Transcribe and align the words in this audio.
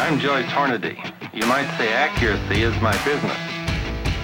I'm 0.00 0.20
Joyce 0.20 0.46
Hornady. 0.46 0.94
You 1.34 1.44
might 1.46 1.66
say 1.76 1.92
accuracy 1.92 2.62
is 2.62 2.72
my 2.80 2.92
business. 3.04 3.36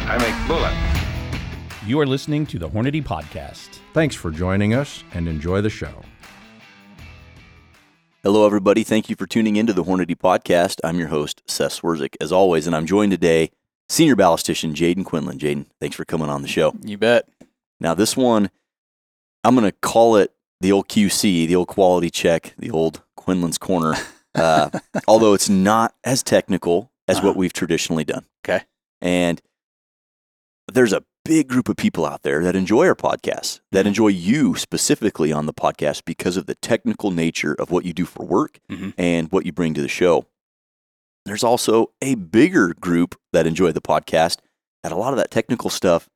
I 0.07 0.17
make 0.19 0.47
bullets. 0.47 1.85
You 1.85 1.99
are 1.99 2.07
listening 2.07 2.47
to 2.47 2.61
the 2.61 2.69
Hornady 2.71 3.03
Podcast. 3.03 3.81
Thanks 3.93 4.15
for 4.15 4.31
joining 4.31 4.73
us 4.73 5.03
and 5.13 5.27
enjoy 5.27 5.63
the 5.63 5.69
show. 5.69 6.03
Hello, 8.23 8.47
everybody. 8.47 8.85
Thank 8.85 9.11
you 9.11 9.17
for 9.17 9.27
tuning 9.27 9.57
into 9.57 9.73
the 9.73 9.83
Hornady 9.83 10.15
Podcast. 10.15 10.79
I'm 10.85 10.97
your 10.97 11.09
host, 11.09 11.43
Seth 11.45 11.83
Swerczek, 11.83 12.15
as 12.21 12.31
always, 12.31 12.69
and 12.69 12.77
I'm 12.77 12.87
joined 12.87 13.11
today, 13.11 13.51
senior 13.89 14.15
ballistician 14.15 14.75
Jayden 14.75 15.05
Quinlan. 15.05 15.41
Jayden, 15.41 15.67
thanks 15.81 15.97
for 15.97 16.05
coming 16.05 16.29
on 16.29 16.43
the 16.43 16.49
show. 16.49 16.73
You 16.85 16.99
bet. 16.99 17.29
Now, 17.81 17.95
this 17.95 18.17
one, 18.17 18.49
I'm 19.43 19.57
going 19.57 19.69
to 19.69 19.77
call 19.83 20.15
it 20.15 20.33
the 20.61 20.71
old 20.71 20.89
QC, 20.89 21.49
the 21.49 21.57
old 21.57 21.67
quality 21.67 22.11
check, 22.11 22.55
the 22.57 22.71
old 22.71 23.03
Quinlan's 23.17 23.59
Corner, 23.59 23.95
uh, 24.35 24.71
although 25.09 25.35
it's 25.35 25.49
not 25.49 25.95
as 26.05 26.23
technical 26.23 26.91
as 27.09 27.19
Uh-huh. 27.19 27.29
what 27.29 27.37
we've 27.37 27.53
traditionally 27.53 28.05
done. 28.05 28.27
Okay. 28.45 28.65
And 29.01 29.41
there's 30.73 30.93
a 30.93 31.05
big 31.25 31.49
group 31.49 31.69
of 31.69 31.77
people 31.77 32.05
out 32.05 32.23
there 32.23 32.43
that 32.43 32.57
enjoy 32.57 32.87
our 32.87 32.95
podcasts, 32.95 33.61
that 33.73 33.85
Mhm. 33.85 33.89
enjoy 33.89 34.09
you 34.09 34.57
specifically 34.57 35.33
on 35.33 35.47
the 35.47 35.55
podcast 35.55 36.03
because 36.05 36.37
of 36.37 36.47
the 36.47 36.55
technical 36.57 37.11
nature 37.11 37.55
of 37.55 37.71
what 37.71 37.85
you 37.85 37.93
do 37.93 38.05
for 38.05 38.25
work 38.27 38.61
Mhm. 38.71 38.93
and 38.99 39.31
what 39.33 39.47
you 39.47 39.53
bring 39.53 39.73
to 39.75 39.83
the 39.83 39.89
show. 39.89 40.27
There's 41.25 41.45
also 41.45 41.93
a 42.03 42.15
bigger 42.17 42.75
group 42.75 43.19
that 43.33 43.47
enjoy 43.47 43.73
the 43.73 43.81
podcast 43.81 44.39
that 44.83 44.93
a 44.93 44.97
lot 44.97 45.13
of 45.15 45.17
that 45.19 45.31
technical 45.31 45.71
stuff 45.71 46.09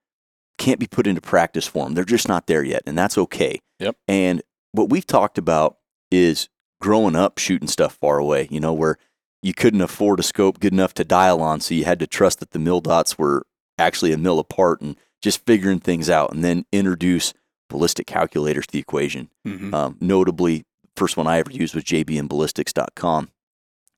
can't 0.58 0.78
be 0.80 0.86
put 0.86 1.06
into 1.06 1.20
practice 1.22 1.66
for 1.66 1.84
them. 1.84 1.94
They're 1.94 2.05
just 2.05 2.28
not 2.28 2.46
there 2.46 2.62
yet, 2.62 2.82
and 2.84 2.98
that's 2.98 3.16
okay. 3.16 3.60
Yep. 3.78 3.96
And 4.06 4.42
what 4.72 4.91
we've 4.91 5.06
talked 5.06 5.38
about 5.38 5.78
is 6.10 6.48
growing 6.80 7.16
up 7.16 7.38
shooting 7.38 7.68
stuff 7.68 7.95
far 7.95 8.18
away, 8.18 8.48
you 8.50 8.60
know, 8.60 8.73
where 8.73 8.96
you 9.42 9.55
couldn't 9.55 9.80
afford 9.80 10.19
a 10.20 10.23
scope 10.23 10.60
good 10.60 10.73
enough 10.73 10.95
to 10.95 11.05
dial 11.05 11.41
on, 11.41 11.60
so 11.60 11.74
you 11.74 11.84
had 11.84 11.98
to 12.00 12.06
trust 12.06 12.41
that 12.41 12.50
the 12.50 12.59
mil 12.59 12.80
dots 12.80 13.16
were 13.19 13.47
actually 13.78 14.12
a 14.12 14.19
mil 14.19 14.39
apart 14.39 14.80
and 14.80 14.97
just 15.22 15.44
figuring 15.47 15.80
things 15.80 16.08
out, 16.11 16.33
and 16.33 16.44
then 16.44 16.64
introduce 16.72 17.34
ballistic 17.69 18.06
calculators 18.06 18.67
to 18.67 18.72
the 18.72 18.78
equation. 18.78 19.28
Mhm. 19.47 19.72
Um, 19.75 19.97
notably, 20.00 20.64
first 20.97 21.17
one 21.17 21.27
I 21.27 21.39
ever 21.39 21.50
used 21.52 21.75
was 21.75 21.84
jbmballistics.com. 21.84 23.30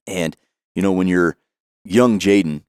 And, 0.07 0.37
you 0.75 0.83
know, 0.83 0.93
when 0.93 1.09
you're 1.09 1.37
young 1.85 2.19
Jayden 2.19 2.63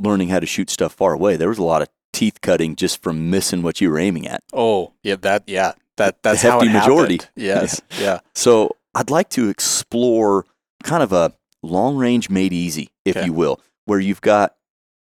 learning 0.00 0.28
how 0.28 0.40
to 0.40 0.46
shoot 0.46 0.70
stuff 0.70 0.92
far 0.94 1.12
away, 1.12 1.36
there 1.36 1.48
was 1.48 1.58
a 1.58 1.62
lot 1.64 1.82
of 1.82 1.88
teeth 2.12 2.40
cutting 2.40 2.76
just 2.76 3.02
from 3.02 3.30
missing 3.30 3.62
what 3.62 3.80
you 3.80 3.90
were 3.90 3.98
aiming 3.98 4.26
at. 4.26 4.42
Oh, 4.52 4.92
yeah, 5.02 5.16
that, 5.16 5.44
yeah, 5.46 5.72
that, 5.96 6.22
that's 6.22 6.42
The 6.42 6.50
how 6.50 6.60
it 6.60 6.70
majority. 6.72 7.14
happened. 7.16 7.30
Yes, 7.36 7.80
yeah. 8.00 8.20
So 8.34 8.76
I'd 8.98 9.10
like 9.10 9.28
to 9.30 9.48
explore 9.48 10.44
kind 10.82 11.04
of 11.04 11.12
a 11.12 11.32
long 11.62 11.96
range 11.96 12.28
made 12.28 12.52
easy, 12.52 12.88
if 13.04 13.16
Okay. 13.16 13.26
you 13.26 13.32
will, 13.32 13.60
where 13.84 14.00
you've 14.00 14.20
got 14.20 14.56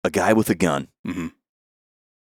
a 0.05 0.11
guy 0.11 0.34
with 0.34 0.50
a 0.50 0.55
gun 0.55 0.89
Mhm. 1.06 1.33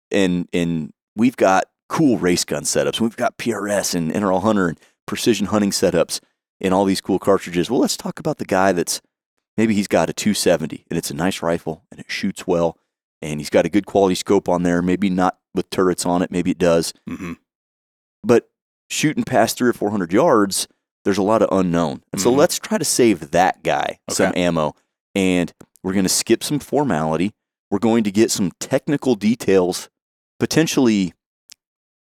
and 0.09 0.47
and 0.53 0.93
we've 1.17 1.35
got 1.35 1.65
cool 1.89 2.17
race 2.17 2.45
gun 2.45 2.63
setups. 2.63 3.01
We've 3.01 3.17
got 3.17 3.37
PRS 3.37 3.93
and 3.93 4.09
NRL 4.11 4.39
Hunter 4.41 4.69
and 4.69 4.79
precision 5.05 5.47
hunting 5.47 5.71
setups 5.71 6.21
and 6.61 6.73
all 6.73 6.85
these 6.85 7.01
cool 7.01 7.19
cartridges. 7.19 7.69
Well, 7.69 7.79
let's 7.81 7.97
talk 7.97 8.19
about 8.19 8.37
the 8.37 8.45
guy 8.45 8.71
that's 8.71 9.01
maybe 9.57 9.73
he's 9.75 9.87
got 9.89 10.09
a 10.09 10.13
270 10.13 10.85
and 10.89 10.97
it's 10.97 11.11
a 11.11 11.15
nice 11.15 11.41
rifle 11.41 11.83
and 11.91 11.99
it 11.99 12.09
shoots 12.09 12.47
well 12.47 12.77
and 13.21 13.41
he's 13.41 13.49
got 13.49 13.65
a 13.65 13.69
good 13.69 13.85
quality 13.85 14.15
scope 14.15 14.47
on 14.47 14.63
there. 14.63 14.81
Maybe 14.81 15.09
not 15.09 15.39
with 15.53 15.69
turrets 15.71 16.05
on 16.05 16.21
it, 16.21 16.31
maybe 16.31 16.51
it 16.51 16.57
does, 16.57 16.93
Mhm. 17.07 17.35
but 18.23 18.49
shooting 18.89 19.23
past 19.25 19.57
three 19.57 19.69
or 19.69 19.73
400 19.73 20.13
yards, 20.13 20.67
there's 21.05 21.17
a 21.17 21.23
lot 21.23 21.41
of 21.41 21.49
unknown. 21.51 22.03
And 22.11 22.21
so 22.21 22.31
Mhm. 22.31 22.37
let's 22.37 22.59
try 22.59 22.77
to 22.77 22.85
save 22.85 23.31
that 23.31 23.63
guy 23.63 23.99
some 24.09 24.33
ammo. 24.35 24.75
And 25.15 25.53
we're 25.83 25.93
going 25.93 26.03
to 26.05 26.09
skip 26.09 26.43
some 26.43 26.59
formality. 26.59 27.33
We're 27.71 27.79
going 27.79 28.03
to 28.03 28.11
get 28.11 28.31
some 28.31 28.51
technical 28.59 29.15
details, 29.15 29.89
potentially, 30.39 31.13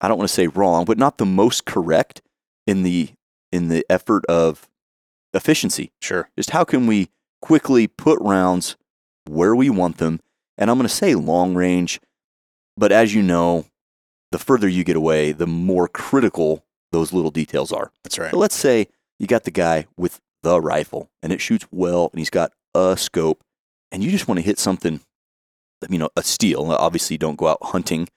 I 0.01 0.07
don't 0.07 0.17
want 0.17 0.29
to 0.29 0.33
say 0.35 0.47
wrong, 0.47 0.85
but 0.85 0.97
not 0.97 1.17
the 1.17 1.25
most 1.25 1.65
correct 1.65 2.21
in 2.65 2.83
the 2.83 3.09
in 3.51 3.69
the 3.69 3.85
effort 3.89 4.25
of 4.25 4.67
efficiency. 5.33 5.91
Sure. 6.01 6.29
Just 6.37 6.49
how 6.51 6.63
can 6.63 6.85
we 6.85 7.09
quickly 7.41 7.87
put 7.87 8.19
rounds 8.21 8.75
where 9.25 9.55
we 9.55 9.69
want 9.69 9.97
them? 9.97 10.19
And 10.57 10.69
I'm 10.69 10.77
going 10.77 10.87
to 10.87 10.93
say 10.93 11.15
long 11.15 11.55
range, 11.55 11.99
but 12.75 12.91
as 12.91 13.13
you 13.15 13.21
know, 13.23 13.65
the 14.31 14.37
further 14.39 14.67
you 14.67 14.83
get 14.83 14.95
away, 14.97 15.31
the 15.31 15.47
more 15.47 15.87
critical 15.87 16.65
those 16.91 17.13
little 17.13 17.31
details 17.31 17.71
are. 17.71 17.91
That's 18.03 18.17
right. 18.17 18.31
So 18.31 18.37
let's 18.37 18.55
say 18.55 18.87
you 19.19 19.27
got 19.27 19.43
the 19.43 19.51
guy 19.51 19.87
with 19.97 20.19
the 20.43 20.61
rifle 20.61 21.09
and 21.21 21.33
it 21.33 21.41
shoots 21.41 21.65
well 21.71 22.09
and 22.13 22.19
he's 22.19 22.29
got 22.29 22.51
a 22.75 22.95
scope 22.97 23.43
and 23.91 24.03
you 24.03 24.11
just 24.11 24.27
want 24.27 24.37
to 24.39 24.43
hit 24.45 24.59
something, 24.59 25.01
you 25.89 25.97
know, 25.97 26.09
a 26.15 26.23
steel. 26.23 26.71
Obviously, 26.71 27.17
don't 27.17 27.37
go 27.37 27.47
out 27.47 27.57
hunting 27.61 28.07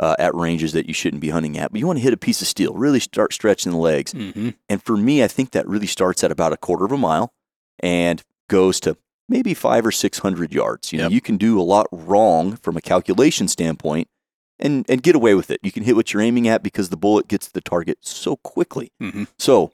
uh, 0.00 0.14
at 0.18 0.34
ranges 0.34 0.72
that 0.72 0.86
you 0.86 0.94
shouldn't 0.94 1.20
be 1.20 1.30
hunting 1.30 1.58
at, 1.58 1.70
but 1.72 1.80
you 1.80 1.86
want 1.86 1.98
to 1.98 2.02
hit 2.02 2.12
a 2.12 2.16
piece 2.18 2.40
of 2.40 2.46
steel, 2.48 2.72
really 2.74 3.00
start 3.00 3.32
stretching 3.32 3.72
the 3.72 3.78
legs. 3.78 4.12
Mm-hmm. 4.14 4.50
And 4.68 4.82
for 4.82 4.96
me, 4.96 5.22
I 5.24 5.28
think 5.28 5.50
that 5.52 5.66
really 5.66 5.86
starts 5.88 6.22
at 6.24 6.30
about 6.30 6.52
a 6.52 6.56
quarter 6.56 6.84
of 6.84 6.92
a 6.92 6.96
mile 6.98 7.32
and 7.80 8.22
goes 8.48 8.78
to 8.80 8.96
maybe 9.28 9.54
five 9.54 9.84
or 9.84 9.90
600 9.92 10.52
yards. 10.54 10.92
You 10.92 10.98
know, 10.98 11.04
Yep. 11.04 11.12
you 11.12 11.20
can 11.20 11.36
do 11.36 11.60
a 11.60 11.62
lot 11.62 11.86
wrong 11.92 12.56
from 12.56 12.76
a 12.76 12.80
calculation 12.80 13.48
standpoint 13.48 14.08
and, 14.60 14.84
and 14.88 15.02
get 15.02 15.14
away 15.14 15.34
with 15.34 15.50
it. 15.50 15.60
You 15.62 15.72
can 15.72 15.84
hit 15.84 15.96
what 15.96 16.12
you're 16.12 16.22
aiming 16.22 16.48
at 16.48 16.62
because 16.62 16.88
the 16.88 16.96
bullet 16.96 17.28
gets 17.28 17.46
to 17.46 17.52
the 17.52 17.60
target 17.60 17.98
so 18.02 18.36
quickly. 18.36 18.92
Mhm. 19.00 19.26
So 19.38 19.72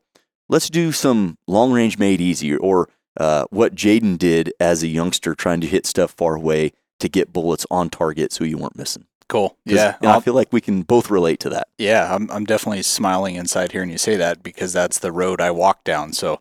let's 0.49 0.69
do 0.71 0.93
some 0.93 1.39
long 1.47 1.73
range 1.73 1.99
made 1.99 2.21
easier, 2.21 2.57
or 2.59 2.89
uh, 3.19 3.45
what 3.51 3.75
Jayden 3.75 4.19
did 4.19 4.53
as 4.59 4.83
a 4.83 4.89
youngster 4.89 5.35
trying 5.35 5.61
to 5.61 5.67
hit 5.67 5.87
stuff 5.87 6.11
far 6.13 6.35
away 6.35 6.73
to 7.01 7.09
get 7.09 7.33
bullets 7.33 7.67
on 7.71 7.89
target 7.91 8.33
so 8.33 8.45
you 8.45 8.59
weren't 8.59 8.77
missing. 8.77 9.07
Cool. 9.29 9.57
Yeah. 9.65 9.97
I 10.03 10.21
feel 10.21 10.35
like 10.35 10.53
we 10.53 10.61
can 10.61 10.83
both 10.83 11.11
relate 11.11 11.41
to 11.41 11.49
that. 11.51 11.69
yeah. 11.79 12.15
I'm, 12.15 12.31
I'm 12.31 12.45
definitely 12.45 12.83
smiling 12.83 13.37
inside 13.37 13.73
hearing 13.73 13.89
you 13.91 13.99
say 13.99 14.17
that 14.17 14.43
because 14.43 14.73
that's 14.73 14.99
the 14.99 15.11
road 15.13 15.41
I 15.41 15.51
walked 15.51 15.85
down. 15.85 16.13
So, 16.13 16.41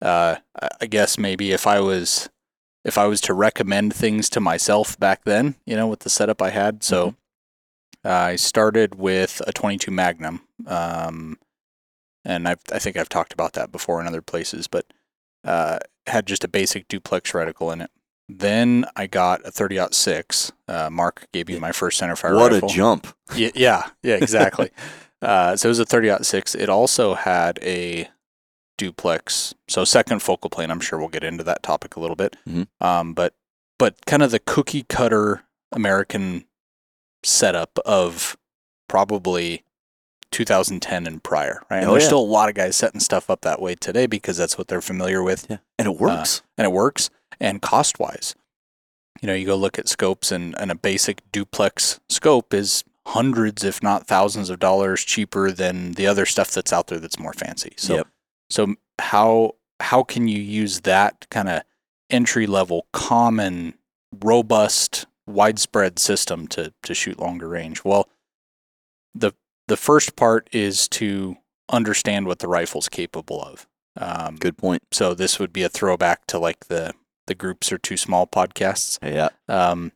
uh, 0.00 0.36
I- 0.60 0.68
I 0.80 0.86
guess 0.86 1.18
maybe 1.18 1.52
if 1.52 1.66
I 1.66 1.80
was, 1.80 2.30
if 2.84 2.96
I 2.98 3.06
was 3.06 3.20
to 3.22 3.34
recommend 3.34 3.94
things 3.94 4.30
to 4.30 4.40
myself 4.40 4.98
back 4.98 5.24
then, 5.24 5.56
you 5.66 5.76
know, 5.76 5.86
with 5.86 6.00
the 6.00 6.10
setup 6.10 6.40
I 6.40 6.50
had. 6.50 6.82
So, 6.82 7.14
uh, 8.04 8.08
I 8.10 8.36
started 8.36 8.94
with 8.96 9.40
a 9.46 9.52
22 9.52 9.90
Magnum. 9.90 10.42
Um, 10.66 11.38
and 12.24 12.46
I've, 12.48 12.60
I 12.72 12.78
think 12.78 12.96
I've 12.96 13.08
talked 13.08 13.32
about 13.32 13.54
that 13.54 13.72
before 13.72 14.00
in 14.00 14.06
other 14.06 14.22
places, 14.22 14.66
but 14.68 14.86
uh, 15.44 15.78
had 16.06 16.26
just 16.26 16.44
a 16.44 16.48
basic 16.48 16.88
duplex 16.88 17.32
reticle 17.32 17.72
in 17.72 17.80
it. 17.80 17.90
Then 18.28 18.84
I 18.96 19.06
got 19.08 19.44
a 19.44 19.50
30 19.50 19.88
6. 19.90 20.52
Uh, 20.68 20.88
Mark 20.90 21.26
gave 21.32 21.48
me 21.48 21.58
my 21.58 21.72
first 21.72 22.00
centerfire 22.00 22.34
what 22.34 22.52
rifle. 22.52 22.68
What 22.68 22.72
a 22.72 22.76
jump. 22.76 23.06
Yeah, 23.34 23.50
yeah, 23.54 23.88
yeah, 24.02 24.14
exactly. 24.20 24.70
uh, 25.20 25.56
so 25.56 25.68
it 25.68 25.70
was 25.70 25.78
a 25.80 25.84
30 25.84 26.22
6. 26.22 26.54
It 26.54 26.68
also 26.68 27.14
had 27.14 27.58
a 27.62 28.08
duplex, 28.78 29.54
so 29.68 29.84
second 29.84 30.20
focal 30.22 30.48
plane. 30.50 30.70
I'm 30.70 30.80
sure 30.80 30.98
we'll 30.98 31.08
get 31.08 31.24
into 31.24 31.44
that 31.44 31.62
topic 31.62 31.96
a 31.96 32.00
little 32.00 32.16
bit. 32.16 32.36
Mhm. 32.48 32.68
Um, 32.80 33.12
but 33.14 33.34
but 33.78 33.96
kind 34.06 34.22
of 34.22 34.30
the 34.30 34.38
cookie 34.38 34.84
cutter 34.88 35.42
American 35.72 36.44
setup 37.24 37.78
of 37.84 38.36
probably 38.88 39.64
2010 40.30 41.06
and 41.06 41.22
prior, 41.22 41.62
right? 41.70 41.78
And 41.78 41.86
Oh, 41.88 41.92
there's 41.92 42.04
yeah. 42.04 42.08
still 42.08 42.20
a 42.20 42.24
lot 42.24 42.48
of 42.48 42.54
guys 42.54 42.76
setting 42.76 43.00
stuff 43.00 43.28
up 43.30 43.42
that 43.42 43.60
way 43.60 43.74
today 43.74 44.06
because 44.06 44.36
that's 44.36 44.56
what 44.56 44.68
they're 44.68 44.80
familiar 44.80 45.22
with 45.22 45.46
Yeah. 45.50 45.58
And 45.78 45.86
it 45.88 45.98
works. 45.98 46.40
Uh, 46.40 46.42
and 46.58 46.64
it 46.66 46.72
works. 46.72 47.10
And 47.40 47.60
cost 47.60 47.98
wise, 47.98 48.34
you 49.20 49.26
know, 49.26 49.34
you 49.34 49.46
go 49.46 49.56
look 49.56 49.78
at 49.78 49.88
scopes, 49.88 50.30
and, 50.32 50.54
and 50.58 50.70
a 50.70 50.74
basic 50.74 51.22
duplex 51.32 52.00
scope 52.08 52.54
is 52.54 52.84
hundreds, 53.06 53.64
if 53.64 53.82
not 53.82 54.06
thousands, 54.06 54.48
of 54.48 54.58
dollars 54.58 55.02
cheaper 55.04 55.50
than 55.50 55.92
the 55.92 56.06
other 56.06 56.24
stuff 56.24 56.50
that's 56.52 56.72
out 56.72 56.86
there 56.86 56.98
that's 57.00 57.18
more 57.18 57.32
fancy. 57.32 57.72
So, 57.76 57.96
Yep. 57.96 58.06
so 58.50 58.74
how 59.00 59.56
how 59.80 60.04
can 60.04 60.28
you 60.28 60.38
use 60.40 60.82
that 60.82 61.26
kind 61.30 61.48
of 61.48 61.62
entry 62.10 62.46
level, 62.46 62.86
common, 62.92 63.74
robust, 64.22 65.06
widespread 65.26 65.98
system 65.98 66.46
to 66.48 66.72
to 66.82 66.94
shoot 66.94 67.18
longer 67.18 67.48
range? 67.48 67.84
Well, 67.84 68.08
the 69.14 69.32
the 69.68 69.76
first 69.76 70.16
part 70.16 70.48
is 70.52 70.88
to 70.88 71.36
understand 71.70 72.26
what 72.26 72.40
the 72.40 72.48
rifle's 72.48 72.88
capable 72.88 73.42
of. 73.42 73.66
Um, 73.96 74.36
Good 74.36 74.56
point. 74.58 74.82
so 74.90 75.14
this 75.14 75.38
would 75.38 75.52
be 75.52 75.62
a 75.62 75.68
throwback 75.68 76.26
to 76.28 76.38
like 76.38 76.66
the 76.66 76.92
the 77.26 77.34
groups 77.34 77.70
are 77.72 77.78
too 77.78 77.96
small 77.96 78.26
podcasts. 78.26 78.98
Yeah. 79.02 79.28
Um, 79.48 79.92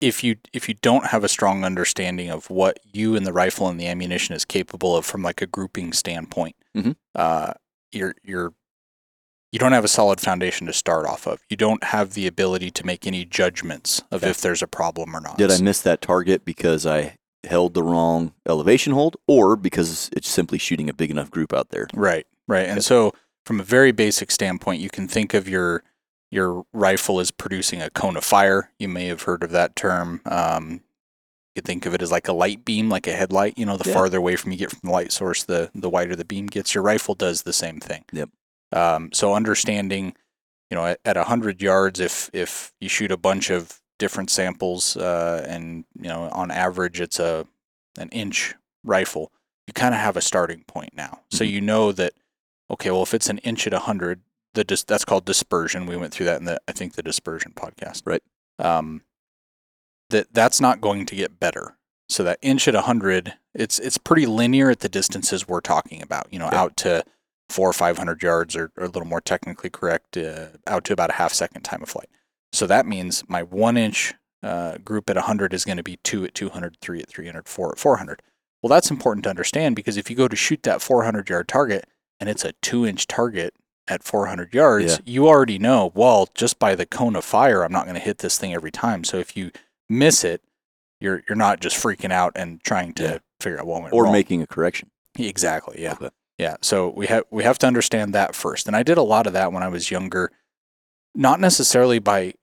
if 0.00 0.22
you 0.22 0.36
if 0.52 0.68
you 0.68 0.74
don't 0.74 1.06
have 1.06 1.24
a 1.24 1.28
strong 1.28 1.64
understanding 1.64 2.30
of 2.30 2.50
what 2.50 2.78
you 2.92 3.16
and 3.16 3.26
the 3.26 3.32
rifle 3.32 3.68
and 3.68 3.80
the 3.80 3.86
ammunition 3.86 4.34
is 4.34 4.44
capable 4.44 4.96
of 4.96 5.06
from 5.06 5.22
like 5.22 5.40
a 5.40 5.46
grouping 5.46 5.92
standpoint, 5.92 6.56
Mhm. 6.76 6.96
uh, 7.14 7.54
you're 7.92 8.14
you're 8.22 8.52
you 9.54 9.60
don't 9.60 9.70
have 9.70 9.84
a 9.84 9.88
solid 9.88 10.20
foundation 10.20 10.66
to 10.66 10.72
start 10.72 11.06
off 11.06 11.28
of. 11.28 11.38
You 11.48 11.56
don't 11.56 11.84
have 11.84 12.14
the 12.14 12.26
ability 12.26 12.72
to 12.72 12.84
make 12.84 13.06
any 13.06 13.24
judgments 13.24 14.02
of 14.10 14.24
Okay. 14.24 14.30
if 14.30 14.40
there's 14.40 14.62
a 14.62 14.66
problem 14.66 15.14
or 15.14 15.20
not. 15.20 15.38
Did 15.38 15.52
I 15.52 15.60
miss 15.60 15.80
that 15.82 16.00
target 16.02 16.44
because 16.44 16.84
I 16.84 17.14
held 17.44 17.74
the 17.74 17.82
wrong 17.84 18.32
elevation 18.48 18.92
hold 18.94 19.16
or 19.28 19.54
because 19.54 20.10
it's 20.12 20.28
simply 20.28 20.58
shooting 20.58 20.90
a 20.90 20.92
big 20.92 21.08
enough 21.12 21.30
group 21.30 21.52
out 21.52 21.68
there? 21.70 21.86
Right, 21.94 22.26
right. 22.48 22.62
Okay. 22.64 22.70
And 22.72 22.82
so, 22.84 23.12
from 23.46 23.60
a 23.60 23.62
very 23.62 23.92
basic 23.92 24.32
standpoint, 24.32 24.80
you 24.80 24.90
can 24.90 25.06
think 25.06 25.34
of 25.34 25.48
your 25.48 25.84
your 26.32 26.66
rifle 26.72 27.20
is 27.20 27.30
producing 27.30 27.80
a 27.80 27.90
cone 27.90 28.16
of 28.16 28.24
fire. 28.24 28.72
You 28.80 28.88
may 28.88 29.06
have 29.06 29.22
heard 29.22 29.44
of 29.44 29.52
that 29.52 29.76
term. 29.76 30.20
Um, 30.24 30.80
you 31.54 31.60
could 31.60 31.64
think 31.64 31.86
of 31.86 31.94
it 31.94 32.02
as 32.02 32.10
like 32.10 32.26
a 32.26 32.32
light 32.32 32.64
beam, 32.64 32.88
like 32.88 33.06
a 33.06 33.12
headlight. 33.12 33.56
You 33.56 33.66
know, 33.66 33.76
the 33.76 33.88
Yeah. 33.88 33.94
farther 33.94 34.18
away 34.18 34.34
from 34.34 34.50
you 34.50 34.58
get 34.58 34.70
from 34.70 34.80
the 34.82 34.90
light 34.90 35.12
source, 35.12 35.44
the 35.44 35.70
the 35.76 35.88
wider 35.88 36.16
the 36.16 36.24
beam 36.24 36.46
gets. 36.48 36.74
Your 36.74 36.82
rifle 36.82 37.14
does 37.14 37.42
the 37.42 37.52
same 37.52 37.78
thing. 37.78 38.04
Yep. 38.12 38.30
Um, 38.74 39.10
so 39.12 39.34
understanding, 39.34 40.14
you 40.70 40.74
know, 40.76 40.84
at, 40.84 41.00
at 41.04 41.16
100 41.16 41.62
yards, 41.62 42.00
if 42.00 42.28
if 42.32 42.72
you 42.80 42.88
shoot 42.88 43.10
a 43.12 43.16
bunch 43.16 43.48
of 43.50 43.80
different 43.98 44.28
samples, 44.30 44.96
uh, 44.96 45.44
and 45.48 45.84
you 45.96 46.08
know, 46.08 46.28
on 46.30 46.50
average, 46.50 47.00
it's 47.00 47.18
a 47.18 47.46
an 47.96 48.08
inch 48.10 48.54
rifle, 48.82 49.30
you 49.68 49.72
kind 49.72 49.94
of 49.94 50.00
have 50.00 50.16
a 50.16 50.20
starting 50.20 50.64
point 50.66 50.94
now. 50.96 51.20
So 51.30 51.44
Mhm. 51.44 51.50
you 51.50 51.60
know 51.60 51.92
that, 51.92 52.12
okay, 52.70 52.90
well, 52.90 53.02
if 53.04 53.14
it's 53.14 53.28
an 53.30 53.38
inch 53.38 53.66
at 53.68 53.72
100, 53.72 54.20
the 54.54 54.64
dis- 54.64 54.82
that's 54.84 55.04
called 55.04 55.24
dispersion. 55.24 55.86
We 55.86 55.96
went 55.96 56.12
through 56.12 56.26
that 56.26 56.40
in 56.40 56.44
the 56.44 56.60
I 56.68 56.72
think 56.72 56.94
the 56.94 57.02
dispersion 57.02 57.52
podcast. 57.54 58.02
Right. 58.04 58.22
Um, 58.58 59.02
that 60.10 60.32
that's 60.34 60.60
not 60.60 60.80
going 60.80 61.06
to 61.06 61.14
get 61.14 61.38
better. 61.40 61.76
So 62.08 62.22
that 62.24 62.38
inch 62.42 62.68
at 62.68 62.74
100, 62.74 63.34
it's 63.54 63.78
it's 63.78 63.98
pretty 63.98 64.26
linear 64.26 64.70
at 64.70 64.80
the 64.80 64.88
distances 64.88 65.48
we're 65.48 65.60
talking 65.60 66.02
about. 66.02 66.26
You 66.32 66.38
know, 66.40 66.48
Yeah. 66.52 66.60
out 66.60 66.76
to 66.78 67.04
four 67.48 67.68
or 67.70 67.72
500 67.72 68.22
yards, 68.22 68.56
or, 68.56 68.70
or 68.76 68.84
a 68.84 68.88
little 68.88 69.04
more 69.06 69.20
technically 69.20 69.70
correct, 69.70 70.16
uh, 70.16 70.46
out 70.66 70.84
to 70.84 70.92
about 70.92 71.10
a 71.10 71.14
half 71.14 71.32
second 71.32 71.62
time 71.62 71.82
of 71.82 71.88
flight. 71.88 72.08
So 72.52 72.66
that 72.66 72.86
means 72.86 73.22
my 73.28 73.42
one 73.42 73.76
inch 73.76 74.14
uh, 74.42 74.78
group 74.78 75.08
at 75.10 75.16
100 75.16 75.52
is 75.54 75.64
going 75.64 75.76
to 75.78 75.82
be 75.82 75.98
two 76.04 76.24
at 76.24 76.34
200, 76.34 76.76
three 76.80 77.00
at 77.00 77.08
300, 77.08 77.48
four 77.48 77.72
at 77.72 77.78
400. 77.78 78.22
Well, 78.62 78.68
that's 78.70 78.90
important 78.90 79.24
to 79.24 79.30
understand 79.30 79.76
because 79.76 79.96
if 79.96 80.08
you 80.08 80.16
go 80.16 80.28
to 80.28 80.36
shoot 80.36 80.62
that 80.62 80.80
400 80.82 81.28
yard 81.28 81.48
target 81.48 81.86
and 82.20 82.28
it's 82.30 82.44
a 82.44 82.52
two 82.62 82.86
inch 82.86 83.06
target 83.06 83.54
at 83.88 84.02
400 84.02 84.54
yards, 84.54 84.92
Yeah. 84.94 84.98
you 85.04 85.28
already 85.28 85.58
know, 85.58 85.92
well, 85.94 86.28
just 86.34 86.58
by 86.58 86.74
the 86.74 86.86
cone 86.86 87.16
of 87.16 87.24
fire, 87.24 87.62
I'm 87.62 87.72
not 87.72 87.84
going 87.84 87.96
to 87.96 88.00
hit 88.00 88.18
this 88.18 88.38
thing 88.38 88.54
every 88.54 88.70
time. 88.70 89.04
So 89.04 89.18
if 89.18 89.36
you 89.36 89.50
miss 89.88 90.24
it, 90.24 90.42
you're 91.00 91.22
you're 91.28 91.36
not 91.36 91.60
just 91.60 91.76
freaking 91.76 92.12
out 92.12 92.32
and 92.36 92.62
trying 92.64 92.94
to 92.94 93.02
Yeah. 93.02 93.18
figure 93.40 93.58
out 93.60 93.66
what 93.66 93.82
went 93.82 93.92
or 93.94 94.04
wrong. 94.04 94.12
making 94.12 94.40
a 94.40 94.46
correction. 94.46 94.90
exactly, 95.18 95.82
yeah. 95.82 95.92
Okay. 95.92 96.08
Yeah, 96.38 96.56
so 96.62 96.88
we 96.96 97.06
have 97.06 97.24
we 97.30 97.44
have 97.44 97.58
to 97.58 97.66
understand 97.66 98.12
that 98.14 98.34
first. 98.34 98.66
And 98.66 98.74
I 98.76 98.82
did 98.82 98.98
a 98.98 99.02
lot 99.02 99.26
of 99.26 99.32
that 99.34 99.52
when 99.52 99.62
I 99.62 99.68
was 99.68 99.90
younger, 99.90 100.30
not 101.14 101.38
necessarily 101.40 101.98
by 101.98 102.34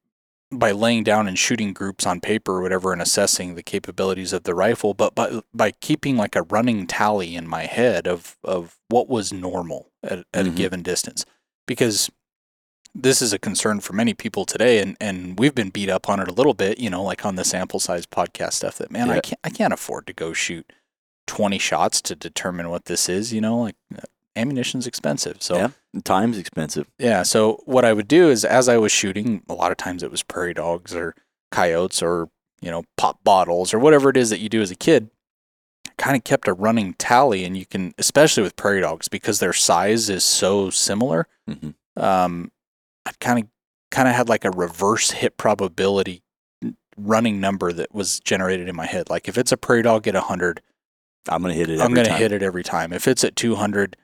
by 0.53 0.71
laying 0.71 1.03
down 1.03 1.27
and 1.27 1.39
shooting 1.39 1.71
groups 1.73 2.05
on 2.05 2.19
paper 2.19 2.57
or 2.57 2.61
whatever 2.61 2.91
and 2.91 3.01
assessing 3.01 3.55
the 3.55 3.63
capabilities 3.63 4.33
of 4.33 4.43
the 4.43 4.55
rifle, 4.55 4.93
but 4.93 5.13
by 5.15 5.41
by 5.53 5.71
keeping 5.71 6.15
like 6.17 6.35
a 6.35 6.43
running 6.43 6.87
tally 6.87 7.35
in 7.35 7.47
my 7.47 7.63
head 7.65 8.07
of 8.07 8.37
of 8.43 8.77
what 8.87 9.09
was 9.09 9.33
normal 9.33 9.91
at, 10.03 10.19
at 10.33 10.47
a 10.47 10.49
Mhm. 10.51 10.55
given 10.55 10.83
distance. 10.83 11.25
Because 11.67 12.09
this 12.93 13.21
is 13.21 13.31
a 13.31 13.39
concern 13.39 13.79
for 13.79 13.93
many 13.93 14.13
people 14.13 14.43
today 14.45 14.79
and, 14.79 14.97
and 14.99 15.39
we've 15.39 15.55
been 15.55 15.69
beat 15.69 15.89
up 15.89 16.09
on 16.09 16.19
it 16.19 16.27
a 16.27 16.33
little 16.33 16.53
bit, 16.53 16.77
you 16.77 16.89
know, 16.89 17.01
like 17.03 17.25
on 17.25 17.35
the 17.35 17.45
sample 17.45 17.79
size 17.79 18.05
podcast 18.05 18.53
stuff 18.53 18.77
that 18.77 18.91
man, 18.91 19.09
I 19.09 19.19
can't 19.21 19.39
I 19.43 19.49
can't 19.49 19.73
afford 19.73 20.07
to 20.07 20.13
go 20.13 20.33
shoot 20.33 20.71
20 21.31 21.57
shots 21.59 22.01
to 22.01 22.13
determine 22.13 22.69
what 22.69 22.85
this 22.85 23.07
is, 23.07 23.31
you 23.31 23.39
know, 23.39 23.57
like 23.57 23.75
ammunition's 24.35 24.85
expensive. 24.85 25.37
So 25.41 25.55
Yeah. 25.55 25.69
Time's 26.03 26.37
expensive. 26.37 26.87
yeah. 26.99 27.23
So 27.23 27.61
what 27.65 27.85
I 27.85 27.93
would 27.93 28.09
do 28.09 28.29
is, 28.29 28.43
as 28.43 28.67
I 28.67 28.75
was 28.77 28.91
shooting, 28.91 29.41
a 29.47 29.53
lot 29.53 29.71
of 29.71 29.77
times 29.77 30.03
it 30.03 30.11
was 30.11 30.23
prairie 30.23 30.53
dogs 30.53 30.93
or 30.93 31.15
coyotes 31.49 32.03
or 32.03 32.27
you 32.61 32.69
know 32.69 32.83
pop 32.97 33.23
bottles 33.23 33.73
or 33.73 33.79
whatever 33.79 34.09
it 34.09 34.17
is 34.17 34.29
that 34.29 34.41
you 34.41 34.49
do 34.49 34.61
as 34.61 34.71
a 34.71 34.75
kid. 34.75 35.09
Kind 35.97 36.17
of 36.17 36.25
kept 36.25 36.49
a 36.49 36.53
running 36.53 36.95
tally, 36.95 37.45
and 37.45 37.55
you 37.57 37.65
can, 37.65 37.93
especially 37.97 38.43
with 38.43 38.57
prairie 38.57 38.81
dogs, 38.81 39.07
because 39.07 39.39
their 39.39 39.53
size 39.53 40.09
is 40.09 40.23
so 40.25 40.69
similar. 40.69 41.27
Mhm. 41.49 41.75
Um, 41.95 42.51
I 43.05 43.11
kind 43.21 43.39
of 43.39 43.45
kind 43.89 44.09
of 44.09 44.15
had 44.15 44.27
like 44.27 44.43
a 44.43 44.51
reverse 44.51 45.11
hit 45.11 45.37
probability 45.37 46.23
running 46.97 47.39
number 47.39 47.71
that 47.71 47.93
was 47.93 48.19
generated 48.19 48.67
in 48.67 48.75
my 48.75 48.85
head. 48.85 49.09
Like 49.09 49.27
if 49.29 49.37
it's 49.37 49.51
a 49.53 49.57
prairie 49.57 49.81
dog 49.83 50.07
at 50.07 50.15
hundred, 50.15 50.61
I'm 51.29 51.41
gonna 51.41 51.53
hit 51.53 51.69
it. 51.69 51.79
I'm 51.79 51.93
to 51.93 52.03
time. 52.03 52.17
hit 52.17 52.31
it 52.31 52.41
every 52.43 52.63
time. 52.63 52.93
If 52.93 53.07
it's 53.07 53.23
at 53.23 53.35
200, 53.35 53.95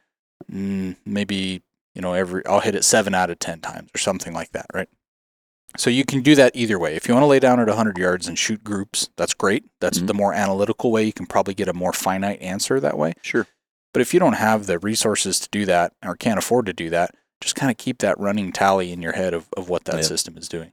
mm, 0.51 0.95
maybe 1.05 1.61
you 1.95 2.01
know 2.01 2.13
every 2.13 2.45
I'll 2.45 2.59
hit 2.59 2.75
it 2.75 2.83
seven 2.83 3.13
out 3.15 3.29
of 3.29 3.39
ten 3.39 3.59
times 3.59 3.89
or 3.93 3.97
something 3.97 4.33
like 4.33 4.51
that, 4.51 4.67
right? 4.73 4.89
So 5.77 5.89
you 5.89 6.05
can 6.05 6.21
do 6.21 6.33
that 6.35 6.55
either 6.55 6.79
way. 6.79 6.95
If 6.95 7.07
you 7.07 7.13
want 7.13 7.23
to 7.23 7.27
lay 7.27 7.39
down 7.39 7.59
at 7.59 7.67
100 7.67 7.97
yards 7.97 8.27
and 8.27 8.39
shoot 8.39 8.63
groups, 8.63 9.09
that's 9.17 9.33
great. 9.33 9.65
That's 9.81 9.99
Mhm. 9.99 10.07
the 10.07 10.13
more 10.13 10.33
analytical 10.33 10.91
way. 10.91 11.03
You 11.03 11.11
can 11.13 11.25
probably 11.27 11.53
get 11.53 11.67
a 11.67 11.73
more 11.73 11.91
finite 11.93 12.41
answer 12.41 12.79
that 12.79 12.97
way. 12.97 13.13
Sure. 13.21 13.45
But 13.93 14.01
if 14.01 14.13
you 14.13 14.19
don't 14.19 14.33
have 14.33 14.65
the 14.65 14.79
resources 14.79 15.39
to 15.41 15.49
do 15.51 15.65
that 15.65 15.93
or 16.05 16.15
can't 16.15 16.39
afford 16.39 16.67
to 16.67 16.73
do 16.73 16.89
that, 16.91 17.13
just 17.41 17.55
kind 17.55 17.69
of 17.69 17.77
keep 17.77 17.99
that 17.99 18.17
running 18.17 18.51
tally 18.53 18.91
in 18.91 19.01
your 19.01 19.11
head 19.11 19.33
of, 19.33 19.49
of 19.57 19.69
what 19.69 19.83
that 19.85 20.05
system 20.05 20.37
is 20.37 20.47
doing. 20.47 20.71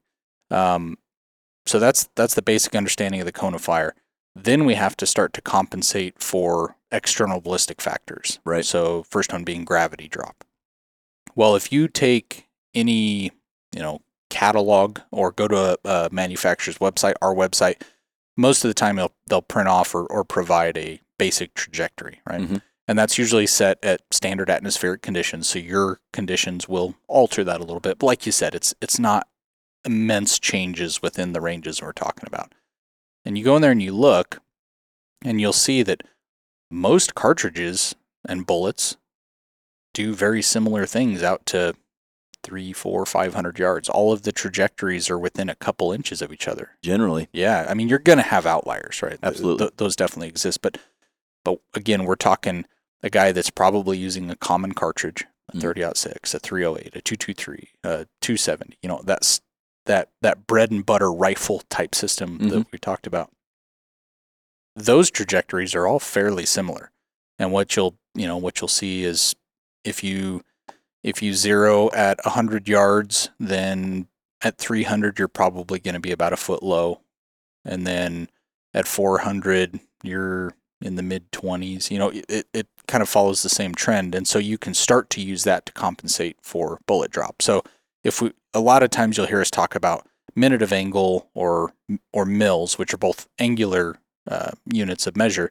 Um, 0.50 0.96
so 1.66 1.78
that's 1.78 2.08
that's 2.14 2.34
the 2.34 2.42
basic 2.42 2.74
understanding 2.76 3.20
of 3.20 3.26
the 3.26 3.32
cone 3.32 3.54
of 3.54 3.60
fire. 3.62 3.94
Then 4.36 4.64
we 4.64 4.74
have 4.74 4.96
to 4.96 5.06
start 5.06 5.32
to 5.34 5.40
compensate 5.40 6.20
for 6.20 6.76
external 6.90 7.40
ballistic 7.40 7.80
factors. 7.80 8.40
Right. 8.44 8.64
So 8.64 9.04
first 9.04 9.32
one 9.32 9.44
being 9.44 9.64
gravity 9.64 10.08
drop. 10.08 10.44
Well, 11.34 11.56
if 11.56 11.72
you 11.72 11.88
take 11.88 12.48
any 12.74 13.30
you 13.72 13.80
know 13.82 14.00
catalog 14.30 14.98
or 15.12 15.30
go 15.30 15.46
to 15.48 15.78
a, 15.84 15.88
a 15.88 16.08
manufacturer's 16.10 16.78
website, 16.78 17.14
our 17.22 17.34
website, 17.34 17.82
most 18.36 18.64
of 18.64 18.68
the 18.68 18.74
time 18.74 18.96
they'll 18.96 19.14
they'll 19.28 19.42
print 19.42 19.68
off 19.68 19.94
or, 19.94 20.06
or 20.06 20.24
provide 20.24 20.76
a 20.76 21.00
basic 21.18 21.54
trajectory, 21.54 22.20
right? 22.28 22.40
Mhm. 22.40 22.62
And 22.86 22.98
that's 22.98 23.16
usually 23.16 23.46
set 23.46 23.78
at 23.82 24.02
standard 24.10 24.50
atmospheric 24.50 25.00
conditions. 25.00 25.48
So 25.48 25.58
your 25.58 26.00
conditions 26.12 26.68
will 26.68 26.96
alter 27.08 27.42
that 27.44 27.60
a 27.60 27.64
little 27.64 27.80
bit. 27.80 27.98
But 27.98 28.06
like 28.06 28.26
you 28.26 28.32
said, 28.32 28.54
it's 28.54 28.74
it's 28.80 28.98
not 28.98 29.28
immense 29.84 30.38
changes 30.38 31.00
within 31.00 31.32
the 31.32 31.40
ranges 31.40 31.80
we're 31.80 31.92
talking 31.92 32.24
about. 32.26 32.52
And 33.24 33.38
you 33.38 33.44
go 33.44 33.56
in 33.56 33.62
there 33.62 33.70
and 33.72 33.82
you 33.82 33.92
look, 33.92 34.40
and 35.24 35.40
you'll 35.40 35.52
see 35.52 35.82
that 35.82 36.02
most 36.70 37.14
cartridges 37.14 37.94
and 38.28 38.46
bullets 38.46 38.96
do 39.92 40.12
very 40.14 40.42
similar 40.42 40.86
things 40.86 41.22
out 41.22 41.46
to 41.46 41.74
three, 42.42 42.72
four, 42.72 43.06
five 43.06 43.32
hundred 43.34 43.58
yards. 43.58 43.88
All 43.88 44.12
of 44.12 44.22
the 44.22 44.32
trajectories 44.32 45.08
are 45.08 45.18
within 45.18 45.48
a 45.48 45.54
couple 45.54 45.92
inches 45.92 46.20
of 46.20 46.32
each 46.32 46.46
other. 46.48 46.70
Generally, 46.82 47.28
Yeah, 47.32 47.66
I 47.68 47.74
mean 47.74 47.88
you're 47.88 47.98
gonna 47.98 48.22
have 48.22 48.44
outliers, 48.44 49.02
right? 49.02 49.18
Absolutely. 49.22 49.66
th- 49.66 49.76
those 49.76 49.96
definitely 49.96 50.28
exist, 50.28 50.60
but 50.60 50.78
but 51.44 51.60
again, 51.74 52.04
we're 52.04 52.16
talking 52.16 52.66
a 53.02 53.08
guy 53.10 53.32
that's 53.32 53.50
probably 53.50 53.96
using 53.98 54.30
a 54.30 54.36
common 54.36 54.72
cartridge, 54.72 55.24
a 55.52 55.56
Mhm. 55.56 55.60
30 55.60 55.82
six, 55.94 56.34
a 56.34 56.38
308, 56.40 56.96
a 56.96 57.00
223, 57.02 57.68
a 57.82 58.06
270. 58.20 58.78
You 58.82 58.88
know, 58.88 59.00
that's 59.04 59.40
that 59.86 60.10
that 60.22 60.46
bread 60.46 60.70
and 60.70 60.84
butter 60.84 61.12
rifle 61.12 61.62
type 61.70 61.94
system 61.94 62.38
Mhm. 62.38 62.50
that 62.50 62.72
we 62.72 62.78
talked 62.78 63.06
about. 63.06 63.30
Those 64.76 65.10
trajectories 65.10 65.74
are 65.74 65.86
all 65.86 66.00
fairly 66.00 66.46
similar, 66.46 66.90
and 67.38 67.52
what 67.52 67.76
you'll 67.76 67.96
you 68.14 68.26
know 68.26 68.36
what 68.36 68.60
you'll 68.60 68.68
see 68.68 69.04
is 69.04 69.34
if 69.84 70.02
you 70.02 70.42
if 71.02 71.22
you 71.22 71.34
zero 71.34 71.90
at 71.92 72.18
100 72.24 72.66
yards, 72.68 73.28
then 73.38 74.08
at 74.42 74.58
300 74.58 75.18
you're 75.18 75.28
probably 75.28 75.78
going 75.78 75.94
to 75.94 76.00
be 76.00 76.12
about 76.12 76.32
a 76.32 76.36
foot 76.36 76.62
low. 76.62 77.00
And 77.64 77.86
then 77.86 78.28
at 78.72 78.86
400 78.88 79.80
you're 80.02 80.54
in 80.80 80.96
the 80.96 81.02
mid 81.02 81.30
20s 81.32 81.90
you 81.90 81.98
know 81.98 82.10
it, 82.28 82.46
it 82.52 82.66
kind 82.88 83.00
of 83.02 83.08
follows 83.08 83.42
the 83.42 83.48
same 83.48 83.74
trend. 83.74 84.14
And 84.14 84.26
so 84.26 84.38
you 84.38 84.58
can 84.58 84.74
start 84.74 85.08
to 85.10 85.20
use 85.20 85.44
that 85.44 85.66
to 85.66 85.72
compensate 85.72 86.36
for 86.42 86.80
bullet 86.86 87.10
drop. 87.10 87.40
So 87.42 87.62
if 88.04 88.20
we 88.22 88.32
a 88.52 88.60
lot 88.60 88.82
of 88.84 88.90
times 88.90 89.16
you'll 89.16 89.26
hear 89.26 89.40
us 89.40 89.50
talk 89.50 89.74
about 89.74 90.06
minute 90.36 90.62
of 90.62 90.72
angle 90.72 91.28
or 91.34 91.72
or 92.12 92.24
mils 92.24 92.78
which 92.78 92.92
are 92.94 92.98
both 92.98 93.28
angular 93.38 93.96
uh, 94.30 94.50
units 94.72 95.06
of 95.06 95.16
measure 95.16 95.50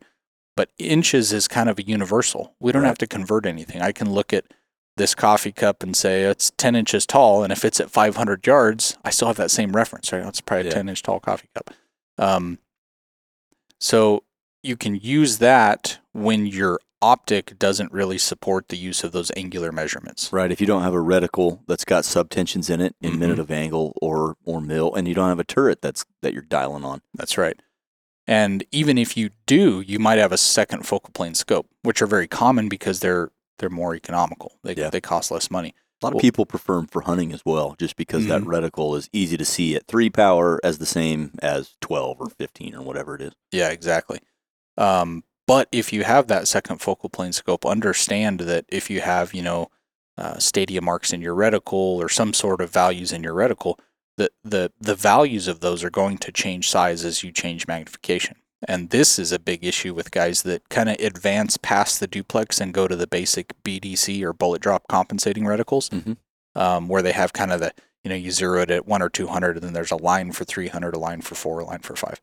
but 0.55 0.69
inches 0.77 1.33
is 1.33 1.47
kind 1.47 1.67
of 1.69 1.79
a 1.79 1.83
universal 1.83 2.55
we 2.59 2.71
don't 2.71 2.83
Right. 2.83 2.87
have 2.89 2.97
to 2.99 3.07
convert 3.07 3.45
anything 3.45 3.81
i 3.81 3.91
can 3.91 4.11
look 4.11 4.31
at 4.33 4.45
this 4.97 5.15
coffee 5.15 5.51
cup 5.51 5.81
and 5.83 5.95
say 5.95 6.23
it's 6.23 6.51
10 6.57 6.75
inches 6.75 7.05
tall 7.07 7.43
and 7.43 7.51
if 7.51 7.65
it's 7.65 7.79
at 7.79 7.89
500 7.89 8.45
yards 8.45 8.97
i 9.03 9.09
still 9.09 9.27
have 9.27 9.37
that 9.37 9.51
same 9.51 9.71
reference 9.75 10.11
right 10.13 10.25
it's 10.25 10.41
probably 10.41 10.67
a 10.67 10.69
Yeah. 10.69 10.75
10 10.75 10.89
inch 10.89 11.01
tall 11.01 11.19
coffee 11.19 11.49
cup 11.55 11.71
um, 12.19 12.59
so 13.79 14.23
you 14.61 14.77
can 14.77 14.95
use 14.95 15.39
that 15.39 15.99
when 16.13 16.45
your 16.45 16.79
optic 17.03 17.59
doesn't 17.59 17.91
really 17.91 18.17
support 18.17 18.69
the 18.69 18.77
use 18.77 19.03
of 19.03 19.11
those 19.11 19.31
angular 19.35 19.71
measurements 19.71 20.31
right? 20.31 20.51
If 20.51 20.61
you 20.61 20.67
don't 20.67 20.83
have 20.83 20.93
a 20.93 20.97
reticle 20.97 21.59
that's 21.67 21.83
got 21.85 22.03
subtensions 22.05 22.69
in 22.69 22.79
it 22.81 22.95
in 23.01 23.13
Mhm. 23.13 23.19
minute 23.19 23.39
of 23.39 23.51
angle 23.51 23.93
or 24.01 24.35
or 24.45 24.61
mil, 24.61 24.93
and 24.95 25.07
you 25.07 25.13
don't 25.13 25.29
have 25.29 25.39
a 25.39 25.43
turret 25.43 25.81
that's 25.81 26.05
that 26.21 26.31
you're 26.33 26.41
dialing 26.59 26.83
on, 26.85 27.01
that's 27.13 27.37
right 27.37 27.59
and 28.25 28.63
even 28.71 28.97
if 28.97 29.17
you 29.17 29.29
do 29.45 29.81
you 29.81 29.99
might 29.99 30.17
have 30.17 30.31
a 30.31 30.37
second 30.37 30.87
focal 30.87 31.11
plane 31.13 31.35
scope 31.35 31.67
which 31.81 32.01
are 32.01 32.07
very 32.07 32.27
common 32.27 32.69
because 32.69 33.01
they're 33.01 33.31
they're 33.59 33.69
more 33.69 33.93
economical 33.95 34.57
they, 34.63 34.73
Yeah. 34.75 34.89
they 34.89 35.01
cost 35.01 35.29
less 35.29 35.51
money 35.51 35.73
a 36.01 36.05
lot 36.05 36.15
of 36.15 36.21
people 36.21 36.45
prefer 36.45 36.75
them 36.75 36.87
for 36.87 37.01
hunting 37.03 37.31
as 37.31 37.41
well, 37.45 37.75
just 37.79 37.95
because 37.95 38.25
that 38.27 38.41
Mhm. 38.41 38.47
reticle 38.47 38.97
is 38.97 39.09
easy 39.13 39.37
to 39.37 39.45
see 39.45 39.73
at 39.75 39.87
three 39.87 40.09
power 40.09 40.59
as 40.61 40.77
the 40.77 40.85
same 40.85 41.31
as 41.41 41.75
twelve 41.79 42.17
or 42.19 42.29
fifteen 42.29 42.75
or 42.75 42.81
whatever 42.81 43.15
it 43.15 43.21
is. 43.21 43.31
Yeah, 43.53 43.69
exactly. 43.69 44.19
Um, 44.77 45.23
but 45.47 45.67
if 45.71 45.91
you 45.93 46.03
have 46.03 46.27
that 46.27 46.47
second 46.47 46.79
focal 46.79 47.09
plane 47.09 47.33
scope, 47.33 47.65
understand 47.65 48.41
that 48.41 48.65
if 48.69 48.89
you 48.89 49.01
have, 49.01 49.33
you 49.33 49.41
know, 49.41 49.69
uh, 50.17 50.37
stadia 50.37 50.81
marks 50.81 51.11
in 51.11 51.21
your 51.21 51.35
reticle 51.35 51.97
or 51.97 52.07
some 52.09 52.33
sort 52.33 52.61
of 52.61 52.69
values 52.71 53.11
in 53.11 53.23
your 53.23 53.33
reticle, 53.33 53.77
the, 54.17 54.29
the, 54.43 54.71
the 54.79 54.93
values 54.95 55.47
of 55.47 55.59
those 55.59 55.83
are 55.83 55.89
going 55.89 56.17
to 56.19 56.31
change 56.31 56.69
size 56.69 57.03
as 57.03 57.23
you 57.23 57.31
change 57.31 57.67
magnification. 57.67 58.37
And 58.67 58.91
this 58.91 59.17
is 59.19 59.31
a 59.31 59.39
big 59.39 59.65
issue 59.65 59.93
with 59.93 60.11
guys 60.11 60.43
that 60.43 60.69
kind 60.69 60.87
of 60.87 60.97
advance 60.99 61.57
past 61.57 61.99
the 61.99 62.07
duplex 62.07 62.61
and 62.61 62.73
go 62.73 62.87
to 62.87 62.95
the 62.95 63.07
basic 63.07 63.51
BDC 63.63 64.21
or 64.23 64.31
bullet 64.31 64.61
drop 64.61 64.87
compensating 64.87 65.43
reticles, 65.43 65.89
Mhm. 65.89 66.17
um, 66.55 66.87
where 66.87 67.01
they 67.01 67.11
have 67.11 67.33
kind 67.33 67.51
of 67.51 67.59
the, 67.59 67.73
you 68.03 68.09
know, 68.09 68.15
you 68.15 68.31
zero 68.31 68.61
it 68.61 68.69
at 68.71 68.87
one 68.87 69.01
or 69.01 69.09
200, 69.09 69.57
and 69.57 69.65
then 69.65 69.73
there's 69.73 69.91
a 69.91 69.97
line 69.97 70.31
for 70.31 70.45
300, 70.45 70.93
a 70.95 70.99
line 70.99 71.21
for 71.21 71.35
four, 71.35 71.59
a 71.59 71.65
line 71.65 71.79
for 71.79 71.95
five. 71.95 72.21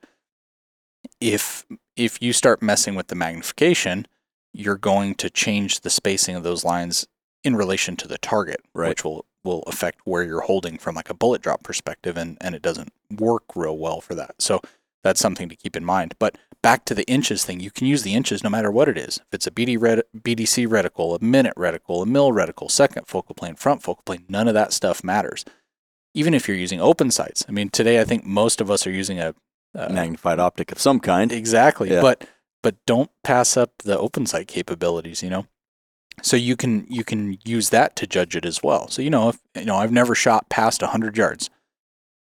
If, 1.21 1.67
if 1.97 2.21
you 2.23 2.33
start 2.33 2.63
messing 2.63 2.95
with 2.95 3.09
the 3.09 3.15
magnification, 3.15 4.07
you're 4.53 4.77
going 4.77 5.15
to 5.17 5.31
change 5.31 5.81
the 5.81 5.91
spacing 5.91 6.35
of 6.37 6.43
those 6.43 6.65
lines 6.65 7.07
in 7.45 7.57
relation 7.57 7.97
to 7.97 8.09
the 8.09 8.19
target, 8.19 8.61
Right. 8.75 8.89
which 8.91 9.05
will, 9.05 9.25
will 9.45 9.63
affect 9.63 10.01
where 10.05 10.23
you're 10.23 10.43
holding 10.43 10.79
from 10.79 10.95
like 10.95 11.11
a 11.11 11.15
bullet 11.15 11.43
drop 11.43 11.63
perspective, 11.63 12.17
and, 12.17 12.37
and 12.41 12.55
it 12.55 12.63
doesn't 12.63 12.93
work 13.19 13.45
real 13.55 13.77
well 13.79 14.01
for 14.01 14.15
that. 14.15 14.35
So 14.39 14.61
that's 15.03 15.21
something 15.21 15.49
to 15.49 15.57
keep 15.57 15.77
in 15.77 15.85
mind. 15.85 16.15
But 16.19 16.37
back 16.63 16.85
to 16.87 16.95
the 16.95 17.05
inches 17.09 17.45
thing, 17.45 17.61
you 17.61 17.71
can 17.71 17.87
use 17.87 18.03
the 18.03 18.15
inches 18.15 18.45
no 18.45 18.51
matter 18.51 18.71
what 18.71 18.89
it 18.89 18.99
is. 18.99 19.17
If 19.19 19.27
it's 19.33 19.47
a 19.47 19.51
BD 19.51 19.81
ret- 19.81 20.07
BDC 20.17 20.67
reticle, 20.67 21.19
a 21.19 21.25
minute 21.25 21.55
reticle, 21.57 22.03
a 22.03 22.07
mil 22.07 22.33
reticle, 22.33 22.71
second 22.71 23.07
focal 23.07 23.35
plane, 23.35 23.55
front 23.55 23.83
focal 23.83 24.03
plane, 24.05 24.27
none 24.29 24.49
of 24.49 24.55
that 24.55 24.73
stuff 24.75 25.03
matters. 25.03 25.45
Even 26.13 26.35
if 26.35 26.47
you're 26.49 26.57
using 26.57 26.81
open 26.81 27.11
sights. 27.11 27.45
I 27.49 27.53
mean, 27.53 27.71
today 27.71 28.01
I 28.01 28.05
think 28.05 28.27
most 28.27 28.61
of 28.61 28.71
us 28.71 28.87
are 28.87 28.91
using 28.91 29.19
a 29.21 29.35
uh, 29.75 29.89
Magnified 29.93 30.39
optic 30.39 30.73
of 30.73 30.81
some 30.81 31.01
kind. 31.01 31.33
Exactly. 31.33 31.91
Yeah. 31.91 32.01
But 32.01 32.29
but 32.63 32.77
don't 32.87 33.11
pass 33.25 33.57
up 33.57 33.79
the 33.79 33.99
open 33.99 34.27
sight 34.27 34.49
capabilities, 34.49 35.23
you 35.23 35.31
know. 35.31 35.47
So 36.23 36.37
you 36.37 36.57
can 36.57 36.87
you 36.89 37.05
can 37.05 37.39
use 37.45 37.71
that 37.71 37.97
to 37.97 38.07
judge 38.07 38.37
it 38.37 38.45
as 38.45 38.63
well. 38.63 38.89
So 38.89 39.03
you 39.03 39.11
know 39.11 39.31
if 39.31 39.39
you 39.55 39.65
know 39.65 39.77
I've 39.77 39.93
never 39.93 40.15
shot 40.15 40.49
past 40.49 40.83
100 40.83 41.17
yards 41.17 41.51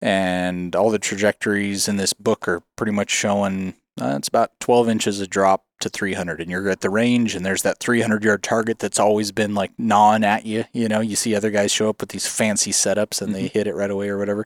and 0.02 0.76
all 0.76 0.90
the 0.90 1.00
trajectories 1.00 1.88
in 1.88 1.98
this 1.98 2.14
book 2.14 2.48
are 2.48 2.64
pretty 2.76 2.92
much 2.92 3.10
showing 3.10 3.74
uh, 4.02 4.16
it's 4.16 4.30
about 4.30 4.52
12 4.62 4.88
inches 4.88 5.20
of 5.20 5.30
drop 5.30 5.66
to 5.82 5.90
300 5.90 6.40
and 6.40 6.50
you're 6.50 6.70
at 6.70 6.82
the 6.82 6.90
range 6.90 7.36
and 7.36 7.46
there's 7.46 7.64
that 7.64 7.80
300 7.80 8.24
yard 8.24 8.44
target 8.44 8.80
that's 8.80 9.00
always 9.00 9.32
been 9.32 9.54
like 9.54 9.72
gnawing 9.78 10.24
at 10.24 10.46
you 10.46 10.66
you 10.74 10.88
know 10.88 11.00
you 11.00 11.16
see 11.16 11.36
other 11.36 11.50
guys 11.50 11.72
show 11.72 11.90
up 11.90 12.02
with 12.02 12.10
these 12.10 12.28
fancy 12.28 12.72
setups 12.72 13.22
and 13.22 13.34
they 13.34 13.48
hit 13.48 13.68
it 13.68 13.76
right 13.76 13.92
away 13.92 14.10
or 14.10 14.18
whatever 14.18 14.46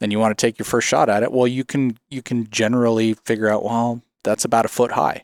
and 0.00 0.12
you 0.12 0.18
want 0.18 0.36
to 0.36 0.40
take 0.46 0.58
your 0.58 0.64
first 0.64 0.86
shot 0.88 1.08
at 1.08 1.22
it 1.22 1.32
well 1.32 1.46
you 1.46 1.64
can 1.64 1.96
you 2.10 2.22
can 2.22 2.48
generally 2.50 3.14
figure 3.14 3.48
out 3.48 3.62
well 3.64 4.00
that's 4.22 4.44
about 4.44 4.64
a 4.64 4.68
foot 4.68 4.92
high 4.92 5.22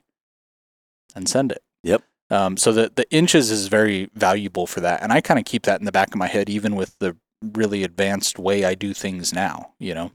and 1.15 1.29
send 1.29 1.53
it 1.53 1.62
Yep. 1.83 2.03
um, 2.31 2.57
so 2.57 2.73
the 2.73 2.93
the 2.95 3.11
inches 3.12 3.50
is 3.50 3.69
very 3.69 4.11
valuable 4.15 4.67
for 4.67 4.81
that 4.81 5.03
and 5.03 5.12
i 5.12 5.21
kind 5.21 5.39
of 5.39 5.45
keep 5.47 5.62
that 5.65 5.81
in 5.81 5.87
the 5.87 5.93
back 5.93 6.09
of 6.09 6.17
my 6.17 6.27
head 6.29 6.49
even 6.49 6.77
with 6.77 6.99
the 6.99 7.17
really 7.43 7.83
advanced 7.85 8.39
way 8.39 8.65
i 8.65 8.75
do 8.75 8.93
things 8.95 9.33
now 9.33 9.73
you 9.79 9.95
know 9.95 10.11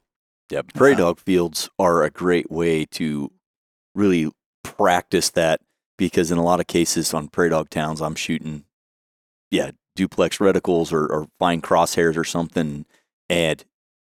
Yeah, 0.51 0.61
prairie 0.75 0.93
Uh, 0.93 0.97
dog 0.97 1.19
fields 1.19 1.69
are 1.79 2.03
a 2.03 2.09
great 2.11 2.51
way 2.51 2.85
to 2.91 3.31
really 3.95 4.31
practice 4.63 5.29
that 5.31 5.59
because 5.97 6.29
in 6.31 6.37
a 6.37 6.43
lot 6.43 6.59
of 6.59 6.67
cases 6.67 7.13
on 7.13 7.29
prairie 7.29 7.49
dog 7.49 7.69
towns, 7.69 8.01
I'm 8.01 8.15
shooting, 8.15 8.65
yeah, 9.49 9.71
duplex 9.95 10.39
reticles 10.39 10.91
or, 10.91 11.07
or 11.07 11.27
fine 11.39 11.61
crosshairs 11.61 12.17
or 12.17 12.25
something, 12.25 12.85
and 13.29 13.63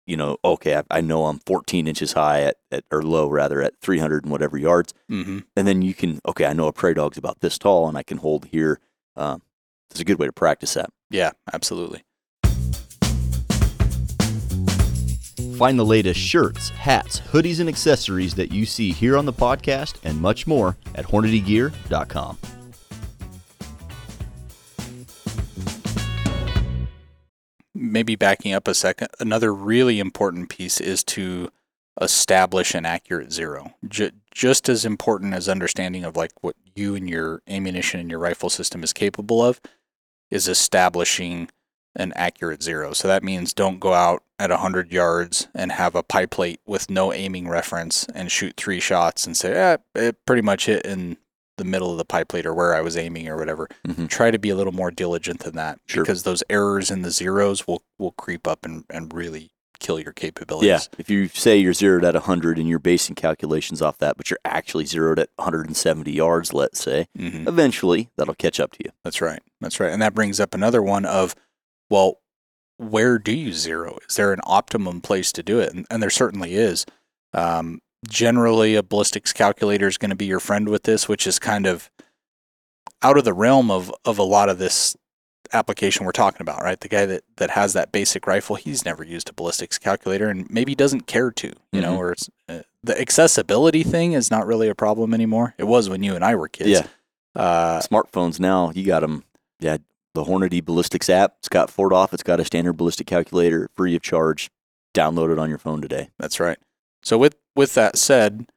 you 0.10 0.18
know, 0.18 0.38
okay, 0.44 0.78
I, 0.78 0.84
I 0.90 1.02
know 1.02 1.26
I'm 1.26 1.40
14 1.40 1.88
inches 1.88 2.14
high 2.14 2.42
at, 2.42 2.58
at 2.72 2.84
or 2.92 3.04
low 3.04 3.30
rather 3.30 3.62
at 3.62 3.80
300 3.80 4.24
and 4.24 4.32
whatever 4.32 4.58
yards, 4.58 4.94
mm-hmm. 5.10 5.40
and 5.56 5.68
then 5.68 5.82
you 5.82 5.94
can, 5.94 6.20
okay, 6.26 6.46
I 6.46 6.54
know 6.54 6.68
a 6.68 6.74
prairie 6.74 6.96
dog's 6.96 7.18
about 7.18 7.42
this 7.42 7.58
tall 7.58 7.88
and 7.88 7.98
I 7.98 8.04
can 8.04 8.18
hold 8.18 8.46
here. 8.46 8.80
Um, 9.16 9.42
it's 9.92 10.00
a 10.00 10.06
good 10.06 10.20
way 10.20 10.26
to 10.26 10.32
practice 10.32 10.74
that. 10.74 10.92
yeah 11.10 11.32
absolutely 11.54 12.04
Find 15.60 15.78
the 15.78 15.86
latest 15.86 16.22
shirts, 16.22 16.70
hats, 16.70 17.20
hoodies, 17.20 17.60
and 17.60 17.68
accessories 17.68 18.34
that 18.36 18.50
you 18.50 18.66
see 18.66 18.94
here 18.94 19.18
on 19.18 19.26
the 19.26 19.34
podcast 19.34 19.98
and 20.06 20.22
much 20.22 20.48
more 20.48 20.78
at 20.96 21.04
HornadyGear.com. 21.06 22.38
maybe 27.80 28.16
backing 28.16 28.54
up 28.54 28.68
a 28.68 28.74
second, 28.74 29.10
another 29.20 29.54
really 29.54 30.00
important 30.00 30.50
piece 30.50 30.80
is 30.80 31.04
to 31.06 31.50
establish 32.02 32.74
an 32.74 32.86
accurate 32.86 33.32
zero. 33.32 33.74
J- 33.88 34.12
just 34.32 34.70
as 34.70 34.86
important 34.86 35.34
as 35.34 35.50
understanding 35.50 36.04
of 36.04 36.16
like 36.16 36.32
what 36.42 36.56
you 36.76 36.96
and 36.96 37.10
your 37.10 37.42
ammunition 37.48 38.00
and 38.00 38.10
your 38.10 38.20
rifle 38.20 38.50
system 38.50 38.84
is 38.84 38.94
capable 38.94 39.44
of 39.44 39.60
is 40.30 40.48
establishing 40.48 41.50
an 41.96 42.14
accurate 42.16 42.64
zero. 42.64 42.94
So 42.94 43.08
that 43.08 43.24
means 43.24 43.54
don't 43.54 43.80
go 43.80 43.94
out 43.94 44.24
at 44.38 44.52
100 44.52 44.92
yards 44.92 45.48
and 45.54 45.72
have 45.72 45.96
a 45.96 46.04
pie 46.04 46.28
plate 46.28 46.62
with 46.66 46.90
no 46.90 47.12
aiming 47.12 47.50
reference 47.50 48.06
and 48.14 48.32
shoot 48.32 48.56
three 48.56 48.80
shots 48.80 49.26
and 49.26 49.36
say, 49.36 49.54
eh, 49.54 49.78
it 49.96 50.26
pretty 50.26 50.42
much 50.42 50.68
hit 50.68 50.86
in 50.86 51.18
the 51.60 51.64
middle 51.64 51.92
of 51.92 51.98
the 52.00 52.06
pie 52.06 52.24
plate 52.24 52.46
or 52.48 52.54
where 52.56 52.74
I 52.74 52.82
was 52.82 52.98
aiming 52.98 53.28
or 53.28 53.38
whatever 53.38 53.68
Mhm. 53.88 54.10
try 54.10 54.32
to 54.32 54.40
be 54.40 54.50
a 54.50 54.56
little 54.56 54.74
more 54.74 54.90
diligent 54.90 55.42
than 55.42 55.56
that 55.56 55.80
Sure. 55.86 56.04
because 56.04 56.24
those 56.24 56.42
errors 56.50 56.90
in 56.90 57.04
the 57.04 57.12
zeros 57.12 57.68
will 57.68 57.84
will 58.00 58.12
creep 58.14 58.48
up 58.48 58.66
and, 58.66 58.86
and 58.90 59.14
really 59.14 59.52
kill 59.80 60.00
your 60.00 60.12
capabilities. 60.12 60.68
Yeah, 60.68 60.80
if 60.98 61.10
you 61.10 61.30
say 61.30 61.58
you're 61.58 61.72
zeroed 61.74 62.04
at 62.04 62.14
100 62.14 62.58
and 62.60 62.68
you're 62.68 62.80
basing 62.80 63.16
calculations 63.16 63.82
off 63.82 63.98
that, 64.00 64.18
but 64.18 64.30
you're 64.30 64.40
actually 64.44 64.86
zeroed 64.86 65.20
at 65.20 65.30
170 65.38 66.12
yards, 66.12 66.52
let's 66.54 66.82
say, 66.82 67.08
hmm 67.16 67.48
eventually 67.48 68.10
that'll 68.18 68.34
catch 68.36 68.60
up 68.60 68.72
to 68.74 68.80
you. 68.84 68.92
That's 69.06 69.22
right. 69.22 69.42
That's 69.62 69.80
right. 69.80 69.92
And 69.94 70.02
that 70.02 70.14
brings 70.14 70.40
up 70.42 70.54
another 70.54 70.82
one 70.82 71.06
of, 71.06 71.34
well, 71.90 72.20
where 72.78 73.18
do 73.20 73.32
you 73.34 73.52
zero? 73.54 73.98
Is 74.10 74.16
there 74.18 74.32
an 74.34 74.40
optimum 74.44 75.00
place 75.02 75.32
to 75.34 75.44
do 75.44 75.60
it? 75.60 75.74
And, 75.74 75.86
and 75.90 76.02
there 76.04 76.10
certainly 76.10 76.56
is. 76.56 76.86
Um, 77.34 77.80
generally, 78.08 78.76
a 78.76 78.84
ballistics 78.84 79.34
calculator 79.34 79.88
is 79.88 79.98
going 79.98 80.10
to 80.10 80.16
be 80.16 80.26
your 80.26 80.40
friend 80.40 80.70
with 80.70 80.84
this, 80.84 81.08
which 81.08 81.28
is 81.28 81.40
kind 81.40 81.66
of 81.66 81.90
out 83.02 83.18
of 83.18 83.24
the 83.26 83.34
realm 83.34 83.72
of, 83.72 83.94
of 84.06 84.18
a 84.18 84.24
lot 84.24 84.50
of 84.50 84.58
this 84.58 84.96
application 85.54 86.06
we're 86.06 86.12
talking 86.12 86.42
about, 86.42 86.62
right? 86.62 86.80
The 86.80 86.88
guy 86.88 87.06
that, 87.08 87.24
that 87.38 87.52
has 87.52 87.74
that 87.74 87.92
basic 87.92 88.28
rifle, 88.28 88.56
he's 88.56 88.86
never 88.86 89.04
used 89.04 89.30
a 89.30 89.34
ballistics 89.34 89.78
calculator 89.80 90.30
and 90.30 90.50
maybe 90.52 90.76
doesn't 90.76 91.08
care 91.08 91.32
to, 91.32 91.54
you 91.72 91.82
know, 91.82 91.96
Mhm. 91.96 91.98
or 91.98 92.16
uh, 92.50 92.62
the 92.84 93.00
accessibility 93.00 93.84
thing 93.84 94.14
is 94.14 94.30
not 94.30 94.46
really 94.46 94.68
a 94.68 94.76
problem 94.76 95.14
anymore. 95.14 95.56
It 95.58 95.64
was 95.64 95.90
when 95.90 96.04
you 96.04 96.14
and 96.16 96.24
I 96.24 96.36
were 96.36 96.48
kids. 96.48 96.70
Yeah. 96.70 96.88
Uh, 97.36 97.80
Smartphones 97.82 98.40
now, 98.40 98.72
you 98.76 98.86
got 98.86 99.00
them. 99.00 99.24
Yeah, 99.60 99.78
the 100.14 100.24
Hornady 100.24 100.64
Ballistics 100.64 101.10
app. 101.10 101.36
It's 101.40 101.50
got 101.50 101.70
4DOF. 101.70 102.14
It's 102.14 102.24
got 102.24 102.40
a 102.40 102.46
standard 102.46 102.74
ballistic 102.74 103.08
calculator, 103.08 103.70
free 103.76 103.96
of 103.96 104.02
charge. 104.02 104.50
Download 104.96 105.32
it 105.32 105.40
on 105.40 105.50
your 105.50 105.58
phone 105.58 105.82
today. 105.82 106.10
That's 106.20 106.40
right. 106.40 106.58
So 107.04 107.18
with 107.18 107.36
with 107.60 107.74
that 107.74 107.98
said, 107.98 108.50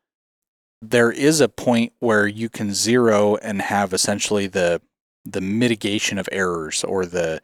there 0.80 1.10
is 1.10 1.40
a 1.40 1.48
point 1.48 1.92
where 1.98 2.24
you 2.24 2.48
can 2.48 2.72
zero 2.72 3.34
and 3.34 3.60
have 3.60 3.92
essentially 3.92 4.46
the 4.46 4.80
the 5.24 5.40
mitigation 5.40 6.18
of 6.18 6.28
errors 6.30 6.84
or 6.84 7.04
the 7.04 7.42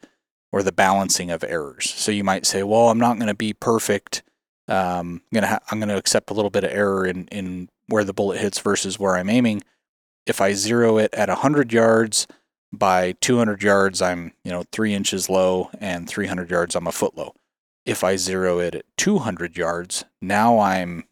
or 0.53 0.63
the 0.63 0.71
balancing 0.71 1.29
of 1.29 1.43
errors. 1.43 1.89
So 1.89 2.13
you 2.13 2.23
might 2.23 2.45
say, 2.45 2.63
well, 2.63 2.89
I'm 2.89 2.97
not 2.97 3.17
going 3.17 3.27
to 3.27 3.33
be 3.33 3.51
perfect. 3.51 4.23
Um, 4.69 5.21
I'm 5.21 5.35
gonna 5.35 5.47
ha- 5.47 5.59
I'm 5.69 5.81
gonna 5.81 5.97
accept 5.97 6.31
a 6.31 6.33
little 6.33 6.49
bit 6.49 6.63
of 6.63 6.71
error 6.71 7.05
in 7.05 7.27
in 7.27 7.67
where 7.87 8.05
the 8.05 8.13
bullet 8.13 8.39
hits 8.39 8.59
versus 8.59 8.97
where 8.97 9.17
I'm 9.17 9.29
aiming. 9.29 9.61
If 10.25 10.39
I 10.39 10.53
zero 10.53 10.97
it 10.97 11.13
at 11.13 11.27
100 11.27 11.73
yards, 11.73 12.25
by 12.71 13.15
200 13.19 13.61
yards, 13.63 14.01
I'm 14.01 14.31
you 14.45 14.51
know 14.51 14.63
three 14.71 14.93
inches 14.93 15.29
low, 15.29 15.71
and 15.77 16.07
300 16.07 16.49
yards, 16.49 16.73
I'm 16.73 16.87
a 16.87 16.93
foot 16.93 17.17
low 17.17 17.35
if 17.89 18.03
I 18.03 18.17
zero 18.17 18.59
it 18.59 18.75
at 18.75 18.85
200 18.97 19.57
yards, 19.57 20.05
now 20.21 20.59
I'm, 20.59 21.05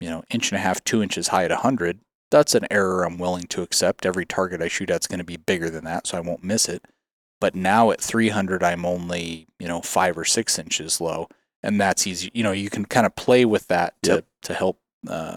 you 0.00 0.10
know, 0.10 0.22
inch 0.30 0.50
and 0.50 0.58
a 0.58 0.62
half, 0.62 0.82
two 0.84 1.02
inches 1.02 1.28
high 1.28 1.44
at 1.44 1.50
100. 1.50 2.00
That's 2.30 2.54
an 2.54 2.66
error 2.70 3.04
I'm 3.04 3.18
willing 3.18 3.44
to 3.48 3.62
accept. 3.62 4.04
Every 4.06 4.26
target 4.26 4.60
I 4.60 4.68
shoot 4.68 4.90
at's 4.90 5.06
going 5.06 5.18
to 5.18 5.24
be 5.24 5.36
bigger 5.36 5.70
than 5.70 5.84
that, 5.84 6.06
so 6.06 6.16
I 6.18 6.20
won't 6.20 6.42
miss 6.42 6.68
it. 6.68 6.84
But 7.40 7.54
now 7.54 7.90
at 7.90 8.00
300, 8.00 8.62
I'm 8.62 8.84
only, 8.84 9.46
you 9.58 9.68
know, 9.68 9.80
five 9.82 10.16
or 10.16 10.24
six 10.24 10.58
inches 10.58 11.00
low, 11.00 11.28
and 11.62 11.80
that's 11.80 12.06
easy. 12.06 12.30
You 12.34 12.42
know, 12.42 12.52
you 12.52 12.70
can 12.70 12.84
kind 12.86 13.06
of 13.06 13.14
play 13.14 13.44
with 13.44 13.68
that 13.68 13.94
to 14.02 14.14
Yep. 14.14 14.24
to 14.42 14.54
help, 14.54 14.80
uh, 15.08 15.36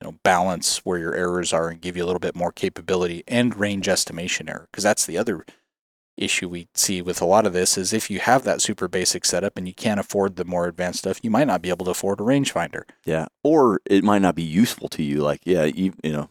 you 0.00 0.08
know, 0.08 0.18
balance 0.22 0.78
where 0.84 0.98
your 0.98 1.14
errors 1.14 1.52
are 1.52 1.68
and 1.68 1.80
give 1.80 1.96
you 1.96 2.04
a 2.04 2.06
little 2.06 2.20
bit 2.20 2.36
more 2.36 2.52
capability 2.52 3.24
and 3.26 3.56
range 3.56 3.88
estimation 3.88 4.48
error, 4.48 4.68
because 4.70 4.84
that's 4.84 5.04
the 5.06 5.18
other 5.18 5.44
issue 6.18 6.48
we 6.48 6.68
see 6.74 7.00
with 7.02 7.20
a 7.22 7.24
lot 7.24 7.46
of 7.46 7.52
this 7.52 7.78
is 7.78 7.92
if 7.92 8.10
you 8.10 8.18
have 8.20 8.44
that 8.44 8.60
super 8.60 8.88
basic 8.88 9.24
setup 9.24 9.56
and 9.56 9.66
you 9.66 9.74
can't 9.74 10.00
afford 10.00 10.36
the 10.36 10.44
more 10.44 10.66
advanced 10.66 11.00
stuff, 11.00 11.20
you 11.22 11.30
might 11.30 11.46
not 11.46 11.62
be 11.62 11.68
able 11.70 11.84
to 11.86 11.92
afford 11.92 12.20
a 12.20 12.24
rangefinder. 12.24 12.82
Yeah, 13.04 13.26
or 13.44 13.80
it 13.86 14.04
might 14.04 14.22
not 14.22 14.34
be 14.34 14.42
useful 14.42 14.88
to 14.90 15.02
you. 15.02 15.18
Like, 15.22 15.40
yeah, 15.44 15.64
you, 15.64 15.92
you 16.02 16.12
know, 16.12 16.30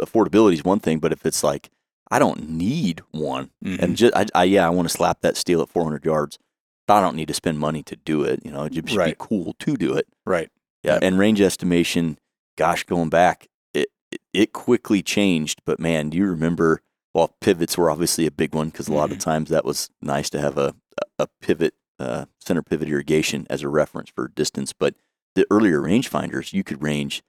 affordability 0.00 0.54
is 0.54 0.64
one 0.64 0.80
thing, 0.80 0.98
but 0.98 1.12
if 1.12 1.24
it's 1.24 1.42
like, 1.44 1.70
I 2.10 2.18
don't 2.18 2.48
need 2.50 3.02
one, 3.10 3.50
Mhm. 3.64 3.78
and 3.80 3.96
just, 3.96 4.14
I, 4.16 4.26
I 4.34 4.44
yeah, 4.44 4.66
I 4.66 4.70
want 4.70 4.88
to 4.88 4.94
slap 4.96 5.20
that 5.20 5.36
steel 5.36 5.60
at 5.62 5.68
400 5.68 6.04
yards. 6.04 6.38
but 6.86 6.94
I 6.94 7.00
don't 7.02 7.16
need 7.16 7.28
to 7.28 7.34
spend 7.34 7.58
money 7.58 7.82
to 7.82 7.96
do 7.96 8.22
it. 8.22 8.40
You 8.44 8.50
know, 8.50 8.64
it 8.64 8.72
should 8.74 8.90
Right. 8.94 9.10
be 9.10 9.16
cool 9.18 9.54
to 9.58 9.76
do 9.76 9.92
it. 9.94 10.06
right. 10.24 10.48
Yeah, 10.82 10.94
Yep. 10.94 11.02
and 11.02 11.18
range 11.18 11.40
estimation, 11.42 12.16
gosh, 12.56 12.84
going 12.84 13.10
back, 13.10 13.46
it, 13.74 13.88
it 14.10 14.20
it 14.32 14.52
quickly 14.54 15.02
changed. 15.02 15.60
But 15.66 15.78
man, 15.80 16.08
do 16.08 16.16
you 16.16 16.26
remember? 16.26 16.80
Well, 17.18 17.34
pivots 17.40 17.76
were 17.76 17.90
obviously 17.90 18.26
a 18.26 18.30
big 18.30 18.54
one 18.54 18.68
because 18.70 18.86
a 18.88 18.92
lot 18.94 19.10
of 19.10 19.18
Mhm. 19.18 19.22
times 19.22 19.50
that 19.50 19.64
was 19.64 19.90
nice 20.00 20.30
to 20.30 20.40
have 20.40 20.56
a 20.58 20.74
a 21.18 21.26
pivot 21.40 21.74
uh, 22.00 22.26
center 22.40 22.62
pivot 22.62 22.88
irrigation 22.88 23.46
as 23.50 23.62
a 23.62 23.68
reference 23.68 24.08
for 24.10 24.28
distance. 24.28 24.72
But 24.72 24.94
the 25.34 25.46
earlier 25.50 25.80
rangefinders, 25.80 26.52
you 26.52 26.62
could 26.64 26.80
range 26.82 27.22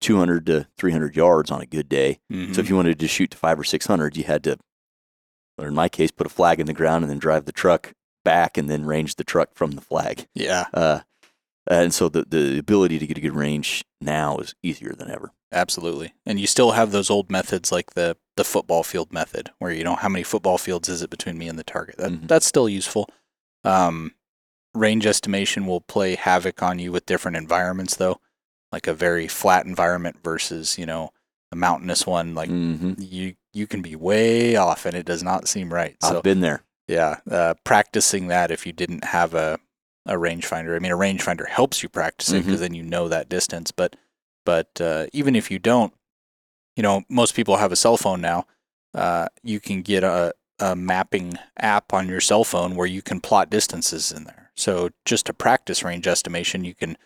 200 0.00 0.44
to 0.46 0.66
300 0.76 1.14
yards 1.16 1.50
on 1.50 1.60
a 1.60 1.66
good 1.66 1.88
day. 1.88 2.18
Mhm. 2.32 2.54
So 2.54 2.60
if 2.60 2.68
you 2.68 2.74
wanted 2.76 2.98
to 2.98 3.08
shoot 3.08 3.30
to 3.32 3.36
five 3.38 3.58
or 3.58 3.64
600, 3.64 4.16
you 4.16 4.24
had 4.24 4.42
to, 4.44 4.58
or 5.58 5.68
in 5.68 5.74
my 5.74 5.88
case, 5.88 6.10
put 6.10 6.26
a 6.26 6.30
flag 6.30 6.58
in 6.60 6.66
the 6.66 6.72
ground 6.72 7.04
and 7.04 7.10
then 7.10 7.18
drive 7.18 7.44
the 7.46 7.52
truck 7.52 7.92
back 8.24 8.58
and 8.58 8.68
then 8.68 8.84
range 8.84 9.14
the 9.14 9.24
truck 9.24 9.54
from 9.54 9.72
the 9.72 9.80
flag. 9.80 10.26
yeah, 10.34 10.66
Uh, 10.74 11.00
and 11.68 11.94
so 11.94 12.08
the, 12.08 12.24
the 12.28 12.58
ability 12.58 12.98
to 12.98 13.06
get 13.06 13.18
a 13.18 13.20
good 13.20 13.34
range 13.34 13.84
now 14.00 14.38
is 14.38 14.54
easier 14.62 14.92
than 14.92 15.08
ever. 15.10 15.32
Absolutely. 15.52 16.14
And 16.24 16.38
you 16.40 16.46
still 16.46 16.72
have 16.72 16.90
those 16.92 17.10
old 17.10 17.30
methods 17.30 17.72
like 17.72 17.94
the 17.94 18.16
the 18.36 18.44
football 18.44 18.82
field 18.82 19.12
method, 19.12 19.50
where 19.58 19.72
you 19.72 19.82
know 19.84 19.94
how 19.94 20.08
many 20.08 20.22
football 20.22 20.58
fields 20.58 20.88
is 20.88 21.02
it 21.02 21.10
between 21.10 21.38
me 21.38 21.48
and 21.48 21.58
the 21.58 21.64
target. 21.64 21.96
That 21.98 22.10
Mhm. 22.12 22.28
that's 22.28 22.46
still 22.46 22.68
useful. 22.68 23.08
Um, 23.64 24.14
range 24.74 25.06
estimation 25.06 25.66
will 25.66 25.80
play 25.80 26.14
havoc 26.16 26.62
on 26.62 26.78
you 26.78 26.92
with 26.92 27.06
different 27.06 27.36
environments, 27.36 27.96
though, 27.96 28.20
like 28.72 28.86
a 28.86 28.92
very 28.94 29.26
flat 29.28 29.64
environment 29.66 30.18
versus 30.22 30.78
you 30.78 30.86
know 30.86 31.12
a 31.52 31.56
mountainous 31.56 32.06
one. 32.06 32.34
Like 32.34 32.48
hmm 32.48 32.94
you 32.98 33.34
you 33.52 33.66
can 33.66 33.82
be 33.82 33.96
way 33.96 34.56
off, 34.56 34.84
and 34.86 34.94
it 34.96 35.06
does 35.06 35.22
not 35.22 35.48
seem 35.48 35.72
right. 35.72 35.96
So 36.02 36.18
I've 36.18 36.22
been 36.22 36.40
there. 36.40 36.62
Yeah, 36.88 37.20
uh, 37.30 37.54
practicing 37.64 38.28
that 38.28 38.50
if 38.50 38.64
you 38.66 38.72
didn't 38.72 39.04
have 39.04 39.34
a 39.34 39.58
a 40.04 40.12
rangefinder. 40.14 40.76
I 40.76 40.78
mean, 40.78 40.92
a 40.92 40.96
rangefinder 40.96 41.48
helps 41.48 41.82
you 41.82 41.88
practice 41.88 42.30
it 42.32 42.44
because 42.44 42.60
then 42.60 42.74
you 42.74 42.82
know 42.84 43.08
that 43.08 43.28
distance. 43.28 43.72
But 43.72 43.96
but 44.46 44.80
uh, 44.80 45.06
even 45.12 45.36
if 45.36 45.50
you 45.50 45.58
don't, 45.58 45.92
you 46.76 46.82
know, 46.82 47.02
most 47.10 47.34
people 47.34 47.56
have 47.56 47.72
a 47.72 47.76
cell 47.76 47.98
phone 47.98 48.22
now. 48.22 48.46
Uh, 48.94 49.26
you 49.42 49.60
can 49.60 49.82
get 49.82 50.02
a, 50.02 50.32
a 50.58 50.74
mapping 50.74 51.34
app 51.58 51.92
on 51.92 52.08
your 52.08 52.20
cell 52.20 52.44
phone 52.44 52.74
where 52.74 52.86
you 52.86 53.02
can 53.02 53.20
plot 53.20 53.50
distances 53.50 54.10
in 54.10 54.24
there. 54.24 54.50
So 54.56 54.88
just 55.04 55.26
to 55.26 55.34
practice 55.34 55.82
range 55.82 56.06
estimation, 56.06 56.64
you 56.64 56.74
can, 56.74 56.96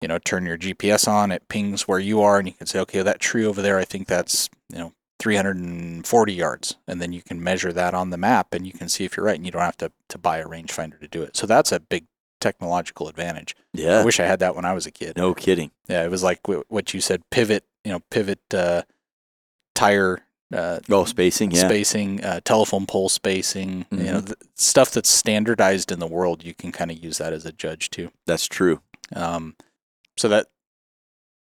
you 0.00 0.08
know, 0.08 0.18
turn 0.18 0.44
your 0.44 0.58
GPS 0.58 1.06
on. 1.06 1.30
It 1.30 1.48
pings 1.48 1.86
where 1.86 2.00
you 2.00 2.20
are, 2.20 2.38
and 2.38 2.48
you 2.48 2.54
can 2.54 2.66
say, 2.66 2.80
okay, 2.80 3.02
that 3.02 3.20
tree 3.20 3.44
over 3.44 3.62
there, 3.62 3.78
I 3.78 3.84
think 3.84 4.08
that's 4.08 4.50
you 4.70 4.78
know 4.78 4.92
340 5.18 6.32
yards 6.32 6.76
and 6.86 7.00
then 7.00 7.12
you 7.12 7.22
can 7.22 7.42
measure 7.42 7.72
that 7.72 7.94
on 7.94 8.10
the 8.10 8.18
map 8.18 8.52
and 8.52 8.66
you 8.66 8.72
can 8.72 8.88
see 8.88 9.04
if 9.04 9.16
you're 9.16 9.24
right 9.24 9.36
and 9.36 9.46
you 9.46 9.52
don't 9.52 9.62
have 9.62 9.76
to, 9.76 9.90
to 10.08 10.18
buy 10.18 10.38
a 10.38 10.44
rangefinder 10.44 11.00
to 11.00 11.08
do 11.08 11.22
it 11.22 11.36
so 11.36 11.46
that's 11.46 11.72
a 11.72 11.80
big 11.80 12.04
technological 12.40 13.08
advantage 13.08 13.54
Yeah. 13.72 14.00
i 14.00 14.04
wish 14.04 14.20
i 14.20 14.24
had 14.26 14.38
that 14.40 14.54
when 14.54 14.64
i 14.64 14.72
was 14.72 14.86
a 14.86 14.90
kid 14.90 15.16
No 15.16 15.34
kidding. 15.34 15.70
yeah 15.88 16.04
it 16.04 16.10
was 16.10 16.22
like 16.22 16.40
wh- 16.46 16.70
what 16.70 16.92
you 16.94 17.00
said 17.00 17.22
pivot 17.30 17.64
you 17.84 17.92
know 17.92 18.00
pivot 18.10 18.40
uh, 18.54 18.82
tire 19.74 20.20
uh, 20.54 20.78
Oh, 20.88 21.04
spacing. 21.04 21.50
Yeah. 21.50 21.66
spacing 21.66 22.22
uh, 22.24 22.40
telephone 22.44 22.86
pole 22.86 23.08
spacing 23.08 23.84
you 23.90 23.98
know 24.12 24.20
Mhm. 24.20 24.26
th- 24.26 24.38
stuff 24.54 24.90
that's 24.92 25.10
standardized 25.10 25.90
in 25.90 25.98
the 25.98 26.06
world 26.06 26.44
you 26.44 26.54
can 26.54 26.70
kind 26.72 26.90
of 26.90 27.02
use 27.02 27.18
that 27.18 27.32
as 27.32 27.44
a 27.44 27.52
judge 27.52 27.90
too 27.90 28.10
That's 28.26 28.46
true. 28.46 28.80
um, 29.14 29.56
so 30.16 30.28
that 30.28 30.46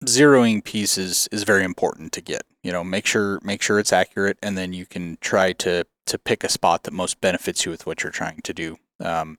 zeroing 0.05 0.63
piece 0.63 0.97
is, 0.97 1.27
is 1.31 1.43
very 1.43 1.63
important 1.63 2.11
to 2.13 2.21
get. 2.21 2.43
You 2.63 2.71
know, 2.71 2.83
make 2.83 3.05
sure 3.05 3.39
make 3.43 3.61
sure 3.61 3.79
it's 3.79 3.93
accurate, 3.93 4.37
and 4.43 4.57
then 4.57 4.73
you 4.73 4.85
can 4.85 5.17
try 5.21 5.53
to 5.53 5.85
to 6.07 6.17
pick 6.19 6.43
a 6.43 6.49
spot 6.49 6.83
that 6.83 6.91
most 6.93 7.21
benefits 7.21 7.65
you 7.65 7.71
with 7.71 7.85
what 7.85 8.03
you're 8.03 8.11
trying 8.11 8.41
to 8.43 8.53
do. 8.53 8.77
Um, 8.99 9.37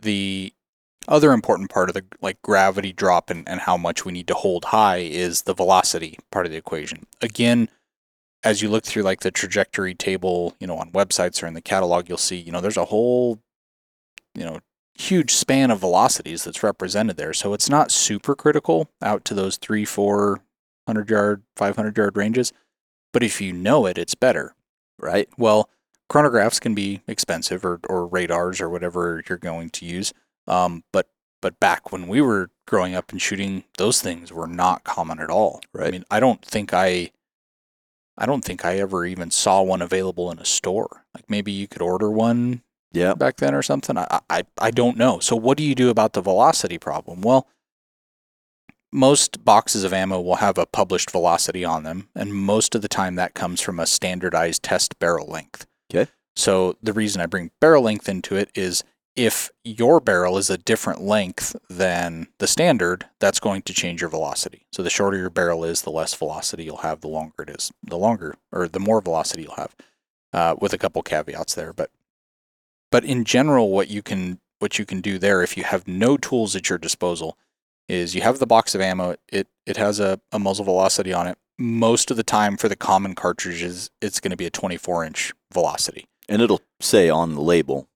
the 0.00 0.52
other 1.08 1.32
important 1.32 1.70
part 1.70 1.88
of 1.88 1.94
the 1.94 2.04
like 2.20 2.40
gravity 2.42 2.92
drop 2.92 3.28
and, 3.28 3.48
and 3.48 3.60
how 3.60 3.76
much 3.76 4.04
we 4.04 4.12
need 4.12 4.28
to 4.28 4.34
hold 4.34 4.66
high 4.66 4.98
is 4.98 5.42
the 5.42 5.54
velocity 5.54 6.18
part 6.30 6.46
of 6.46 6.52
the 6.52 6.58
equation. 6.58 7.06
Again, 7.20 7.68
as 8.44 8.62
you 8.62 8.68
look 8.68 8.84
through 8.84 9.02
like 9.02 9.20
the 9.20 9.30
trajectory 9.30 9.94
table, 9.94 10.54
you 10.60 10.66
know, 10.66 10.76
on 10.76 10.90
websites 10.92 11.42
or 11.42 11.46
in 11.46 11.54
the 11.54 11.60
catalog, 11.60 12.08
you'll 12.08 12.18
see, 12.18 12.36
you 12.36 12.52
know, 12.52 12.60
there's 12.60 12.76
a 12.76 12.86
whole, 12.86 13.38
you 14.34 14.44
know, 14.44 14.60
huge 14.94 15.34
span 15.34 15.70
of 15.70 15.80
velocities 15.80 16.44
that's 16.44 16.62
represented 16.62 17.16
there. 17.16 17.32
So 17.32 17.54
it's 17.54 17.70
not 17.70 17.90
super 17.90 18.34
critical 18.34 18.88
out 19.00 19.24
to 19.26 19.34
those 19.34 19.56
three, 19.56 19.84
four 19.84 20.40
hundred 20.86 21.10
yard, 21.10 21.42
five 21.56 21.76
hundred 21.76 21.96
yard 21.96 22.16
ranges. 22.16 22.52
But 23.12 23.22
if 23.22 23.40
you 23.40 23.52
know 23.52 23.86
it, 23.86 23.98
it's 23.98 24.14
better. 24.14 24.54
Right. 24.98 25.28
Well, 25.36 25.68
chronographs 26.12 26.60
can 26.60 26.74
be 26.74 27.00
expensive 27.08 27.64
or, 27.64 27.80
or 27.88 28.06
radars 28.06 28.60
or 28.60 28.68
whatever 28.68 29.22
you're 29.28 29.38
going 29.38 29.70
to 29.70 29.86
use. 29.86 30.12
Um, 30.46 30.84
but 30.92 31.08
but 31.40 31.58
back 31.58 31.90
when 31.90 32.06
we 32.06 32.20
were 32.20 32.50
growing 32.68 32.94
up 32.94 33.10
and 33.10 33.20
shooting, 33.20 33.64
those 33.78 34.00
things 34.00 34.32
were 34.32 34.46
not 34.46 34.84
common 34.84 35.18
at 35.18 35.30
all. 35.30 35.60
I 35.78 35.90
mean, 35.90 36.04
I 36.10 36.20
don't 36.20 36.44
think 36.44 36.74
I 36.74 37.10
I 38.18 38.26
don't 38.26 38.44
think 38.44 38.64
I 38.64 38.76
ever 38.78 39.06
even 39.06 39.30
saw 39.30 39.62
one 39.62 39.80
available 39.82 40.30
in 40.30 40.38
a 40.38 40.44
store. 40.44 41.04
Like 41.14 41.28
maybe 41.30 41.50
you 41.50 41.66
could 41.66 41.82
order 41.82 42.10
one 42.10 42.62
Yeah. 42.92 43.14
back 43.14 43.36
then 43.38 43.54
or 43.54 43.62
something. 43.62 43.96
I, 43.96 44.20
I 44.28 44.42
I 44.58 44.70
don't 44.70 44.98
know. 44.98 45.18
So 45.18 45.34
what 45.34 45.56
do 45.56 45.64
you 45.64 45.74
do 45.74 45.88
about 45.88 46.12
the 46.12 46.20
velocity 46.20 46.78
problem? 46.78 47.22
Well, 47.22 47.48
most 48.92 49.42
boxes 49.46 49.82
of 49.84 49.94
ammo 49.94 50.20
will 50.20 50.36
have 50.36 50.58
a 50.58 50.66
published 50.66 51.10
velocity 51.10 51.64
on 51.64 51.82
them, 51.84 52.10
and 52.14 52.34
most 52.34 52.74
of 52.74 52.82
the 52.82 52.88
time 52.88 53.14
that 53.14 53.32
comes 53.34 53.62
from 53.62 53.80
a 53.80 53.86
standardized 53.86 54.62
test 54.62 54.98
barrel 54.98 55.26
length. 55.26 55.66
Okay. 55.92 56.10
So 56.36 56.76
the 56.82 56.92
reason 56.92 57.20
I 57.20 57.26
bring 57.26 57.50
barrel 57.60 57.82
length 57.82 58.08
into 58.08 58.36
it 58.36 58.50
is 58.54 58.84
if 59.14 59.50
your 59.62 60.00
barrel 60.00 60.38
is 60.38 60.48
a 60.48 60.56
different 60.56 61.02
length 61.02 61.54
than 61.68 62.28
the 62.38 62.46
standard, 62.46 63.06
that's 63.20 63.40
going 63.40 63.62
to 63.62 63.74
change 63.74 64.00
your 64.00 64.08
velocity. 64.08 64.66
So 64.72 64.82
the 64.82 64.88
shorter 64.88 65.18
your 65.18 65.28
barrel 65.28 65.64
is, 65.64 65.82
the 65.82 65.90
less 65.90 66.14
velocity 66.14 66.64
you'll 66.64 66.78
have. 66.78 67.02
The 67.02 67.08
longer 67.08 67.42
it 67.42 67.50
is, 67.50 67.70
the 67.82 67.98
longer 67.98 68.36
or 68.50 68.68
the 68.68 68.80
more 68.80 69.02
velocity 69.02 69.42
you'll 69.42 69.56
have. 69.56 69.76
Uh, 70.32 70.56
with 70.58 70.72
a 70.72 70.78
couple 70.78 71.02
caveats 71.02 71.54
there, 71.54 71.74
but 71.74 71.90
but 72.90 73.04
in 73.04 73.24
general, 73.24 73.70
what 73.70 73.90
you 73.90 74.00
can 74.00 74.40
what 74.60 74.78
you 74.78 74.86
can 74.86 75.02
do 75.02 75.18
there, 75.18 75.42
if 75.42 75.58
you 75.58 75.64
have 75.64 75.86
no 75.86 76.16
tools 76.16 76.56
at 76.56 76.70
your 76.70 76.78
disposal, 76.78 77.36
is 77.86 78.14
you 78.14 78.22
have 78.22 78.38
the 78.38 78.46
box 78.46 78.74
of 78.74 78.80
ammo. 78.80 79.16
It 79.28 79.48
it 79.66 79.76
has 79.76 80.00
a, 80.00 80.20
a 80.32 80.38
muzzle 80.38 80.64
velocity 80.64 81.12
on 81.12 81.26
it. 81.26 81.36
Most 81.58 82.10
of 82.10 82.16
the 82.16 82.22
time, 82.22 82.56
for 82.56 82.68
the 82.68 82.76
common 82.76 83.14
cartridges, 83.14 83.90
it's 84.00 84.20
going 84.20 84.30
to 84.30 84.36
be 84.36 84.46
a 84.46 84.50
24 84.50 85.04
inch 85.04 85.32
velocity. 85.52 86.06
And 86.28 86.40
it'll 86.40 86.62
say 86.80 87.08
on 87.08 87.34
the 87.34 87.42
label 87.42 87.88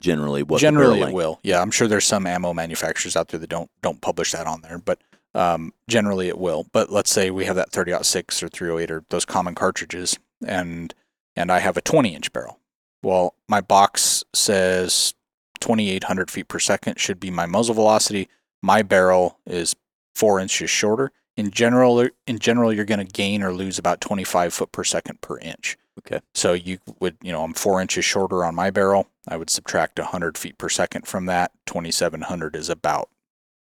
generally 0.00 0.42
what 0.42 0.58
the 0.58 0.66
Generally, 0.66 1.02
it 1.02 1.12
will. 1.12 1.40
Yeah, 1.42 1.60
I'm 1.60 1.70
sure 1.70 1.88
there's 1.88 2.06
some 2.06 2.26
ammo 2.26 2.52
manufacturers 2.52 3.16
out 3.16 3.28
there 3.28 3.40
that 3.40 3.50
don't 3.50 3.70
don't 3.82 4.00
publish 4.00 4.32
that 4.32 4.46
on 4.46 4.62
there, 4.62 4.78
but 4.78 5.00
um, 5.34 5.72
generally 5.88 6.28
it 6.28 6.38
will. 6.38 6.66
But 6.72 6.90
let's 6.90 7.10
say 7.10 7.30
we 7.30 7.44
have 7.44 7.56
that 7.56 7.70
30-06 7.70 8.42
or 8.42 8.48
308 8.48 8.90
or 8.90 9.04
those 9.10 9.24
common 9.24 9.54
cartridges, 9.54 10.18
and 10.46 10.94
and 11.36 11.52
I 11.52 11.58
have 11.60 11.76
a 11.76 11.82
20 11.82 12.14
inch 12.14 12.32
barrel. 12.32 12.58
Well, 13.02 13.34
my 13.48 13.60
box 13.60 14.24
says 14.34 15.14
2,800 15.60 16.30
feet 16.30 16.48
per 16.48 16.58
second 16.58 16.98
should 16.98 17.20
be 17.20 17.30
my 17.30 17.46
muzzle 17.46 17.74
velocity. 17.74 18.28
My 18.62 18.82
barrel 18.82 19.38
is 19.46 19.74
four 20.14 20.40
inches 20.40 20.68
shorter. 20.68 21.12
In 21.40 21.50
general, 21.50 22.06
in 22.26 22.38
general, 22.38 22.70
you're 22.70 22.84
going 22.84 23.04
to 23.04 23.12
gain 23.12 23.42
or 23.42 23.50
lose 23.50 23.78
about 23.78 24.02
25 24.02 24.52
foot 24.52 24.72
per 24.72 24.84
second 24.84 25.22
per 25.22 25.38
inch. 25.38 25.78
Okay. 25.98 26.20
So 26.34 26.52
you 26.52 26.78
would, 27.00 27.16
you 27.22 27.32
know, 27.32 27.42
I'm 27.42 27.54
four 27.54 27.80
inches 27.80 28.04
shorter 28.04 28.44
on 28.44 28.54
my 28.54 28.70
barrel. 28.70 29.08
I 29.26 29.38
would 29.38 29.48
subtract 29.48 29.98
100 29.98 30.36
feet 30.36 30.58
per 30.58 30.68
second 30.68 31.06
from 31.06 31.24
that. 31.26 31.52
2,700 31.64 32.54
is 32.54 32.68
about 32.68 33.08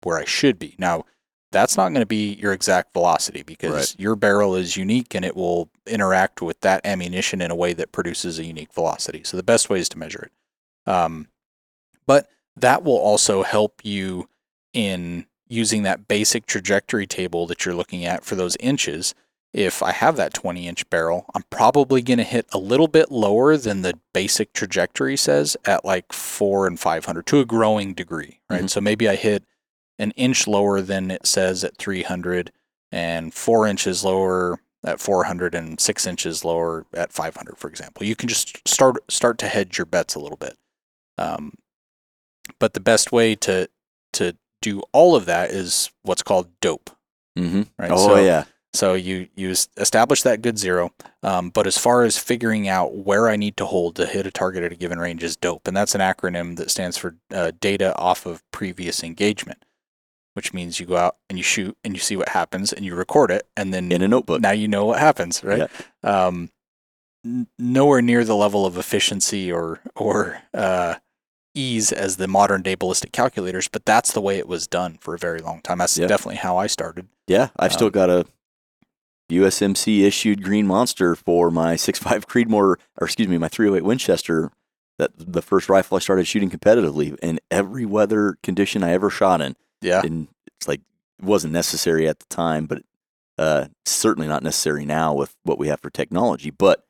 where 0.03 0.19
I 0.19 0.25
should 0.25 0.59
be. 0.59 0.75
Now, 0.79 1.05
that's 1.53 1.77
not 1.77 1.91
going 1.91 2.01
to 2.01 2.07
be 2.07 2.33
your 2.33 2.55
exact 2.55 2.95
velocity 2.95 3.43
because 3.43 3.73
Right. 3.75 4.01
your 4.01 4.17
barrel 4.17 4.55
is 4.55 4.79
unique 4.79 5.15
and 5.15 5.25
it 5.25 5.37
will 5.37 5.69
interact 5.87 6.41
with 6.41 6.61
that 6.63 6.81
ammunition 6.87 7.43
in 7.43 7.51
a 7.51 7.57
way 7.57 7.75
that 7.75 7.93
produces 7.93 8.39
a 8.39 8.45
unique 8.45 8.73
velocity. 8.73 9.23
So 9.23 9.37
the 9.37 9.43
best 9.43 9.69
way 9.69 9.81
is 9.81 9.91
to 9.91 9.99
measure 9.99 10.31
it. 10.31 10.91
Um, 10.91 11.29
but 12.07 12.31
that 12.57 12.85
will 12.85 12.97
also 12.99 13.43
help 13.43 13.81
you 13.85 14.31
in 14.73 15.27
using 15.51 15.83
that 15.83 16.09
basic 16.09 16.47
trajectory 16.47 17.07
table 17.07 17.47
that 17.49 17.67
you're 17.67 17.75
looking 17.75 18.05
at 18.05 18.25
for 18.25 18.37
those 18.37 18.57
inches. 18.61 19.15
If 19.53 19.83
I 19.83 19.91
have 19.91 20.17
that 20.17 20.33
20 20.33 20.69
inch 20.69 20.89
barrel, 20.91 21.27
I'm 21.35 21.43
probably 21.51 22.03
going 22.03 22.19
to 22.19 22.25
hit 22.25 22.47
a 22.53 22.59
little 22.59 22.87
bit 22.87 23.11
lower 23.11 23.57
than 23.57 23.83
the 23.83 23.99
basic 24.15 24.53
trajectory 24.53 25.17
says 25.17 25.57
at 25.65 25.85
like 25.85 26.13
four 26.13 26.69
and 26.69 26.79
500 26.79 27.27
to 27.27 27.41
a 27.41 27.45
growing 27.45 27.93
degree, 27.93 28.41
right? 28.49 28.63
Mhm. 28.63 28.71
So 28.71 28.81
maybe 28.81 29.09
I 29.09 29.17
hit 29.17 29.45
an 29.99 30.13
inch 30.13 30.47
lower 30.47 30.81
than 30.81 31.11
it 31.11 31.27
says 31.27 31.65
at 31.65 31.77
300 31.77 32.53
and 32.93 33.35
four 33.35 33.67
inches 33.67 34.05
lower 34.05 34.61
at 34.85 35.01
400 35.01 35.55
and 35.55 35.81
six 35.81 36.07
inches 36.07 36.45
lower 36.45 36.87
at 36.95 37.13
500, 37.13 37.59
for 37.59 37.69
example. 37.69 38.07
You 38.07 38.17
can 38.17 38.29
just 38.29 38.67
start 38.67 38.97
start 39.11 39.37
to 39.39 39.49
hedge 39.49 39.79
your 39.79 39.85
bets 39.85 40.15
a 40.15 40.21
little 40.21 40.39
bit. 40.39 40.57
Um, 41.19 41.55
but 42.61 42.75
the 42.75 42.81
best 42.81 43.11
way 43.11 43.35
to 43.35 43.69
to 44.15 44.37
do 44.63 44.83
all 44.93 45.17
of 45.17 45.27
that 45.27 45.51
is 45.51 45.91
what's 46.03 46.23
called 46.23 46.49
dope. 46.61 46.91
Mm-hmm. 47.39 47.63
Right. 47.79 47.91
Oh 47.91 48.09
So- 48.09 48.17
yeah. 48.17 48.45
So 48.73 48.95
you 48.95 49.27
you 49.35 49.51
establish 49.51 50.23
that 50.23 50.43
good 50.43 50.57
zero, 50.57 50.93
um, 51.25 51.51
but 51.51 51.67
as 51.67 51.77
far 51.77 52.05
as 52.05 52.17
figuring 52.17 52.69
out 52.69 52.95
where 52.95 53.29
I 53.29 53.35
need 53.35 53.57
to 53.57 53.67
hold 53.67 53.97
to 53.97 54.07
hit 54.07 54.27
a 54.29 54.31
target 54.31 54.63
at 54.63 54.71
a 54.71 54.77
given 54.77 55.01
range 55.01 55.25
is 55.25 55.37
dope, 55.37 55.67
and 55.67 55.77
that's 55.77 55.97
an 55.97 56.01
acronym 56.01 56.55
that 56.57 56.71
stands 56.71 56.97
for 56.97 57.17
uh, 57.35 57.51
data 57.61 57.97
off 57.99 58.27
of 58.27 58.49
previous 58.53 59.03
engagement, 59.03 59.65
which 60.35 60.55
means 60.55 60.79
you 60.79 60.87
go 60.87 60.97
out 60.97 61.17
and 61.29 61.37
you 61.37 61.43
shoot 61.43 61.77
and 61.83 61.95
you 61.95 62.01
see 62.01 62.15
what 62.17 62.29
happens 62.29 62.73
and 62.73 62.85
you 62.85 62.95
record 62.95 63.33
it, 63.33 63.49
and 63.57 63.75
then 63.75 63.91
In 63.91 64.03
a 64.03 64.09
notebook. 64.09 64.41
now 64.41 64.53
you 64.53 64.69
know 64.69 64.85
what 64.85 65.01
happens, 65.01 65.43
right? 65.43 65.69
Yeah. 66.05 66.27
Um, 66.27 66.51
n- 67.27 67.49
nowhere 67.59 68.03
near 68.03 68.23
the 68.25 68.37
level 68.37 68.67
of 68.67 68.79
efficiency 68.79 69.51
or 69.51 69.81
or 69.97 70.43
uh, 70.55 70.95
ease 71.55 71.91
as 71.93 72.17
the 72.17 72.29
modern 72.29 72.63
day 72.63 72.75
ballistic 72.75 73.13
calculators, 73.13 73.69
but 73.69 73.85
that's 73.85 74.13
the 74.13 74.21
way 74.21 74.39
it 74.39 74.47
was 74.49 74.67
done 74.67 74.99
for 75.01 75.15
a 75.15 75.19
very 75.19 75.41
long 75.41 75.61
time. 75.63 75.79
That's 75.79 75.99
Yeah. 75.99 76.07
definitely 76.07 76.37
how 76.37 76.57
I 76.57 76.67
started. 76.67 77.09
Yeah, 77.27 77.49
I've 77.59 77.73
still 77.73 77.87
Um, 77.89 77.93
got 77.93 78.11
a 78.11 78.27
USMC 79.31 80.03
issued 80.05 80.43
Green 80.43 80.67
Monster 80.67 81.15
for 81.15 81.51
my 81.51 81.75
6.5 81.77 82.25
Creedmoor, 82.29 82.77
or 83.01 83.05
excuse 83.07 83.29
me, 83.29 83.39
my 83.39 83.49
308 83.49 83.85
Winchester. 83.85 84.51
That 84.99 85.13
the 85.17 85.41
first 85.41 85.71
rifle 85.71 85.97
I 85.97 86.01
started 86.01 86.27
shooting 86.27 86.51
competitively 86.51 87.17
in 87.23 87.41
every 87.51 87.87
weather 87.87 88.37
condition 88.43 88.85
I 88.85 88.91
ever 88.93 89.09
shot 89.09 89.41
in. 89.41 89.57
Yeah. 89.81 90.03
And 90.05 90.29
it's 90.59 90.69
like 90.69 90.81
it 91.19 91.25
wasn't 91.25 91.55
necessary 91.55 92.07
at 92.07 92.19
the 92.19 92.27
time, 92.27 92.67
but 92.67 92.83
uh, 93.39 93.69
certainly 93.87 94.29
not 94.29 94.43
necessary 94.43 94.85
now 94.85 95.15
with 95.15 95.35
what 95.43 95.59
we 95.59 95.69
have 95.69 95.81
for 95.81 95.89
technology. 95.89 96.51
But 96.51 96.85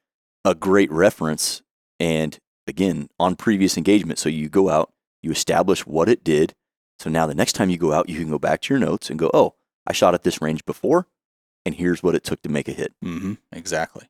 a 0.44 0.57
great 0.57 0.90
reference, 0.90 1.62
and 2.01 2.37
again 2.70 3.11
on 3.18 3.37
previous 3.37 3.76
engagement. 3.76 4.18
So 4.18 4.30
you 4.30 4.48
go 4.48 4.70
out, 4.70 4.90
you 5.22 5.30
establish 5.30 5.87
what 5.87 6.09
it 6.09 6.24
did. 6.24 6.54
So 6.98 7.11
now 7.11 7.26
the 7.26 7.35
next 7.35 7.52
time 7.52 7.68
you 7.68 7.76
go 7.76 7.92
out, 7.92 8.09
you 8.09 8.18
can 8.18 8.30
go 8.30 8.38
back 8.38 8.62
to 8.62 8.74
your 8.74 8.80
notes 8.80 9.11
and 9.11 9.18
go, 9.18 9.30
oh, 9.35 9.54
I 9.87 9.92
shot 9.92 10.14
at 10.14 10.22
this 10.22 10.40
range 10.40 10.64
before, 10.64 11.06
and 11.66 11.74
here's 11.74 12.02
what 12.02 12.14
it 12.14 12.24
took 12.24 12.40
to 12.42 12.48
make 12.48 12.68
a 12.68 12.72
hit. 12.72 12.94
Mm-hmm. 13.04 13.35
exactly. 13.52 14.06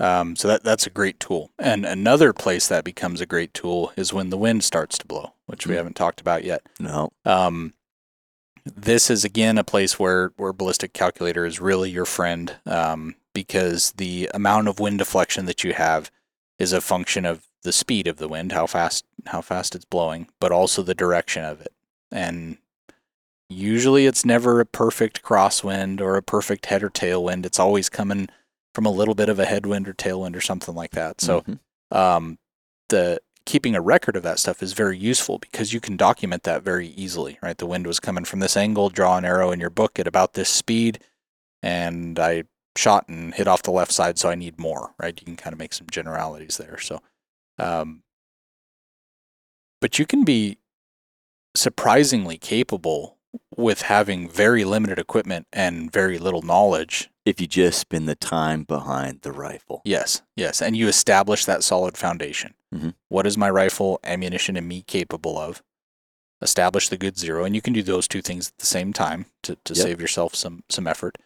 Um, 0.00 0.34
so 0.34 0.48
that 0.48 0.64
that's 0.64 0.88
a 0.88 0.90
great 0.90 1.20
tool. 1.20 1.52
And 1.58 1.86
another 1.86 2.32
place 2.32 2.66
that 2.66 2.82
becomes 2.84 3.20
a 3.20 3.26
great 3.26 3.54
tool 3.54 3.92
is 3.96 4.12
when 4.12 4.30
the 4.30 4.36
wind 4.36 4.64
starts 4.64 4.98
to 4.98 5.06
blow, 5.06 5.34
which 5.46 5.66
we 5.68 5.74
Mm. 5.74 5.76
haven't 5.78 5.96
talked 5.96 6.20
about 6.20 6.42
yet. 6.42 6.62
No, 6.80 7.12
Um, 7.24 7.74
this 8.64 9.10
is 9.10 9.24
again 9.24 9.56
a 9.58 9.62
place 9.64 9.98
where 9.98 10.32
where 10.36 10.52
ballistic 10.52 10.92
calculator 10.94 11.44
is 11.46 11.60
really 11.60 11.90
your 11.90 12.06
friend 12.06 12.56
um, 12.66 13.14
because 13.34 13.92
the 13.92 14.28
amount 14.34 14.66
of 14.68 14.80
wind 14.80 14.98
deflection 14.98 15.44
that 15.46 15.62
you 15.62 15.74
have 15.74 16.10
is 16.58 16.72
a 16.72 16.80
function 16.80 17.24
of 17.24 17.46
the 17.64 17.72
speed 17.72 18.06
of 18.06 18.18
the 18.18 18.28
wind, 18.28 18.52
how 18.52 18.66
fast 18.66 19.04
how 19.26 19.40
fast 19.40 19.74
it's 19.74 19.84
blowing, 19.84 20.28
but 20.40 20.52
also 20.52 20.82
the 20.82 20.94
direction 20.94 21.44
of 21.44 21.60
it. 21.60 21.72
And 22.12 22.58
usually 23.48 24.06
it's 24.06 24.24
never 24.24 24.60
a 24.60 24.66
perfect 24.66 25.22
crosswind 25.22 26.00
or 26.00 26.16
a 26.16 26.22
perfect 26.22 26.66
head 26.66 26.82
or 26.82 26.90
tailwind. 26.90 27.44
It's 27.46 27.58
always 27.58 27.88
coming 27.88 28.28
from 28.74 28.86
a 28.86 28.90
little 28.90 29.14
bit 29.14 29.28
of 29.28 29.38
a 29.38 29.44
headwind 29.44 29.88
or 29.88 29.94
tailwind 29.94 30.36
or 30.36 30.40
something 30.40 30.74
like 30.74 30.92
that. 30.92 31.20
So 31.20 31.40
Mhm. 31.42 31.58
um, 31.90 32.38
the 32.88 33.20
keeping 33.46 33.74
a 33.74 33.80
record 33.80 34.16
of 34.16 34.22
that 34.22 34.38
stuff 34.38 34.62
is 34.62 34.72
very 34.72 34.96
useful 34.98 35.38
because 35.38 35.72
you 35.72 35.80
can 35.80 35.96
document 35.96 36.42
that 36.44 36.62
very 36.62 36.88
easily, 36.88 37.38
right? 37.42 37.58
The 37.58 37.66
wind 37.66 37.86
was 37.86 38.00
coming 38.00 38.24
from 38.24 38.40
this 38.40 38.56
angle, 38.56 38.88
draw 38.88 39.16
an 39.18 39.24
arrow 39.24 39.50
in 39.52 39.60
your 39.60 39.70
book 39.70 39.98
at 39.98 40.06
about 40.06 40.32
this 40.32 40.48
speed, 40.48 40.98
and 41.62 42.18
I 42.18 42.44
shot 42.76 43.08
and 43.08 43.34
hit 43.34 43.46
off 43.46 43.62
the 43.62 43.70
left 43.70 43.92
side, 43.92 44.18
so 44.18 44.28
I 44.30 44.34
need 44.34 44.58
more, 44.58 44.94
right? 44.98 45.18
You 45.20 45.24
can 45.26 45.36
kind 45.36 45.52
of 45.52 45.58
make 45.58 45.74
some 45.74 45.86
generalities 45.90 46.56
there. 46.56 46.78
So, 46.80 47.00
um, 47.58 48.02
but 49.80 49.98
you 49.98 50.06
can 50.06 50.24
be 50.24 50.58
surprisingly 51.56 52.36
capable 52.38 53.18
with 53.56 53.82
having 53.82 54.28
very 54.28 54.64
limited 54.64 54.98
equipment 54.98 55.46
and 55.52 55.92
very 55.92 56.18
little 56.18 56.42
knowledge 56.42 57.10
if 57.24 57.40
you 57.40 57.46
just 57.46 57.78
spend 57.78 58.08
the 58.08 58.14
time 58.14 58.62
behind 58.64 59.20
the 59.22 59.32
rifle. 59.32 59.80
Yes, 59.84 60.22
yes. 60.36 60.60
And 60.62 60.76
you 60.76 60.88
establish 60.88 61.44
that 61.44 61.64
solid 61.64 61.96
foundation. 61.96 62.54
Mhm. 62.74 62.94
What 63.08 63.26
is 63.26 63.36
my 63.38 63.50
rifle, 63.50 63.98
ammunition, 64.04 64.56
and 64.56 64.68
me 64.68 64.82
capable 64.82 65.38
of? 65.38 65.62
Establish 66.42 66.88
the 66.88 66.96
good 66.96 67.16
zero. 67.18 67.44
And 67.44 67.54
you 67.54 67.62
can 67.62 67.72
do 67.72 67.82
those 67.82 68.06
two 68.06 68.20
things 68.22 68.48
at 68.48 68.58
the 68.58 68.66
same 68.66 68.92
time 68.92 69.26
to, 69.42 69.56
to 69.64 69.74
Yep. 69.74 69.82
save 69.82 70.00
yourself 70.00 70.34
some, 70.34 70.62
some 70.68 70.86
effort. 70.86 71.16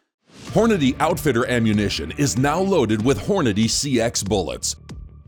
Hornady 0.51 0.99
Outfitter 1.01 1.47
ammunition 1.47 2.13
is 2.13 2.37
now 2.39 2.61
loaded 2.61 3.05
with 3.05 3.19
Hornady 3.21 3.65
CX 3.69 4.23
bullets. 4.23 4.77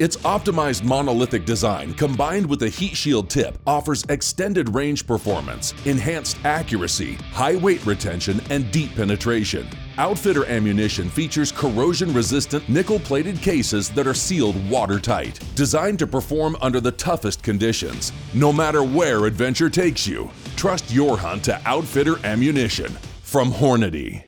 Its 0.01 0.17
optimized 0.19 0.83
monolithic 0.83 1.45
design 1.45 1.93
combined 1.93 2.47
with 2.47 2.63
a 2.63 2.69
heat 2.71 2.97
shield 2.97 3.29
tip 3.29 3.59
offers 3.67 4.03
extended 4.09 4.75
range 4.75 5.07
performance, 5.07 5.75
enhanced 5.85 6.39
accuracy, 6.43 7.17
high 7.35 7.57
weight 7.57 7.85
retention, 7.85 8.41
and 8.49 8.71
deep 8.73 8.95
penetration. 8.95 9.69
Outfitter 9.99 10.47
ammunition 10.47 11.11
features 11.11 11.53
corrosion 11.53 12.15
resistant 12.15 12.67
nickel 12.67 12.99
plated 12.99 13.43
cases 13.43 13.91
that 13.91 14.07
are 14.07 14.15
sealed 14.15 14.57
watertight, 14.71 15.39
designed 15.55 15.99
to 15.99 16.07
perform 16.07 16.57
under 16.63 16.81
the 16.81 16.93
toughest 16.93 17.43
conditions. 17.43 18.11
No 18.33 18.55
matter 18.55 18.83
where 18.83 19.27
adventure 19.27 19.69
takes 19.69 20.07
you, 20.07 20.31
trust 20.57 20.91
your 20.91 21.19
hunt 21.19 21.45
to 21.45 21.61
Outfitter 21.67 22.17
ammunition 22.25 22.91
from 23.21 23.53
Hornady. 23.53 24.25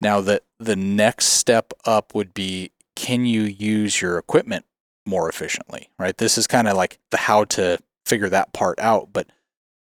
Now, 0.00 0.20
the, 0.20 0.42
the 0.60 0.76
next 0.76 1.24
step 1.24 1.72
up 1.84 2.14
would 2.14 2.32
be 2.32 2.70
can 2.94 3.26
you 3.26 3.42
use 3.42 4.00
your 4.00 4.16
equipment 4.16 4.64
more 5.06 5.28
efficiently, 5.28 5.90
right? 5.98 6.16
This 6.16 6.36
is 6.36 6.46
kind 6.46 6.68
of 6.68 6.76
like 6.76 6.98
the 7.10 7.18
how 7.18 7.44
to 7.44 7.78
figure 8.04 8.28
that 8.28 8.52
part 8.52 8.78
out, 8.80 9.10
but 9.12 9.28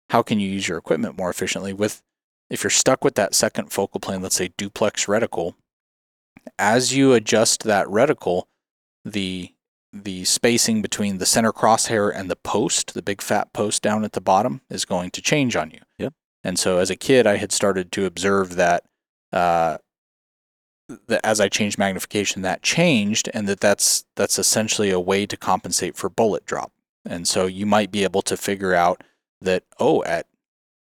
how 0.09 0.21
can 0.21 0.39
you 0.39 0.49
use 0.49 0.67
your 0.67 0.77
equipment 0.77 1.17
more 1.17 1.29
efficiently 1.29 1.73
with 1.73 2.01
if 2.49 2.63
you're 2.63 2.71
stuck 2.71 3.03
with 3.03 3.15
that 3.15 3.35
second 3.35 3.71
focal 3.71 3.99
plane, 3.99 4.21
let's 4.21 4.35
say 4.35 4.49
duplex 4.57 5.05
reticle, 5.05 5.53
as 6.57 6.95
you 6.95 7.13
adjust 7.13 7.63
that 7.63 7.87
reticle, 7.87 8.43
the 9.05 9.53
the 9.91 10.23
spacing 10.23 10.83
between 10.83 11.17
the 11.17 11.25
center 11.25 11.51
crosshair 11.51 12.11
and 12.13 12.29
the 12.29 12.35
post, 12.35 12.93
the 12.93 13.01
big 13.01 13.23
fat 13.23 13.51
post 13.53 13.81
down 13.81 14.03
at 14.03 14.13
the 14.13 14.21
bottom, 14.21 14.61
is 14.69 14.85
going 14.85 15.09
to 15.11 15.21
change 15.21 15.55
on 15.55 15.71
you. 15.71 15.79
Yep. 15.97 16.13
And 16.43 16.59
so 16.59 16.77
as 16.77 16.91
a 16.91 16.95
kid, 16.95 17.25
I 17.25 17.37
had 17.37 17.51
started 17.51 17.91
to 17.93 18.05
observe 18.05 18.55
that 18.55 18.83
uh, 19.33 19.77
that 21.07 21.21
as 21.23 21.39
I 21.39 21.49
changed 21.49 21.77
magnification, 21.77 22.41
that 22.41 22.63
changed, 22.63 23.29
and 23.33 23.47
that 23.47 23.59
that's 23.59 24.05
that's 24.15 24.39
essentially 24.39 24.89
a 24.89 24.99
way 24.99 25.25
to 25.25 25.37
compensate 25.37 25.95
for 25.95 26.09
bullet 26.09 26.45
drop. 26.45 26.71
And 27.05 27.27
so 27.27 27.45
you 27.45 27.65
might 27.65 27.91
be 27.91 28.03
able 28.03 28.21
to 28.23 28.37
figure 28.37 28.73
out 28.73 29.03
that 29.41 29.63
oh, 29.79 30.03
at 30.03 30.25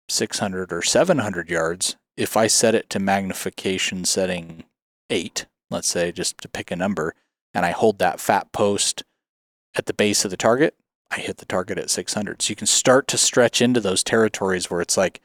600 0.08 0.74
or 0.74 0.82
700 0.82 1.50
yards, 1.50 1.98
if 2.18 2.36
I 2.36 2.48
set 2.48 2.76
it 2.76 2.90
to 2.92 3.00
magnification 3.00 4.06
setting 4.06 4.64
eight, 5.10 5.46
let's 5.70 5.88
say, 5.88 6.12
just 6.12 6.38
to 6.40 6.50
pick 6.50 6.72
a 6.72 6.76
number, 6.76 7.14
and 7.54 7.66
I 7.66 7.72
hold 7.72 8.00
that 8.00 8.20
fat 8.20 8.52
post 8.52 9.04
at 9.76 9.86
the 9.86 9.94
base 9.94 10.26
of 10.26 10.32
the 10.32 10.38
target, 10.38 10.76
I 11.12 11.20
hit 11.20 11.38
the 11.38 11.46
target 11.46 11.78
at 11.78 11.90
600. 11.90 12.42
So 12.42 12.52
you 12.52 12.56
can 12.56 12.68
start 12.68 13.08
to 13.10 13.18
stretch 13.18 13.62
into 13.62 13.80
those 13.80 14.04
territories 14.04 14.70
where 14.70 14.82
it's 14.82 14.98
like 14.98 15.22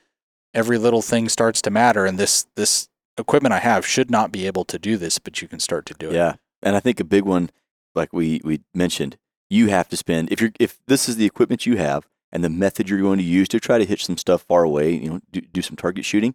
every 0.52 0.78
little 0.78 1.02
thing 1.02 1.28
starts 1.28 1.60
to 1.62 1.70
matter, 1.70 2.06
and 2.06 2.18
this 2.18 2.46
this 2.56 2.88
equipment 3.18 3.53
I 3.53 3.59
have 3.61 3.87
should 3.87 4.11
not 4.11 4.33
be 4.33 4.46
able 4.46 4.64
to 4.66 4.79
do 4.79 4.96
this, 4.96 5.18
but 5.18 5.40
you 5.42 5.48
can 5.48 5.59
start 5.61 5.87
to 5.87 5.94
do 5.94 6.11
it. 6.11 6.14
Yeah, 6.14 6.35
and 6.62 6.77
I 6.77 6.81
think 6.81 7.00
a 7.00 7.05
big 7.05 7.24
one, 7.24 7.50
like 7.94 8.12
we 8.12 8.40
we 8.44 8.61
mentioned, 8.74 9.16
you 9.50 9.68
have 9.68 9.88
to 9.90 9.96
spend 9.96 10.33
if 10.33 10.40
you're 10.40 10.53
if 10.59 10.79
this 10.87 11.09
is 11.09 11.16
the 11.16 11.27
equipment 11.27 11.66
you 11.66 11.77
have 11.77 12.07
and 12.33 12.42
the 12.42 12.50
method 12.50 12.88
you're 12.90 13.00
going 13.00 13.18
to 13.18 13.24
use 13.24 13.48
to 13.48 13.61
try 13.61 13.79
to 13.79 13.85
hit 13.85 14.00
some 14.00 14.16
stuff 14.16 14.42
far 14.42 14.64
away, 14.64 14.92
you 14.92 15.09
know, 15.09 15.20
do, 15.31 15.40
do 15.40 15.62
some 15.62 15.77
target 15.77 16.05
shooting, 16.05 16.35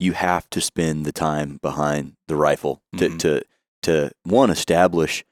you 0.00 0.12
have 0.12 0.50
to 0.50 0.60
spend 0.60 1.04
the 1.06 1.12
time 1.12 1.58
behind 1.62 2.14
the 2.26 2.34
rifle 2.36 2.82
to 2.96 3.08
Mhm. 3.08 3.18
to 3.20 3.42
to 3.82 4.10
one 4.24 4.50
establish 4.50 5.24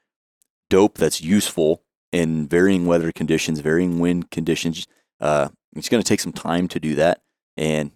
dope 0.69 0.97
that's 0.97 1.21
useful 1.21 1.83
in 2.11 2.47
varying 2.47 2.85
weather 2.87 3.11
conditions, 3.11 3.59
varying 3.59 3.99
wind 3.99 4.31
conditions. 4.31 4.87
Uh, 5.19 5.49
it's 5.75 5.89
going 5.89 6.01
to 6.01 6.07
take 6.07 6.19
some 6.19 6.31
time 6.33 6.67
to 6.67 6.79
do 6.79 6.95
that, 6.95 7.21
and 7.57 7.91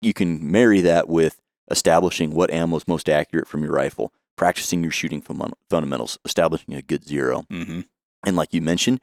you 0.00 0.12
can 0.12 0.50
marry 0.50 0.80
that 0.80 1.08
with 1.08 1.40
establishing 1.70 2.30
what 2.30 2.50
ammo 2.50 2.76
is 2.76 2.86
most 2.88 3.08
accurate 3.08 3.48
from 3.48 3.62
your 3.62 3.72
rifle, 3.72 4.12
practicing 4.36 4.82
your 4.82 4.92
shooting 4.92 5.20
fun- 5.20 5.52
fundamentals, 5.70 6.18
establishing 6.24 6.74
a 6.74 6.82
good 6.82 7.04
zero. 7.04 7.44
hmm 7.50 7.80
And 8.24 8.36
like 8.36 8.52
you 8.54 8.60
mentioned, 8.62 9.00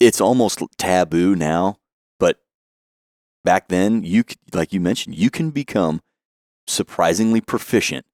it's 0.00 0.20
almost 0.20 0.60
taboo 0.78 1.36
now, 1.36 1.78
but 2.18 2.38
back 3.44 3.68
then, 3.68 4.02
you 4.04 4.24
c- 4.28 4.36
like 4.52 4.72
you 4.72 4.80
mentioned, 4.80 5.14
you 5.16 5.30
can 5.30 5.50
become 5.50 6.00
surprisingly 6.66 7.40
proficient 7.40 8.06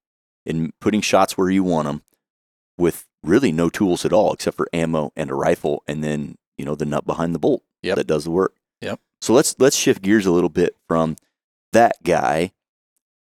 in 0.45 0.71
putting 0.81 1.01
shots 1.01 1.37
where 1.37 1.49
you 1.49 1.63
want 1.63 1.87
them 1.87 2.03
with 2.77 3.05
really 3.23 3.51
no 3.51 3.69
tools 3.69 4.05
at 4.05 4.13
all 4.13 4.33
except 4.33 4.55
for 4.57 4.67
ammo 4.73 5.11
and 5.15 5.29
a 5.29 5.35
rifle, 5.35 5.83
and 5.87 6.03
then 6.03 6.35
you 6.57 6.65
know 6.65 6.75
the 6.75 6.85
nut 6.85 7.05
behind 7.05 7.33
the 7.35 7.39
bolt 7.39 7.63
Yep. 7.83 7.95
that 7.97 8.07
does 8.07 8.23
the 8.23 8.31
work. 8.31 8.55
Yep. 8.81 8.99
So 9.21 9.33
let's 9.33 9.55
let's 9.59 9.75
shift 9.75 10.01
gears 10.01 10.25
a 10.25 10.31
little 10.31 10.49
bit 10.49 10.75
from 10.87 11.15
that 11.73 11.93
guy 12.03 12.51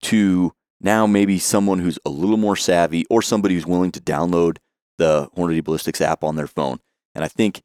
to 0.05 0.53
now 0.81 1.07
maybe 1.07 1.39
someone 1.39 1.79
who's 1.79 1.99
a 2.05 2.11
little 2.11 2.37
more 2.37 2.57
savvy 2.57 3.05
or 3.11 3.23
somebody 3.23 3.55
who's 3.55 3.67
willing 3.67 3.93
to 3.93 4.01
download 4.01 4.59
the 4.99 5.29
Hornady 5.37 5.63
Ballistics 5.63 6.01
app 6.01 6.23
on 6.23 6.37
their 6.37 6.47
phone. 6.47 6.79
And 7.15 7.25
I 7.25 7.29
think 7.29 7.63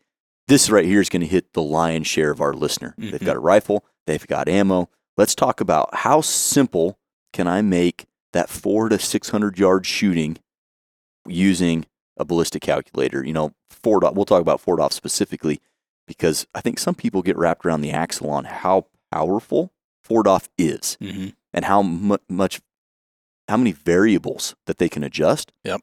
this 0.47 0.69
right 0.69 0.85
here 0.85 1.01
is 1.01 1.09
going 1.09 1.21
to 1.21 1.27
hit 1.27 1.53
the 1.53 1.61
lion's 1.61 2.07
share 2.07 2.31
of 2.31 2.41
our 2.41 2.53
listener. 2.53 2.95
They've 2.97 3.13
Mhm. 3.19 3.25
got 3.25 3.35
a 3.35 3.39
rifle, 3.39 3.83
they've 4.07 4.25
got 4.25 4.47
ammo. 4.49 4.89
Let's 5.17 5.35
talk 5.35 5.59
about 5.61 5.93
how 5.93 6.21
simple 6.21 6.97
can 7.33 7.47
I 7.47 7.61
make 7.61 8.05
that 8.33 8.49
four 8.49 8.89
to 8.89 8.97
600 8.99 9.59
yard 9.59 9.85
shooting 9.85 10.37
using 11.27 11.85
a 12.17 12.25
ballistic 12.25 12.61
calculator. 12.61 13.23
You 13.25 13.33
know, 13.33 13.53
Ford, 13.69 14.03
we'll 14.13 14.25
talk 14.25 14.41
about 14.41 14.61
4DOF 14.61 14.91
specifically 14.93 15.59
because 16.07 16.47
I 16.55 16.61
think 16.61 16.79
some 16.79 16.95
people 16.95 17.21
get 17.21 17.37
wrapped 17.37 17.65
around 17.65 17.81
the 17.81 17.91
axle 17.91 18.29
on 18.29 18.45
how 18.45 18.87
powerful 19.11 19.71
4DOF 20.07 20.47
is 20.57 20.95
hmm 20.99 21.27
and 21.53 21.65
how 21.65 21.81
mu- 21.81 22.17
much 22.27 22.61
how 23.47 23.57
many 23.57 23.71
variables 23.71 24.55
that 24.67 24.77
they 24.77 24.89
can 24.89 25.03
adjust. 25.03 25.51
Yep. 25.63 25.81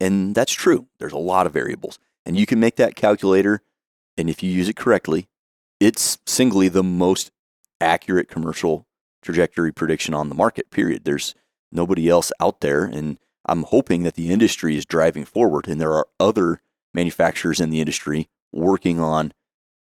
And 0.00 0.34
that's 0.34 0.52
true. 0.52 0.86
There's 0.98 1.12
a 1.12 1.18
lot 1.18 1.46
of 1.46 1.52
variables. 1.52 1.98
And 2.24 2.38
you 2.38 2.46
can 2.46 2.60
make 2.60 2.76
that 2.76 2.94
calculator, 2.94 3.60
and 4.16 4.30
if 4.30 4.42
you 4.42 4.50
use 4.50 4.68
it 4.68 4.76
correctly, 4.76 5.28
it's 5.80 6.18
singly 6.24 6.68
the 6.68 6.82
most 6.82 7.30
accurate 7.80 8.28
commercial 8.28 8.86
trajectory 9.22 9.72
prediction 9.72 10.14
on 10.14 10.28
the 10.28 10.34
market, 10.34 10.70
period. 10.70 11.04
There's 11.04 11.34
nobody 11.72 12.08
else 12.08 12.32
out 12.40 12.60
there. 12.60 12.84
And 12.84 13.18
I'm 13.46 13.64
hoping 13.64 14.04
that 14.04 14.14
the 14.14 14.30
industry 14.30 14.76
is 14.76 14.86
driving 14.86 15.24
forward, 15.24 15.68
and 15.68 15.80
there 15.80 15.92
are 15.92 16.06
other 16.18 16.60
manufacturers 16.94 17.60
in 17.60 17.70
the 17.70 17.80
industry 17.80 18.28
working 18.52 19.00
on 19.00 19.32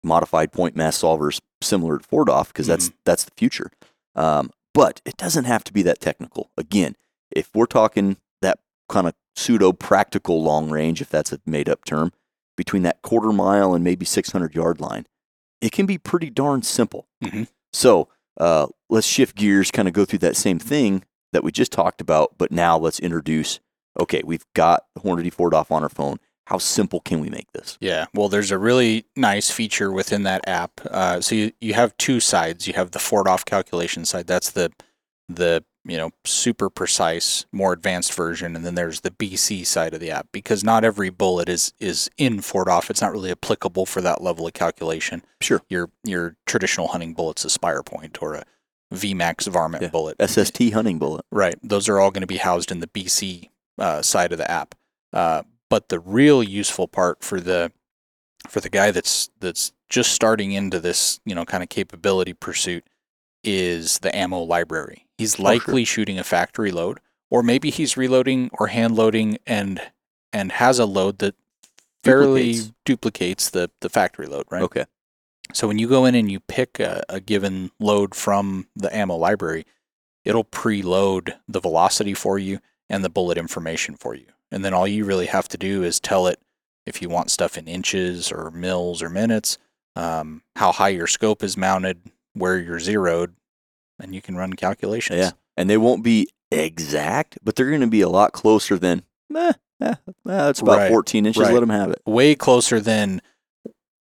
modified 0.02 0.52
point 0.52 0.76
mass 0.76 1.00
solvers 1.00 1.40
similar 1.60 1.98
to 1.98 2.06
4DOF 2.06 2.48
because 2.48 2.66
that's 2.66 2.90
that's 3.04 3.24
the 3.24 3.32
future. 3.36 3.70
Um, 4.14 4.50
but 4.74 5.00
it 5.06 5.16
doesn't 5.16 5.44
have 5.44 5.64
to 5.64 5.72
be 5.72 5.82
that 5.82 6.00
technical. 6.00 6.50
Again, 6.58 6.96
if 7.30 7.48
we're 7.54 7.66
talking 7.66 8.18
that 8.42 8.58
kind 8.88 9.06
of 9.06 9.14
pseudo 9.36 9.72
practical 9.72 10.42
long 10.42 10.68
range, 10.68 11.00
if 11.00 11.08
that's 11.08 11.32
a 11.32 11.40
made 11.46 11.68
up 11.68 11.84
term, 11.84 12.12
between 12.56 12.82
that 12.82 13.00
quarter 13.02 13.32
mile 13.32 13.74
and 13.74 13.82
maybe 13.82 14.04
600 14.04 14.54
yard 14.54 14.80
line, 14.80 15.06
it 15.60 15.72
can 15.72 15.86
be 15.86 15.96
pretty 15.98 16.30
darn 16.30 16.62
simple. 16.62 17.08
Mhm. 17.22 17.48
So 17.72 18.08
uh, 18.38 18.66
let's 18.90 19.06
shift 19.06 19.36
gears, 19.36 19.70
kind 19.70 19.88
of 19.88 19.94
go 19.94 20.04
through 20.04 20.18
that 20.20 20.36
same 20.36 20.58
thing 20.58 21.04
that 21.32 21.44
we 21.44 21.50
just 21.52 21.72
talked 21.72 22.00
about, 22.00 22.36
but 22.38 22.52
now 22.52 22.76
let's 22.78 22.98
introduce. 23.00 23.60
Okay, 23.98 24.22
we've 24.24 24.44
got 24.54 24.84
Hornady 24.98 25.32
4DOF 25.32 25.70
on 25.70 25.82
our 25.82 25.88
phone. 25.88 26.18
How 26.46 26.58
simple 26.58 27.00
can 27.00 27.20
we 27.20 27.30
make 27.30 27.50
this? 27.52 27.78
Yeah, 27.80 28.06
well, 28.14 28.28
there's 28.28 28.50
a 28.50 28.58
really 28.58 29.06
nice 29.16 29.50
feature 29.50 29.90
within 29.90 30.24
that 30.24 30.46
app. 30.46 30.80
Uh, 30.90 31.20
so 31.20 31.34
you, 31.34 31.52
you 31.60 31.72
have 31.74 31.96
two 31.96 32.20
sides. 32.20 32.66
You 32.66 32.74
have 32.74 32.90
the 32.90 32.98
4DOF 32.98 33.44
calculation 33.46 34.04
side. 34.04 34.26
That's 34.26 34.50
the 34.50 34.70
the 35.28 35.64
you 35.86 35.96
know 35.96 36.10
super 36.26 36.68
precise, 36.68 37.46
more 37.50 37.72
advanced 37.72 38.12
version, 38.12 38.54
and 38.56 38.64
then 38.64 38.74
there's 38.74 39.00
the 39.00 39.10
BC 39.10 39.64
side 39.64 39.94
of 39.94 40.00
the 40.00 40.10
app 40.10 40.28
because 40.32 40.62
not 40.62 40.84
every 40.84 41.08
bullet 41.08 41.48
is 41.48 41.72
is 41.80 42.10
in 42.18 42.38
4DOF. 42.40 42.90
It's 42.90 43.00
not 43.00 43.12
really 43.12 43.30
applicable 43.30 43.86
for 43.86 44.02
that 44.02 44.22
level 44.22 44.46
of 44.46 44.52
calculation. 44.52 45.22
Sure. 45.40 45.62
Your 45.70 45.88
your 46.04 46.36
traditional 46.46 46.88
hunting 46.88 47.14
bullet's 47.14 47.44
a 47.46 47.50
Spire 47.50 47.82
Point 47.82 48.18
or 48.22 48.34
a 48.34 48.44
VMAX 48.92 49.48
varmint 49.48 49.82
Yeah. 49.82 49.88
bullet. 49.88 50.16
SST 50.20 50.72
hunting 50.74 50.98
bullet. 50.98 51.24
Right. 51.32 51.56
Those 51.62 51.88
are 51.88 51.98
all 51.98 52.10
going 52.10 52.20
to 52.20 52.26
be 52.26 52.36
housed 52.36 52.70
in 52.70 52.80
the 52.80 52.86
BC 52.86 53.48
uh, 53.78 54.02
side 54.02 54.30
of 54.32 54.36
the 54.38 54.50
app. 54.50 54.74
Uh, 55.12 55.42
but 55.74 55.88
the 55.88 55.98
real 55.98 56.40
useful 56.40 56.86
part 56.86 57.24
for 57.24 57.40
the 57.40 57.72
for 58.46 58.60
the 58.60 58.68
guy 58.68 58.92
that's 58.92 59.28
that's 59.40 59.72
just 59.88 60.12
starting 60.12 60.52
into 60.52 60.78
this, 60.78 61.18
you 61.24 61.34
know, 61.34 61.44
kind 61.44 61.64
of 61.64 61.68
capability 61.68 62.32
pursuit 62.32 62.84
is 63.42 63.98
the 63.98 64.16
ammo 64.16 64.40
library. 64.40 65.08
He's 65.18 65.34
oh, 65.34 65.38
sure. 65.38 65.44
likely 65.46 65.84
shooting 65.84 66.16
a 66.16 66.22
factory 66.22 66.70
load, 66.70 67.00
or 67.28 67.42
maybe 67.42 67.70
he's 67.70 67.96
reloading 67.96 68.50
or 68.52 68.68
hand 68.68 68.94
loading 68.94 69.38
and 69.48 69.80
and 70.32 70.52
has 70.52 70.78
a 70.78 70.86
load 70.86 71.18
that 71.18 71.34
fairly 72.04 72.52
Duplicates. 72.52 72.72
duplicates 72.84 73.50
the 73.50 73.70
the 73.80 73.88
factory 73.88 74.26
load, 74.26 74.44
right? 74.52 74.62
Okay. 74.62 74.84
So 75.52 75.66
when 75.66 75.80
you 75.80 75.88
go 75.88 76.04
in 76.04 76.14
and 76.14 76.30
you 76.30 76.38
pick 76.38 76.78
a, 76.78 77.02
a 77.08 77.18
given 77.18 77.72
load 77.80 78.14
from 78.14 78.68
the 78.76 78.94
ammo 78.94 79.16
library, 79.16 79.66
it'll 80.24 80.44
preload 80.44 81.34
the 81.48 81.58
velocity 81.58 82.14
for 82.14 82.38
you 82.38 82.60
and 82.88 83.04
the 83.04 83.10
bullet 83.10 83.36
information 83.36 83.96
for 83.96 84.14
you. 84.14 84.26
And 84.54 84.64
then 84.64 84.72
all 84.72 84.86
you 84.86 85.04
really 85.04 85.26
have 85.26 85.48
to 85.48 85.58
do 85.58 85.82
is 85.82 85.98
tell 85.98 86.28
it 86.28 86.38
if 86.86 87.02
you 87.02 87.08
want 87.08 87.30
stuff 87.32 87.58
in 87.58 87.66
inches 87.66 88.30
or 88.30 88.52
mils 88.52 89.02
or 89.02 89.10
minutes, 89.10 89.58
um, 89.96 90.42
how 90.54 90.70
high 90.70 90.90
your 90.90 91.08
scope 91.08 91.42
is 91.42 91.56
mounted, 91.56 92.00
where 92.34 92.56
you're 92.58 92.78
zeroed, 92.78 93.34
and 93.98 94.14
you 94.14 94.22
can 94.22 94.36
run 94.36 94.52
calculations. 94.52 95.18
Yeah. 95.18 95.30
And 95.56 95.68
they 95.68 95.76
won't 95.76 96.04
be 96.04 96.28
exact, 96.52 97.36
but 97.42 97.56
they're 97.56 97.68
going 97.68 97.80
to 97.80 97.88
be 97.88 98.00
a 98.00 98.08
lot 98.08 98.32
closer 98.32 98.78
than, 98.78 99.02
eh, 99.34 99.54
eh, 99.80 99.94
it's 100.24 100.60
about 100.60 100.78
Right, 100.78 100.88
14 100.88 101.26
inches. 101.26 101.42
right. 101.42 101.52
Let 101.52 101.60
them 101.60 101.70
have 101.70 101.90
it. 101.90 102.00
Way 102.06 102.36
closer 102.36 102.78
than 102.80 103.22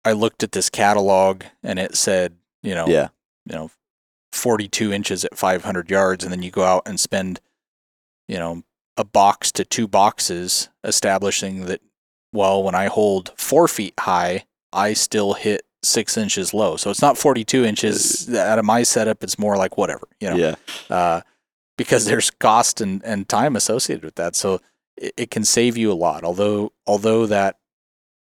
I 0.06 0.12
looked 0.12 0.44
at 0.44 0.52
this 0.52 0.70
catalog 0.70 1.46
and 1.64 1.80
it 1.80 1.96
said, 1.96 2.36
you 2.62 2.76
know, 2.76 2.86
Yeah. 2.88 3.08
you 3.46 3.56
know, 3.56 3.72
42 4.32 4.94
inches 4.94 5.26
at 5.26 5.36
500 5.36 5.90
yards, 5.90 6.24
and 6.24 6.32
then 6.32 6.44
you 6.44 6.52
go 6.52 6.64
out 6.64 6.84
and 6.86 7.00
spend, 7.00 7.40
you 8.28 8.38
know, 8.38 8.64
a 8.98 9.04
box 9.04 9.52
to 9.54 9.66
two 9.66 9.88
boxes 9.88 10.70
establishing 10.84 11.66
that, 11.66 11.82
well, 12.32 12.64
when 12.64 12.76
I 12.76 12.88
hold 12.88 13.32
four 13.38 13.68
feet 13.68 13.94
high, 14.00 14.46
I 14.72 14.94
still 14.94 15.34
hit 15.34 15.64
six 15.84 16.18
inches 16.18 16.54
low. 16.54 16.78
So 16.78 16.90
it's 16.90 17.02
not 17.02 17.18
42 17.18 17.66
inches 17.66 18.34
out 18.34 18.60
of 18.60 18.66
my 18.66 18.84
setup. 18.84 19.24
It's 19.24 19.38
more 19.38 19.58
like 19.58 19.78
whatever, 19.78 20.08
you 20.20 20.30
know, 20.30 20.36
Yeah. 20.36 20.56
uh, 20.90 21.22
because 21.78 22.06
there's 22.06 22.30
cost 22.30 22.80
and, 22.82 23.04
and 23.04 23.28
time 23.28 23.56
associated 23.56 24.04
with 24.06 24.16
that. 24.16 24.36
So 24.36 24.62
it, 24.96 25.14
it 25.18 25.32
can 25.32 25.44
save 25.44 25.76
you 25.76 25.92
a 25.92 25.94
lot. 25.94 26.24
Although, 26.24 26.72
although 26.88 27.26
that 27.26 27.58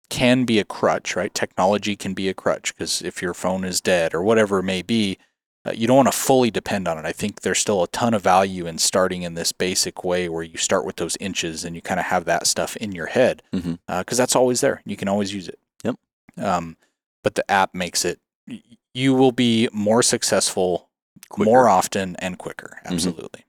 can 0.09 0.45
be 0.45 0.59
a 0.59 0.63
crutch, 0.65 1.15
right? 1.15 1.33
Technology 1.33 1.95
can 1.95 2.13
be 2.13 2.29
a 2.29 2.33
crutch 2.33 2.73
because 2.75 3.01
if 3.01 3.21
your 3.21 3.33
phone 3.33 3.63
is 3.63 3.81
dead 3.81 4.13
or 4.13 4.21
whatever 4.21 4.59
it 4.59 4.63
may 4.63 4.81
be, 4.81 5.17
uh, 5.65 5.71
you 5.75 5.85
don't 5.87 5.95
want 5.97 6.11
to 6.11 6.17
fully 6.17 6.49
depend 6.51 6.87
on 6.87 6.97
it. 6.97 7.05
I 7.05 7.11
think 7.11 7.41
there's 7.41 7.59
still 7.59 7.83
a 7.83 7.87
ton 7.89 8.13
of 8.13 8.21
value 8.23 8.65
in 8.65 8.77
starting 8.77 9.21
in 9.23 9.35
this 9.35 9.51
basic 9.51 10.03
way 10.03 10.27
where 10.29 10.43
you 10.43 10.57
start 10.57 10.85
with 10.85 10.95
those 10.95 11.15
inches 11.19 11.63
and 11.63 11.75
you 11.75 11.81
kind 11.81 11.99
of 11.99 12.07
have 12.07 12.25
that 12.25 12.47
stuff 12.47 12.75
in 12.77 12.91
your 12.93 13.07
head 13.07 13.43
because 13.51 13.63
Mhm. 13.63 14.17
that's 14.17 14.35
always 14.35 14.61
there. 14.61 14.81
You 14.85 14.95
can 14.97 15.07
always 15.07 15.33
use 15.33 15.47
it. 15.47 15.59
Yep. 15.83 15.95
Um, 16.37 16.77
but 17.23 17.35
the 17.35 17.49
app 17.51 17.75
makes 17.75 18.05
it. 18.05 18.19
You 18.93 19.13
will 19.13 19.31
be 19.31 19.69
more 19.71 20.01
successful 20.03 20.89
Quicker. 21.29 21.45
more 21.49 21.69
often 21.69 22.15
and 22.17 22.37
quicker. 22.39 22.79
Mhm. 22.85 22.91
Absolutely. 22.93 23.45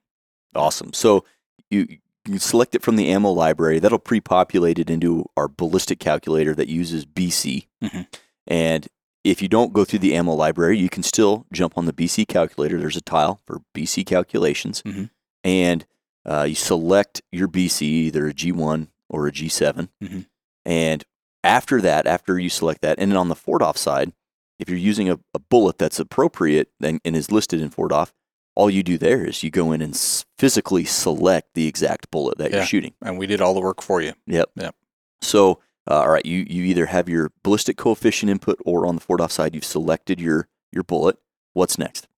Awesome. 0.55 0.93
So 0.93 1.25
you 1.71 1.87
you 2.29 2.39
select 2.39 2.77
it 2.77 2.83
from 2.83 2.95
the 2.95 3.11
ammo 3.11 3.31
library. 3.33 3.81
That'll 3.81 3.99
pre-populate 3.99 4.79
it 4.79 4.89
into 4.89 5.27
our 5.37 5.49
ballistic 5.49 5.99
calculator 5.99 6.55
that 6.55 6.69
uses 6.69 7.05
BC. 7.05 7.67
Mhm. 7.83 8.07
And 8.47 8.87
if 9.25 9.41
you 9.43 9.49
don't 9.49 9.73
go 9.73 9.85
through 9.85 10.01
the 10.01 10.15
ammo 10.15 10.33
library, 10.35 10.79
you 10.79 10.89
can 10.89 11.03
still 11.03 11.47
jump 11.53 11.77
on 11.79 11.87
the 11.87 11.93
BC 11.93 12.27
calculator. 12.27 12.79
There's 12.79 12.97
a 12.97 13.01
tile 13.03 13.41
for 13.47 13.61
BC 13.75 14.05
calculations, 14.07 14.83
Mhm. 14.83 15.11
and 15.45 15.85
uh, 16.25 16.45
you 16.49 16.55
select 16.55 17.21
your 17.33 17.49
BC, 17.49 17.83
either 17.83 18.29
a 18.29 18.33
G1 18.33 18.89
or 19.09 19.27
a 19.27 19.33
G7. 19.33 19.89
Mhm. 20.03 20.27
And 20.65 21.05
after 21.43 21.81
that, 21.81 22.07
after 22.07 22.39
you 22.39 22.49
select 22.49 22.81
that, 22.83 22.99
and 23.01 23.11
then 23.11 23.19
on 23.19 23.29
the 23.29 23.35
4DOF 23.35 23.77
side, 23.77 24.13
if 24.61 24.69
you're 24.69 24.79
using 24.79 25.11
a, 25.11 25.19
a 25.35 25.41
bullet 25.41 25.79
that's 25.79 25.99
appropriate 25.99 26.71
and, 26.81 27.01
and 27.05 27.17
is 27.17 27.33
listed 27.33 27.61
in 27.61 27.71
4DOF, 27.71 28.13
all 28.55 28.71
you 28.71 28.85
do 28.85 28.97
there 28.99 29.25
is 29.25 29.43
you 29.43 29.51
go 29.51 29.73
in 29.73 29.83
and 29.83 29.95
s- 29.95 30.25
physically 30.39 30.85
select 30.85 31.55
the 31.55 31.67
exact 31.67 32.09
bullet 32.13 32.39
that 32.39 32.51
Yeah. 32.53 32.59
you're 32.59 32.67
shooting. 32.67 32.93
And 33.03 33.19
we 33.19 33.27
did 33.27 33.41
all 33.41 33.55
the 33.55 33.61
work 33.61 33.83
for 33.83 34.01
you. 34.01 34.13
Yep. 34.29 34.51
Yep. 34.55 34.77
So, 35.23 35.59
uh, 35.91 36.01
all 36.01 36.11
right, 36.11 36.25
you, 36.27 36.47
you 36.49 36.65
either 36.65 36.87
have 36.87 37.09
your 37.09 37.33
ballistic 37.43 37.77
coefficient 37.77 38.31
input 38.31 38.59
or 38.65 38.87
on 38.87 38.95
the 38.97 39.01
4DOF 39.01 39.31
side, 39.31 39.55
you've 39.55 39.65
selected 39.65 40.21
your, 40.21 40.49
your 40.71 40.85
bullet. 40.85 41.19
What's 41.53 41.79
next? 41.79 42.09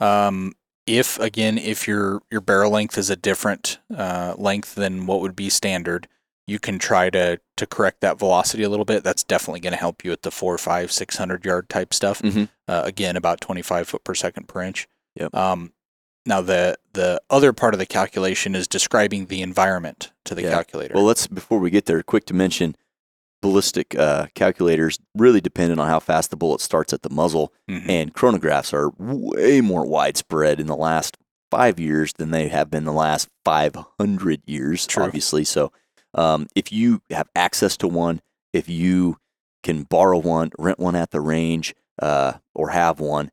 Um, 0.00 0.54
if 0.86 1.18
again, 1.20 1.56
if 1.58 1.86
your 1.86 2.20
your 2.30 2.40
barrel 2.40 2.72
length 2.72 2.98
is 2.98 3.10
a 3.10 3.16
different 3.16 3.78
uh, 3.94 4.34
length 4.36 4.74
than 4.74 5.06
what 5.06 5.20
would 5.20 5.36
be 5.36 5.48
standard, 5.50 6.08
you 6.46 6.58
can 6.58 6.78
try 6.78 7.10
to 7.10 7.38
to 7.58 7.66
correct 7.66 8.00
that 8.00 8.18
velocity 8.18 8.62
a 8.62 8.68
little 8.68 8.84
bit. 8.84 9.04
That's 9.04 9.22
definitely 9.22 9.60
going 9.60 9.72
to 9.72 9.78
help 9.78 10.04
you 10.04 10.10
at 10.10 10.22
the 10.22 10.30
four, 10.30 10.56
five, 10.58 10.90
six 10.90 11.16
hundred 11.16 11.44
yard 11.44 11.68
type 11.68 11.94
stuff. 11.94 12.22
Mhm. 12.22 12.48
Uh, 12.66 12.82
again, 12.84 13.16
about 13.16 13.40
twenty 13.40 13.62
five 13.62 13.88
foot 13.88 14.04
per 14.04 14.14
second 14.14 14.48
per 14.48 14.62
inch. 14.62 14.88
Yep. 15.16 15.34
Um, 15.34 15.72
now 16.26 16.40
the 16.40 16.76
the 16.92 17.20
other 17.30 17.52
part 17.52 17.74
of 17.74 17.78
the 17.78 17.86
calculation 17.86 18.54
is 18.54 18.66
describing 18.66 19.26
the 19.26 19.42
environment 19.42 20.12
to 20.24 20.34
the 20.34 20.42
Yeah. 20.42 20.50
calculator. 20.50 20.94
Well, 20.94 21.04
let's, 21.04 21.26
before 21.28 21.58
we 21.60 21.70
get 21.70 21.86
there, 21.86 22.02
quick 22.02 22.24
to 22.26 22.34
mention 22.34 22.74
ballistic 23.42 23.94
uh, 23.94 24.26
calculators 24.34 24.98
really 25.16 25.40
dependent 25.40 25.80
on 25.80 25.86
how 25.88 25.98
fast 26.00 26.30
the 26.30 26.36
bullet 26.36 26.60
starts 26.60 26.92
at 26.92 27.02
the 27.02 27.10
muzzle. 27.10 27.52
Mhm. 27.70 27.88
And 27.88 28.14
chronographs 28.14 28.72
are 28.74 28.90
way 28.98 29.60
more 29.60 29.86
widespread 29.86 30.60
in 30.60 30.66
the 30.66 30.76
last 30.76 31.16
five 31.50 31.80
years 31.80 32.12
than 32.14 32.32
they 32.32 32.48
have 32.48 32.70
been 32.70 32.84
the 32.84 32.92
last 32.92 33.28
500 33.44 34.42
years, 34.46 34.86
True. 34.86 35.04
obviously. 35.04 35.44
So 35.44 35.72
um, 36.12 36.48
if 36.56 36.70
you 36.72 37.02
have 37.10 37.28
access 37.36 37.76
to 37.78 37.88
one, 37.88 38.20
if 38.52 38.68
you 38.68 39.16
can 39.62 39.84
borrow 39.84 40.18
one, 40.18 40.50
rent 40.58 40.78
one 40.80 40.96
at 40.96 41.12
the 41.12 41.20
range, 41.20 41.74
uh, 42.02 42.34
or 42.54 42.70
have 42.70 42.98
one, 43.00 43.30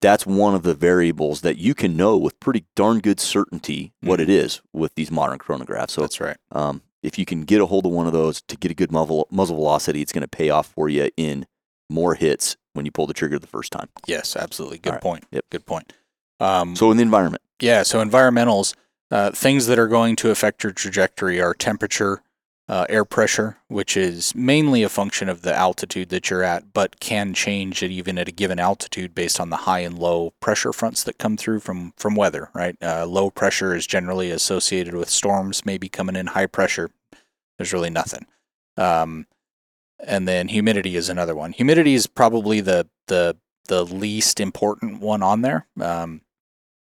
that's 0.00 0.26
one 0.26 0.54
of 0.54 0.62
the 0.62 0.74
variables 0.74 1.40
that 1.40 1.56
you 1.58 1.74
can 1.74 1.96
know 1.96 2.16
with 2.16 2.38
pretty 2.40 2.64
darn 2.74 3.00
good 3.00 3.18
certainty 3.20 3.92
what 4.02 4.20
it 4.20 4.28
is 4.28 4.60
with 4.72 4.94
these 4.94 5.10
modern 5.10 5.38
chronographs. 5.38 5.90
So 5.90 6.02
That's 6.02 6.20
right. 6.20 6.36
um, 6.52 6.82
if 7.02 7.18
you 7.18 7.24
can 7.24 7.42
get 7.42 7.60
a 7.60 7.66
hold 7.66 7.86
of 7.86 7.92
one 7.92 8.06
of 8.06 8.12
those 8.12 8.42
to 8.42 8.56
get 8.56 8.70
a 8.70 8.74
good 8.74 8.92
muzzle, 8.92 9.26
muzzle 9.30 9.56
velocity, 9.56 10.02
it's 10.02 10.12
going 10.12 10.22
to 10.22 10.28
pay 10.28 10.50
off 10.50 10.66
for 10.66 10.88
you 10.88 11.10
in 11.16 11.46
more 11.88 12.14
hits 12.14 12.56
when 12.74 12.84
you 12.84 12.90
pull 12.92 13.06
the 13.06 13.14
trigger 13.14 13.38
the 13.38 13.46
first 13.46 13.72
time. 13.72 13.88
Yes, 14.06 14.36
absolutely. 14.36 14.78
Good 14.78 14.94
right. 14.94 15.00
point. 15.02 15.24
Yep. 15.30 15.44
Good 15.50 15.66
point. 15.66 15.92
Um, 16.40 16.76
So 16.76 16.90
in 16.90 16.96
the 16.98 17.02
environment, 17.02 17.42
Yeah, 17.60 17.82
so 17.82 18.04
environmentals, 18.04 18.74
uh, 19.10 19.30
things 19.30 19.66
that 19.68 19.78
are 19.78 19.88
going 19.88 20.16
to 20.16 20.30
affect 20.30 20.62
your 20.64 20.72
trajectory 20.72 21.40
are 21.40 21.54
temperature, 21.54 22.22
uh, 22.68 22.84
air 22.88 23.04
pressure, 23.04 23.58
which 23.68 23.96
is 23.96 24.34
mainly 24.34 24.82
a 24.82 24.88
function 24.88 25.28
of 25.28 25.42
the 25.42 25.54
altitude 25.54 26.08
that 26.08 26.28
you're 26.30 26.42
at, 26.42 26.72
but 26.72 26.98
can 26.98 27.32
change 27.32 27.82
it 27.82 27.90
even 27.92 28.18
at 28.18 28.26
a 28.28 28.32
given 28.32 28.58
altitude 28.58 29.14
based 29.14 29.38
on 29.38 29.50
the 29.50 29.58
high 29.58 29.78
and 29.80 29.98
low 29.98 30.32
pressure 30.40 30.72
fronts 30.72 31.04
that 31.04 31.18
come 31.18 31.36
through 31.36 31.60
from 31.60 31.92
from 31.96 32.16
weather. 32.16 32.50
Right, 32.54 32.76
uh, 32.82 33.06
low 33.06 33.30
pressure 33.30 33.74
is 33.74 33.86
generally 33.86 34.30
associated 34.30 34.94
with 34.94 35.08
storms, 35.08 35.64
maybe 35.64 35.88
coming 35.88 36.16
in 36.16 36.28
high 36.28 36.46
pressure. 36.46 36.90
There's 37.56 37.72
really 37.72 37.90
nothing. 37.90 38.26
Um, 38.76 39.26
and 40.00 40.26
then 40.28 40.48
humidity 40.48 40.96
is 40.96 41.08
another 41.08 41.34
one. 41.34 41.52
Humidity 41.52 41.94
is 41.94 42.06
probably 42.06 42.60
the 42.60 42.88
the 43.06 43.36
the 43.68 43.84
least 43.84 44.38
important 44.40 45.00
one 45.00 45.22
on 45.22 45.42
there. 45.42 45.66
Um, 45.80 46.20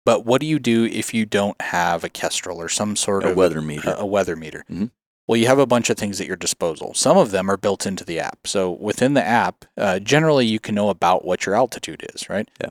but 0.05 0.25
what 0.25 0.39
do 0.41 0.47
you 0.47 0.59
do 0.59 0.85
if 0.85 1.13
you 1.13 1.25
don't 1.25 1.61
have 1.61 2.03
a 2.05 2.09
Kestrel 2.09 2.61
or 2.61 2.69
some 2.69 2.95
sort 2.95 3.23
A 3.25 3.31
of 3.31 3.35
weather 3.37 3.61
meter. 3.61 3.89
a, 3.91 3.97
a 3.99 4.05
weather 4.05 4.35
meter. 4.37 4.63
Mhm. 4.71 4.91
Well, 5.27 5.37
you 5.37 5.47
have 5.47 5.59
a 5.59 5.65
bunch 5.65 5.89
of 5.89 5.97
things 5.97 6.21
at 6.21 6.27
your 6.27 6.37
disposal. 6.37 6.93
Some 6.93 7.17
of 7.17 7.31
them 7.31 7.51
are 7.51 7.57
built 7.57 7.85
into 7.85 8.05
the 8.05 8.19
app. 8.19 8.47
So 8.47 8.71
within 8.71 9.13
the 9.13 9.23
app, 9.25 9.65
uh, 9.77 9.99
generally 9.99 10.45
you 10.45 10.59
can 10.59 10.73
know 10.73 10.89
about 10.89 11.25
what 11.25 11.45
your 11.45 11.53
altitude 11.55 12.05
is, 12.13 12.29
right? 12.29 12.49
Yeah. 12.61 12.69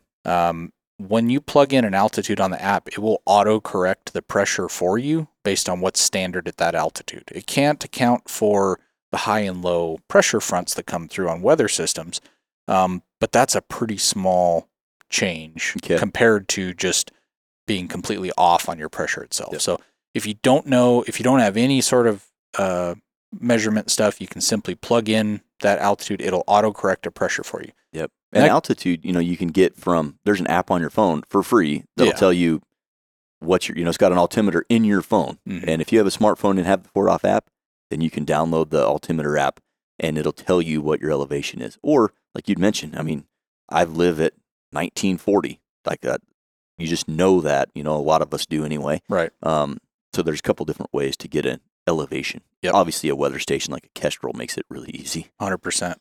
Um, 0.49 0.73
when 0.99 1.29
you 1.29 1.43
plug 1.43 1.75
in 1.75 1.85
an 1.85 1.93
altitude 1.95 2.41
on 2.41 2.51
the 2.51 2.63
app, 2.63 2.89
it 2.89 2.99
will 2.99 3.21
auto 3.27 3.61
correct 3.61 4.15
the 4.15 4.23
pressure 4.23 4.69
for 4.69 4.97
you 4.97 5.29
based 5.45 5.69
on 5.69 5.81
what's 5.81 6.01
standard 6.01 6.49
at 6.49 6.57
that 6.57 6.75
altitude. 6.75 7.25
It 7.31 7.47
can't 7.47 7.85
account 7.85 8.31
for 8.31 8.81
the 9.13 9.19
high 9.19 9.41
and 9.41 9.61
low 9.63 9.99
pressure 10.09 10.41
fronts 10.41 10.73
that 10.75 10.87
come 10.87 11.07
through 11.07 11.29
on 11.29 11.43
weather 11.43 11.69
systems, 11.69 12.23
um, 12.67 13.03
but 13.21 13.31
that's 13.31 13.55
a 13.55 13.61
pretty 13.61 13.99
small 13.99 14.69
change 15.11 15.75
Okay. 15.77 15.99
compared 15.99 16.49
to 16.49 16.73
just 16.73 17.13
being 17.67 17.89
completely 17.89 18.33
off 18.39 18.69
on 18.69 18.79
your 18.79 18.89
pressure 18.89 19.23
itself. 19.23 19.53
Yep. 19.53 19.61
So 19.61 19.81
if 20.15 20.27
you 20.27 20.35
don't 20.43 20.67
know, 20.67 21.05
if 21.07 21.21
you 21.21 21.25
don't 21.25 21.41
have 21.41 21.57
any 21.59 21.81
sort 21.83 22.07
of 22.07 22.25
uh, 22.59 22.95
measurement 23.39 23.91
stuff, 23.91 24.21
you 24.21 24.27
can 24.27 24.41
simply 24.41 24.75
plug 24.75 25.09
in 25.09 25.41
that 25.61 25.79
altitude. 25.79 26.21
It'll 26.21 26.45
auto 26.47 26.73
correct 26.73 27.07
a 27.07 27.11
pressure 27.11 27.43
for 27.45 27.63
you. 27.63 27.73
Yep. 27.93 28.11
And 28.33 28.45
That- 28.45 28.51
altitude, 28.51 29.05
you 29.05 29.13
know, 29.13 29.21
you 29.21 29.37
can 29.37 29.49
get 29.49 29.77
from 29.77 30.19
there's 30.25 30.41
an 30.41 30.47
app 30.47 30.71
on 30.71 30.81
your 30.81 30.91
phone 30.91 31.23
for 31.29 31.43
free 31.43 31.85
that'll 31.97 32.13
Yeah. 32.13 32.19
tell 32.19 32.33
you 32.33 32.63
what 33.41 33.69
your 33.69 33.77
you 33.77 33.85
know, 33.85 33.89
it's 33.91 33.99
got 33.99 34.13
an 34.13 34.19
altimeter 34.19 34.65
in 34.69 34.85
your 34.85 35.03
phone. 35.03 35.39
Mhm. 35.47 35.65
And 35.67 35.83
if 35.83 35.93
you 35.93 35.99
have 35.99 36.07
a 36.07 36.11
smartphone 36.11 36.57
and 36.59 36.67
have 36.67 36.83
the 36.83 36.89
4DOF 36.91 37.25
app, 37.25 37.51
then 37.91 38.01
you 38.01 38.11
can 38.11 38.25
download 38.27 38.71
the 38.71 38.85
altimeter 38.85 39.37
app 39.39 39.61
and 39.99 40.19
it'll 40.19 40.33
tell 40.33 40.61
you 40.63 40.81
what 40.83 41.01
your 41.01 41.11
elevation 41.11 41.61
is. 41.61 41.79
Or 41.83 42.13
like 42.35 42.49
you'd 42.49 42.59
mentioned, 42.59 42.97
I 42.97 43.03
mean, 43.03 43.27
I 43.69 43.85
live 43.85 44.21
at 44.21 44.35
1940. 44.73 45.61
Like 45.87 46.01
that, 46.03 46.21
you 46.79 46.87
just 46.87 47.09
know 47.09 47.41
that. 47.41 47.69
You 47.75 47.83
know, 47.85 47.95
a 47.97 47.99
lot 48.03 48.23
of 48.23 48.33
us 48.35 48.47
do 48.47 48.65
anyway. 48.65 49.01
Right. 49.09 49.31
Um, 49.43 49.79
so 50.15 50.23
there's 50.23 50.41
a 50.41 50.43
couple 50.43 50.67
different 50.67 50.93
ways 50.93 51.17
to 51.19 51.29
get 51.29 51.47
an 51.47 51.61
elevation. 51.87 52.43
Yep. 52.63 52.75
Obviously, 52.75 53.09
a 53.09 53.17
weather 53.17 53.39
station 53.39 53.73
like 53.73 53.87
a 53.87 53.99
Kestrel 54.01 54.33
makes 54.35 54.57
it 54.57 54.67
really 54.69 54.91
easy. 54.91 55.31
Hundred 55.41 55.59
percent. 55.59 56.01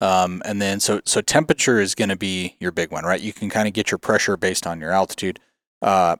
Um, 0.00 0.40
and 0.44 0.62
then 0.62 0.80
so 0.80 1.00
so 1.04 1.20
temperature 1.20 1.78
is 1.78 1.94
going 1.94 2.08
to 2.08 2.16
be 2.16 2.56
your 2.58 2.72
big 2.72 2.90
one, 2.90 3.04
right? 3.04 3.20
You 3.20 3.32
can 3.32 3.50
kind 3.50 3.68
of 3.68 3.74
get 3.74 3.90
your 3.90 3.98
pressure 3.98 4.36
based 4.36 4.66
on 4.66 4.80
your 4.80 4.92
altitude. 4.92 5.38
Uh, 5.82 6.16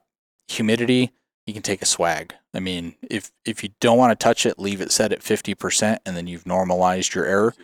humidity, 0.49 1.13
you 1.47 1.55
can 1.55 1.63
take 1.63 1.83
a 1.83 1.87
swag. 1.87 2.35
I 2.53 2.61
mean, 2.61 2.95
if 3.09 3.31
if 3.45 3.63
you 3.63 3.71
don't 3.81 3.99
want 3.99 4.11
to 4.19 4.23
touch 4.23 4.45
it, 4.45 4.59
leave 4.59 4.81
it 4.81 4.93
set 4.93 5.13
at 5.13 5.23
fifty 5.23 5.55
percent, 5.55 6.03
and 6.05 6.17
then 6.17 6.27
you've 6.27 6.47
normalized 6.47 7.15
your 7.15 7.25
error. 7.25 7.55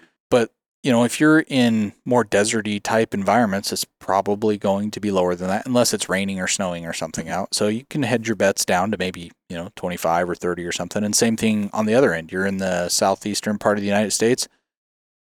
You 0.87 0.93
know, 0.93 1.03
if 1.03 1.19
you're 1.19 1.41
in 1.41 1.93
more 2.05 2.25
deserty 2.25 2.81
type 2.81 3.13
environments, 3.13 3.73
it's 3.73 3.85
probably 3.99 4.57
going 4.57 4.93
to 4.93 5.01
be 5.01 5.11
lower 5.11 5.35
than 5.35 5.49
that, 5.49 5.67
unless 5.67 5.93
it's 5.93 6.09
raining 6.09 6.39
or 6.41 6.47
snowing 6.47 6.87
or 6.87 6.93
something 6.93 7.29
out. 7.29 7.55
So 7.55 7.67
you 7.67 7.85
can 7.91 8.05
hedge 8.05 8.29
your 8.29 8.37
bets 8.37 8.65
down 8.65 8.93
to 8.93 8.97
maybe 8.97 9.33
you 9.49 9.57
know 9.57 9.71
twenty 9.75 9.97
five 9.97 10.31
or 10.31 10.37
thirty 10.37 10.65
or 10.65 10.71
something. 10.71 11.03
And 11.03 11.15
same 11.17 11.37
thing 11.37 11.71
on 11.73 11.87
the 11.87 11.95
other 11.95 12.15
end. 12.15 12.31
You're 12.31 12.47
in 12.47 12.59
the 12.59 12.89
southeastern 12.89 13.59
part 13.59 13.79
of 13.79 13.83
the 13.83 13.89
United 13.89 14.13
States 14.13 14.47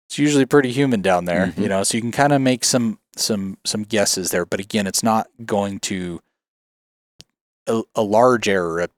it's 0.08 0.18
usually 0.18 0.44
pretty 0.46 0.70
humid 0.70 1.02
down 1.02 1.24
there, 1.24 1.46
Mhm. 1.48 1.58
you 1.62 1.68
know, 1.68 1.82
so 1.82 1.96
you 1.96 2.02
can 2.02 2.12
kind 2.12 2.32
of 2.32 2.40
make 2.40 2.64
some 2.64 2.98
some 3.16 3.56
some 3.64 3.84
guesses 3.84 4.30
there. 4.30 4.44
But 4.44 4.60
again, 4.60 4.86
it's 4.86 5.02
not 5.02 5.28
going 5.46 5.80
to 5.80 6.20
a, 7.66 7.82
a 7.94 8.02
large 8.02 8.48
error, 8.48 8.80
a, 8.80 8.88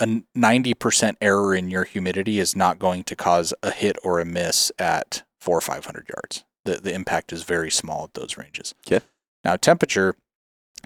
a 0.00 0.22
ninety 0.34 0.74
percent 0.74 1.18
error 1.20 1.54
in 1.54 1.70
your 1.70 1.84
humidity 1.84 2.38
is 2.38 2.56
not 2.56 2.78
going 2.78 3.04
to 3.04 3.16
cause 3.16 3.52
a 3.62 3.70
hit 3.70 3.96
or 4.02 4.20
a 4.20 4.24
miss 4.24 4.72
at 4.78 5.22
four 5.40 5.56
or 5.56 5.60
five 5.60 5.84
hundred 5.86 6.08
yards. 6.08 6.44
The 6.64 6.76
the 6.80 6.92
impact 6.94 7.32
is 7.32 7.42
very 7.44 7.70
small 7.70 8.04
at 8.04 8.14
those 8.14 8.36
ranges. 8.36 8.74
'Kay. 8.84 9.00
Now 9.44 9.56
temperature, 9.56 10.16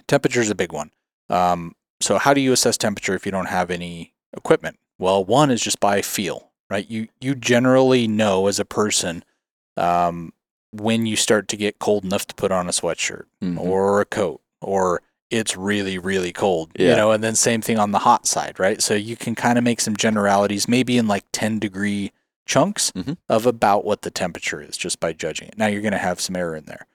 temperature 0.06 0.40
is 0.40 0.50
a 0.50 0.54
big 0.54 0.72
one. 0.72 0.90
Um, 1.28 1.74
so 2.00 2.18
how 2.18 2.34
do 2.34 2.40
you 2.40 2.52
assess 2.52 2.76
temperature 2.76 3.14
if 3.14 3.24
you 3.26 3.32
don't 3.32 3.46
have 3.46 3.70
any 3.70 4.12
equipment? 4.36 4.78
Well, 4.98 5.24
one 5.24 5.50
is 5.50 5.60
just 5.62 5.80
by 5.80 6.02
feel, 6.02 6.50
right? 6.70 6.88
You 6.88 7.08
you 7.20 7.34
generally 7.34 8.06
know 8.06 8.46
as 8.46 8.58
a 8.60 8.64
person 8.64 9.24
um, 9.76 10.32
when 10.72 11.06
you 11.06 11.16
start 11.16 11.48
to 11.48 11.56
get 11.56 11.78
cold 11.78 12.04
enough 12.04 12.26
to 12.26 12.34
put 12.34 12.52
on 12.52 12.66
a 12.68 12.72
sweatshirt 12.72 13.24
Mhm. 13.42 13.58
or 13.58 14.00
a 14.00 14.04
coat 14.04 14.40
or 14.60 15.02
it's 15.30 15.56
really 15.56 15.98
really 15.98 16.30
cold 16.32 16.70
you 16.78 16.94
know 16.94 17.10
and 17.10 17.24
then 17.24 17.34
same 17.34 17.62
thing 17.62 17.78
on 17.78 17.90
the 17.90 18.00
hot 18.00 18.26
side 18.26 18.58
right 18.60 18.82
so 18.82 18.92
you 18.94 19.16
can 19.16 19.34
kind 19.34 19.56
of 19.58 19.64
make 19.64 19.80
some 19.80 19.96
generalities 19.96 20.68
maybe 20.68 20.98
in 20.98 21.06
like 21.08 21.24
10 21.32 21.58
degree 21.58 22.12
chunks 22.46 22.90
Mhm. 22.92 23.16
of 23.28 23.46
about 23.46 23.84
what 23.84 24.02
the 24.02 24.10
temperature 24.10 24.60
is 24.60 24.76
just 24.76 24.98
by 25.00 25.12
judging 25.12 25.48
it. 25.48 25.56
Now 25.58 25.66
you're 25.68 25.80
going 25.82 25.92
to 25.92 25.98
have 25.98 26.20
some 26.20 26.36
error 26.36 26.54
in 26.56 26.64
there 26.64 26.86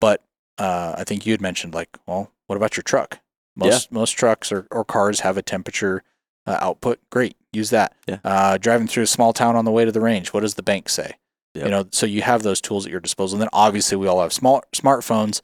but 0.00 0.22
uh, 0.58 0.94
i 0.98 1.04
think 1.04 1.24
you 1.26 1.32
had 1.32 1.40
mentioned 1.40 1.72
like 1.74 1.88
well 2.06 2.30
what 2.46 2.56
about 2.56 2.76
your 2.76 2.82
truck? 2.82 3.18
Most 3.56 3.90
most 3.92 4.12
trucks 4.12 4.50
or, 4.52 4.66
or 4.70 4.84
cars 4.84 5.20
have 5.20 5.36
a 5.38 5.42
temperature 5.42 6.02
uh, 6.46 6.58
output. 6.60 6.98
Great 7.10 7.36
use 7.52 7.70
that. 7.70 7.94
Yeah. 8.08 8.18
uh, 8.24 8.58
driving 8.58 8.86
through 8.88 9.04
a 9.04 9.06
small 9.06 9.32
town 9.32 9.56
on 9.56 9.64
the 9.64 9.70
way 9.70 9.84
to 9.84 9.92
the 9.92 10.00
range 10.00 10.32
what 10.32 10.40
does 10.40 10.54
the 10.54 10.62
bank 10.62 10.88
say? 10.88 11.14
Yep. 11.54 11.64
you 11.64 11.70
know 11.70 11.84
so 11.92 12.06
you 12.06 12.22
have 12.22 12.42
those 12.42 12.60
tools 12.60 12.84
at 12.86 12.90
your 12.92 13.00
disposal. 13.00 13.36
And 13.36 13.42
then 13.42 13.48
obviously 13.52 13.96
we 13.96 14.06
all 14.06 14.20
have 14.22 14.32
small 14.32 14.62
smartphones. 14.72 15.40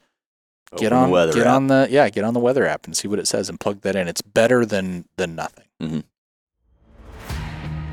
Get 0.77 0.91
Open 0.93 1.11
the 1.11 1.17
on 1.17 1.31
get 1.33 1.47
app. 1.47 1.55
on 1.55 1.67
the 1.67 1.87
yeah 1.89 2.09
get 2.09 2.23
on 2.23 2.33
the 2.33 2.39
weather 2.39 2.65
app 2.67 2.85
and 2.85 2.95
see 2.95 3.07
what 3.07 3.17
it 3.19 3.27
says 3.27 3.49
and 3.49 3.59
plug 3.59 3.81
that 3.81 3.95
in. 3.95 4.07
It's 4.07 4.21
better 4.21 4.65
than 4.65 5.05
than 5.17 5.35
nothing 5.35 5.65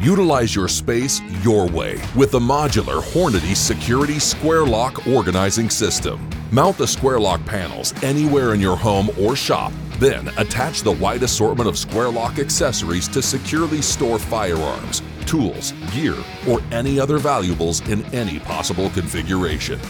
Utilize 0.00 0.54
your 0.54 0.68
space 0.68 1.22
your 1.42 1.66
way 1.68 1.98
with 2.14 2.30
the 2.30 2.38
modular 2.38 3.00
Hornady 3.00 3.56
Security 3.56 4.18
Square 4.18 4.66
Lock 4.66 5.06
organizing 5.06 5.70
system. 5.70 6.28
Mount 6.52 6.76
the 6.76 6.86
Square 6.86 7.20
Lock 7.20 7.42
panels 7.46 7.94
anywhere 8.02 8.52
in 8.52 8.60
your 8.60 8.76
home 8.76 9.08
or 9.18 9.34
shop. 9.34 9.72
Then 9.98 10.28
attach 10.36 10.82
the 10.82 10.92
wide 10.92 11.22
assortment 11.22 11.66
of 11.66 11.78
Square 11.78 12.10
Lock 12.10 12.38
accessories 12.38 13.08
to 13.08 13.22
securely 13.22 13.80
store 13.80 14.18
firearms, 14.18 15.00
tools, 15.24 15.72
gear, 15.92 16.14
or 16.46 16.60
any 16.72 17.00
other 17.00 17.16
valuables 17.16 17.80
in 17.88 18.04
any 18.14 18.38
possible 18.38 18.90
configuration. 18.90 19.80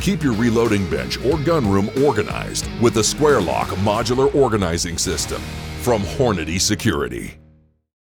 Keep 0.00 0.24
your 0.24 0.34
reloading 0.34 0.90
bench 0.90 1.24
or 1.24 1.38
gun 1.38 1.70
room 1.70 1.88
organized 2.04 2.68
with 2.82 2.94
the 2.94 3.04
Square 3.04 3.42
Lock 3.42 3.68
modular 3.68 4.34
organizing 4.34 4.98
system 4.98 5.40
from 5.82 6.02
Hornady 6.02 6.60
Security. 6.60 7.38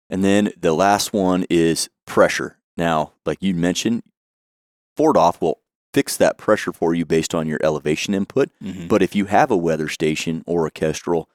And 0.10 0.24
then 0.24 0.52
the 0.60 0.74
last 0.74 1.14
one 1.14 1.46
is 1.50 1.90
pressure. 2.06 2.58
Now, 2.78 3.14
like 3.26 3.38
you 3.42 3.54
mentioned, 3.54 4.04
4DOF 4.98 5.42
will 5.42 5.60
fix 5.94 6.18
that 6.18 6.38
pressure 6.38 6.72
for 6.72 6.94
you 6.94 7.06
based 7.06 7.34
on 7.34 7.48
your 7.48 7.60
elevation 7.64 8.14
input. 8.14 8.50
Mhm. 8.62 8.88
But 8.88 9.02
if 9.02 9.16
you 9.16 9.26
have 9.26 9.52
a 9.52 9.58
weather 9.58 9.88
station 9.88 10.44
or 10.46 10.66
a 10.66 10.72
Kestrel, 10.72 11.30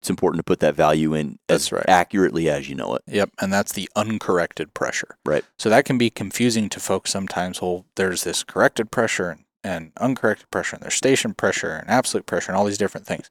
it's 0.00 0.08
important 0.10 0.38
to 0.38 0.44
put 0.44 0.60
that 0.60 0.74
value 0.74 1.12
in 1.12 1.38
That's 1.46 1.66
as 1.66 1.72
right. 1.72 1.84
accurately 1.88 2.48
as 2.48 2.68
you 2.68 2.74
know 2.74 2.94
it. 2.94 3.02
Yep, 3.06 3.30
and 3.40 3.52
that's 3.52 3.72
the 3.72 3.88
uncorrected 3.96 4.72
pressure. 4.74 5.18
Right. 5.26 5.44
So 5.58 5.68
that 5.68 5.84
can 5.84 5.98
be 5.98 6.08
confusing 6.08 6.68
to 6.70 6.80
folks 6.80 7.10
sometimes. 7.10 7.60
Well, 7.60 7.84
there's 7.96 8.24
this 8.24 8.42
corrected 8.42 8.90
pressure 8.90 9.28
and, 9.30 9.44
and 9.62 9.92
uncorrected 9.98 10.50
pressure, 10.50 10.76
and 10.76 10.82
there's 10.82 10.94
station 10.94 11.34
pressure 11.34 11.72
and 11.72 11.90
absolute 11.90 12.24
pressure, 12.26 12.50
and 12.50 12.56
all 12.56 12.64
these 12.64 12.78
different 12.78 13.06
things. 13.06 13.28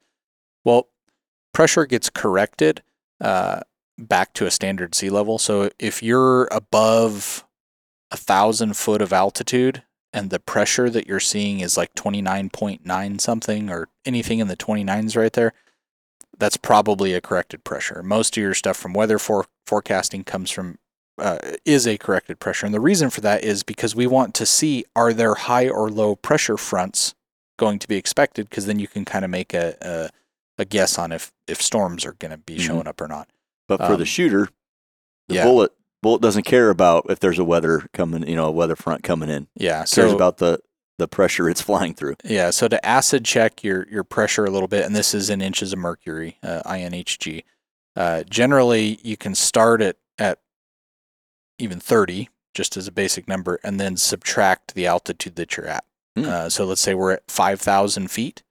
Well, 0.63 0.89
pressure 1.53 1.85
gets 1.87 2.09
corrected 2.11 2.83
uh, 3.19 3.61
back 4.07 4.33
to 4.33 4.45
a 4.45 4.51
standard 4.51 4.95
sea 4.95 5.09
level. 5.09 5.37
So 5.37 5.69
if 5.79 6.01
you're 6.01 6.47
above 6.51 7.45
a 8.11 8.17
thousand 8.17 8.75
foot 8.77 9.01
of 9.01 9.13
altitude 9.13 9.83
and 10.11 10.29
the 10.29 10.39
pressure 10.39 10.89
that 10.89 11.05
you're 11.07 11.19
seeing 11.19 11.59
is 11.59 11.77
like 11.77 11.93
29.9 11.95 13.21
something 13.21 13.69
or 13.69 13.89
anything 14.05 14.39
in 14.39 14.47
the 14.47 14.57
29s 14.57 15.15
right 15.15 15.33
there, 15.33 15.53
that's 16.37 16.57
probably 16.57 17.13
a 17.13 17.21
corrected 17.21 17.63
pressure. 17.63 18.01
Most 18.01 18.37
of 18.37 18.41
your 18.41 18.53
stuff 18.53 18.77
from 18.77 18.93
weather 18.93 19.19
for- 19.19 19.45
forecasting 19.67 20.23
comes 20.23 20.49
from 20.49 20.77
uh, 21.17 21.37
is 21.65 21.85
a 21.85 21.97
corrected 21.97 22.39
pressure, 22.39 22.65
and 22.65 22.73
the 22.73 22.79
reason 22.79 23.09
for 23.09 23.19
that 23.19 23.43
is 23.43 23.61
because 23.61 23.93
we 23.93 24.07
want 24.07 24.33
to 24.33 24.45
see 24.45 24.85
are 24.95 25.11
there 25.11 25.35
high 25.35 25.67
or 25.67 25.89
low 25.89 26.15
pressure 26.15 26.55
fronts 26.55 27.13
going 27.57 27.77
to 27.77 27.89
be 27.89 27.97
expected, 27.97 28.49
because 28.49 28.65
then 28.67 28.79
you 28.79 28.87
can 28.87 29.03
kind 29.03 29.25
of 29.25 29.29
make 29.31 29.53
a, 29.53 29.75
a 29.81 30.09
a 30.57 30.63
guess 30.63 30.97
on 30.97 31.11
if 31.11 31.33
if 31.45 31.61
storms 31.61 32.05
are 32.05 32.13
going 32.13 32.31
to 32.31 32.37
be 32.37 32.55
Mhm. 32.55 32.61
showing 32.61 32.87
up 32.87 33.01
or 33.01 33.09
not. 33.09 33.27
But 33.69 33.77
for 33.79 33.95
the 33.95 34.01
Um, 34.01 34.05
shooter, 34.05 34.49
the 35.29 35.35
yeah. 35.35 35.43
bullet 35.45 35.71
bullet 36.01 36.21
doesn't 36.21 36.43
care 36.43 36.69
about 36.69 37.05
if 37.09 37.19
there's 37.19 37.39
a 37.39 37.43
weather 37.45 37.87
coming, 37.93 38.27
you 38.27 38.35
know, 38.35 38.47
a 38.47 38.51
weather 38.51 38.75
front 38.75 39.03
coming 39.03 39.29
in. 39.29 39.47
Yeah, 39.55 39.83
It 39.83 39.91
cares 39.91 40.11
so 40.11 40.15
about 40.15 40.37
the 40.39 40.59
the 40.97 41.07
pressure 41.07 41.49
it's 41.49 41.61
flying 41.69 41.93
through. 41.93 42.15
Yeah, 42.25 42.49
so 42.49 42.67
to 42.67 42.85
acid 42.85 43.23
check 43.23 43.63
your 43.63 43.87
your 43.89 44.03
pressure 44.03 44.43
a 44.43 44.49
little 44.49 44.67
bit, 44.67 44.85
and 44.85 44.93
this 44.95 45.13
is 45.13 45.29
in 45.29 45.39
inches 45.41 45.71
of 45.71 45.79
mercury, 45.79 46.37
uh, 46.43 46.61
INHG. 46.65 47.43
Uh, 47.95 48.23
generally, 48.29 48.99
you 49.03 49.15
can 49.15 49.33
start 49.35 49.81
it 49.81 49.97
at 50.17 50.39
even 51.57 51.79
30, 51.79 52.29
just 52.53 52.77
as 52.77 52.87
a 52.87 52.91
basic 52.91 53.27
number, 53.27 53.59
and 53.63 53.79
then 53.79 53.97
subtract 53.97 54.73
the 54.73 54.87
altitude 54.87 55.35
that 55.35 55.55
you're 55.57 55.67
at. 55.67 55.83
Hmm. 56.17 56.25
Uh, 56.25 56.49
so 56.49 56.65
let's 56.65 56.81
say 56.81 56.93
we're 56.93 57.11
at 57.11 57.29
5,000 57.29 58.09
feet, 58.09 58.43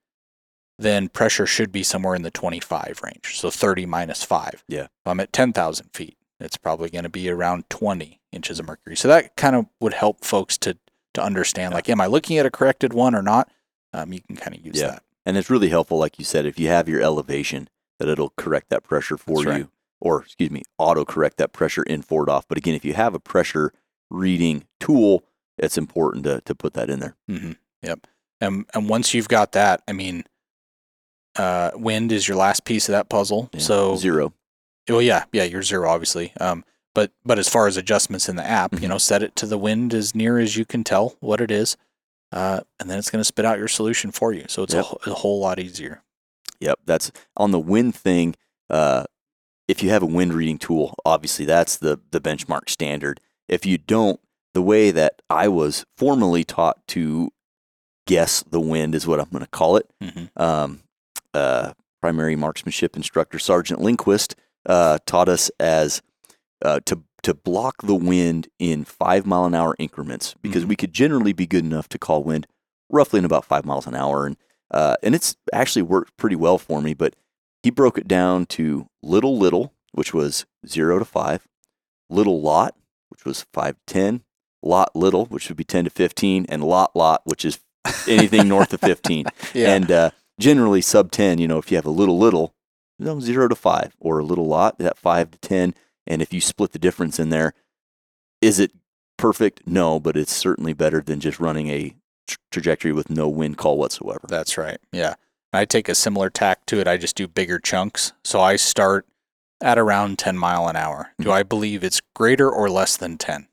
then 0.79 1.09
pressure 1.09 1.45
should 1.45 1.71
be 1.71 1.83
somewhere 1.83 2.15
in 2.15 2.21
the 2.21 2.31
25 2.31 3.01
range. 3.03 3.37
So 3.37 3.49
30 3.49 3.85
minus 3.85 4.23
5. 4.23 4.63
Yeah. 4.67 4.83
If 4.83 4.89
I'm 5.05 5.19
at 5.19 5.33
10,000 5.33 5.89
feet, 5.93 6.17
it's 6.39 6.57
probably 6.57 6.89
going 6.89 7.03
to 7.03 7.09
be 7.09 7.29
around 7.29 7.69
20 7.69 8.21
inches 8.31 8.59
of 8.59 8.65
mercury. 8.67 8.95
So 8.95 9.07
that 9.09 9.35
kind 9.35 9.55
of 9.57 9.65
would 9.81 9.93
help 9.93 10.23
folks 10.23 10.57
to 10.59 10.77
to 11.15 11.23
understand, 11.23 11.73
like, 11.73 11.89
am 11.89 11.99
I 11.99 12.05
looking 12.05 12.37
at 12.37 12.45
a 12.45 12.51
corrected 12.51 12.93
one 12.93 13.15
or 13.15 13.23
not? 13.23 13.49
Um, 13.93 14.13
you 14.13 14.21
can 14.21 14.35
kind 14.35 14.55
of 14.55 14.63
use 14.63 14.79
Yeah. 14.79 14.87
that. 14.91 15.03
And 15.25 15.37
it's 15.37 15.49
really 15.49 15.69
helpful, 15.69 15.97
like 15.97 16.19
you 16.19 16.23
said, 16.23 16.45
if 16.45 16.59
you 16.59 16.67
have 16.67 16.87
your 16.87 17.01
elevation, 17.01 17.67
that 17.97 18.07
it'll 18.07 18.29
correct 18.37 18.69
that 18.69 18.83
pressure 18.83 19.17
for 19.17 19.43
That's 19.43 19.57
you, 19.57 19.63
right. 19.63 19.69
or 19.99 20.21
excuse 20.21 20.51
me, 20.51 20.61
auto 20.77 21.03
correct 21.05 21.37
that 21.37 21.51
pressure 21.51 21.81
in 21.81 22.03
4DOF. 22.03 22.43
But 22.47 22.59
again, 22.59 22.75
if 22.75 22.85
you 22.85 22.93
have 22.93 23.15
a 23.15 23.19
pressure 23.19 23.73
reading 24.11 24.65
tool, 24.79 25.23
it's 25.57 25.77
important 25.79 26.23
to, 26.25 26.41
to 26.41 26.53
put 26.55 26.73
that 26.75 26.89
in 26.91 26.99
there. 26.99 27.15
hmm 27.27 27.53
Yep. 27.81 28.05
And 28.39 28.65
and 28.75 28.87
once 28.87 29.13
you've 29.15 29.27
got 29.29 29.51
that, 29.53 29.81
I 29.87 29.93
mean, 29.93 30.25
uh, 31.35 31.71
wind 31.75 32.11
is 32.11 32.27
your 32.27 32.37
last 32.37 32.65
piece 32.65 32.89
of 32.89 32.93
that 32.93 33.09
puzzle. 33.09 33.49
Yeah. 33.53 33.59
So 33.59 33.95
zero. 33.95 34.33
Well, 34.87 35.01
yeah, 35.01 35.25
yeah, 35.31 35.43
you're 35.43 35.63
zero, 35.63 35.89
obviously. 35.89 36.33
Um, 36.39 36.65
but 36.95 37.11
but 37.23 37.37
as 37.39 37.47
far 37.47 37.67
as 37.67 37.77
adjustments 37.77 38.27
in 38.27 38.35
the 38.35 38.43
app, 38.45 38.73
you 38.73 38.79
Mhm. 38.79 38.89
know, 38.89 38.97
set 38.97 39.21
it 39.23 39.35
to 39.37 39.45
the 39.45 39.57
wind 39.57 39.93
as 39.93 40.15
near 40.15 40.39
as 40.39 40.57
you 40.57 40.65
can 40.65 40.83
tell 40.83 41.15
what 41.19 41.39
it 41.41 41.51
is, 41.51 41.77
uh, 42.31 42.61
and 42.79 42.89
then 42.89 42.97
it's 42.97 43.09
going 43.11 43.19
to 43.21 43.25
spit 43.25 43.45
out 43.45 43.59
your 43.59 43.67
solution 43.67 44.11
for 44.11 44.33
you. 44.33 44.45
So 44.49 44.63
it's 44.63 44.73
a, 44.73 44.77
Yep. 44.77 44.85
wh- 45.03 45.07
a 45.07 45.13
whole 45.13 45.39
lot 45.39 45.59
easier. 45.59 46.01
Yep, 46.59 46.79
that's 46.85 47.11
on 47.37 47.51
the 47.51 47.59
wind 47.59 47.95
thing. 47.95 48.35
Uh, 48.69 49.05
if 49.67 49.83
you 49.83 49.91
have 49.91 50.01
a 50.03 50.07
wind 50.07 50.33
reading 50.33 50.57
tool, 50.57 50.95
obviously 51.05 51.45
that's 51.45 51.77
the 51.77 51.99
the 52.11 52.19
benchmark 52.19 52.69
standard. 52.69 53.19
If 53.47 53.65
you 53.67 53.77
don't, 53.77 54.19
the 54.55 54.61
way 54.63 54.89
that 54.89 55.21
I 55.29 55.47
was 55.47 55.85
formally 55.95 56.43
taught 56.43 56.85
to 56.89 57.31
guess 58.07 58.43
the 58.49 58.59
wind 58.59 58.95
is 58.95 59.05
what 59.05 59.19
I'm 59.19 59.29
going 59.29 59.43
to 59.43 59.49
call 59.49 59.77
it. 59.77 59.87
Mm-hmm. 60.01 60.41
Um, 60.41 60.81
uh, 61.33 61.73
primary 62.01 62.35
marksmanship 62.35 62.95
instructor 62.95 63.39
Sergeant 63.39 63.81
Lindquist 63.81 64.35
uh, 64.65 64.99
taught 65.05 65.29
us 65.29 65.49
as 65.59 66.01
uh, 66.63 66.79
to 66.85 67.03
to 67.21 67.33
block 67.33 67.81
the 67.83 67.95
wind 67.95 68.47
in 68.59 68.85
five 68.85 69.25
mile 69.25 69.43
an 69.45 69.53
hour 69.53 69.75
increments 69.77 70.35
because 70.41 70.63
Mhm. 70.63 70.67
we 70.69 70.75
could 70.77 70.93
generally 70.93 71.33
be 71.33 71.45
good 71.45 71.65
enough 71.65 71.89
to 71.89 71.97
call 71.99 72.23
wind 72.23 72.47
roughly 72.89 73.19
in 73.19 73.25
about 73.25 73.43
five 73.45 73.65
miles 73.65 73.85
an 73.87 73.95
hour, 73.95 74.25
and 74.25 74.37
uh, 74.71 74.95
and 75.03 75.13
it's 75.15 75.35
actually 75.53 75.81
worked 75.81 76.15
pretty 76.17 76.35
well 76.37 76.57
for 76.57 76.81
me. 76.81 76.93
But 76.93 77.15
he 77.63 77.69
broke 77.71 77.97
it 77.97 78.07
down 78.07 78.45
to 78.47 78.87
little 79.03 79.37
little, 79.37 79.73
which 79.91 80.13
was 80.13 80.45
zero 80.65 80.97
to 80.99 81.05
five, 81.05 81.45
little 82.09 82.41
lot, 82.41 82.75
which 83.09 83.25
was 83.25 83.45
five 83.53 83.75
to 83.85 83.93
ten, 83.93 84.23
lot 84.63 84.95
little, 84.95 85.25
which 85.25 85.49
would 85.49 85.57
be 85.57 85.63
ten 85.65 85.83
to 85.83 85.89
fifteen, 85.89 86.45
and 86.47 86.63
lot 86.63 86.95
lot, 86.95 87.21
which 87.25 87.43
is 87.43 87.59
anything 88.07 88.47
north 88.47 88.71
of 88.73 88.79
fifteen. 88.79 89.25
Yeah. 89.53 89.73
And 89.75 89.91
uh, 89.91 90.09
generally 90.39 90.81
sub 90.81 91.11
10, 91.11 91.37
you 91.37 91.47
know, 91.47 91.57
if 91.57 91.69
you 91.71 91.77
have 91.77 91.85
a 91.85 91.89
little 91.91 92.17
little, 92.17 92.53
you 92.97 93.05
know, 93.05 93.19
0 93.19 93.47
to 93.49 93.55
5 93.55 93.95
or 93.99 94.19
a 94.19 94.23
little 94.23 94.47
lot, 94.47 94.79
that 94.79 94.97
5 94.97 95.31
to 95.31 95.37
10. 95.39 95.75
And 96.07 96.21
if 96.21 96.33
you 96.33 96.41
split 96.41 96.71
the 96.71 96.79
difference 96.79 97.19
in 97.19 97.29
there, 97.29 97.53
is 98.41 98.59
it 98.59 98.71
perfect? 99.17 99.61
No, 99.67 99.99
but 99.99 100.17
it's 100.17 100.33
certainly 100.33 100.73
better 100.73 101.01
than 101.01 101.19
just 101.19 101.39
running 101.39 101.67
a 101.69 101.95
tra- 102.27 102.37
trajectory 102.51 102.91
with 102.93 103.09
no 103.09 103.27
wind 103.29 103.57
call 103.57 103.77
whatsoever. 103.77 104.25
That's 104.27 104.57
right. 104.57 104.79
Yeah. 104.91 105.15
I 105.51 105.65
take 105.65 105.89
a 105.89 105.95
similar 105.95 106.29
tack 106.29 106.65
to 106.67 106.79
it. 106.79 106.87
I 106.87 106.97
just 106.97 107.15
do 107.15 107.27
bigger 107.27 107.59
chunks. 107.59 108.13
So 108.23 108.39
I 108.39 108.55
start 108.55 109.05
at 109.61 109.77
around 109.77 110.17
10 110.19 110.37
mile 110.37 110.67
an 110.67 110.75
hour. 110.75 111.11
Do 111.19 111.29
Mhm. 111.29 111.33
I 111.33 111.43
believe 111.43 111.83
it's 111.83 112.01
greater 112.15 112.49
or 112.49 112.69
less 112.69 112.95
than 112.95 113.17
10? 113.17 113.47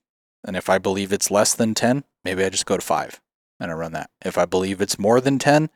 And 0.44 0.56
if 0.56 0.68
I 0.70 0.78
believe 0.78 1.12
it's 1.12 1.30
less 1.30 1.54
than 1.54 1.74
10, 1.74 2.04
maybe 2.22 2.44
I 2.44 2.48
just 2.50 2.66
go 2.66 2.76
to 2.76 2.82
5 2.84 3.20
and 3.58 3.70
I 3.70 3.74
run 3.74 3.92
that. 3.92 4.10
If 4.24 4.38
I 4.38 4.44
believe 4.44 4.80
it's 4.80 4.98
more 4.98 5.20
than 5.20 5.38
10, 5.38 5.68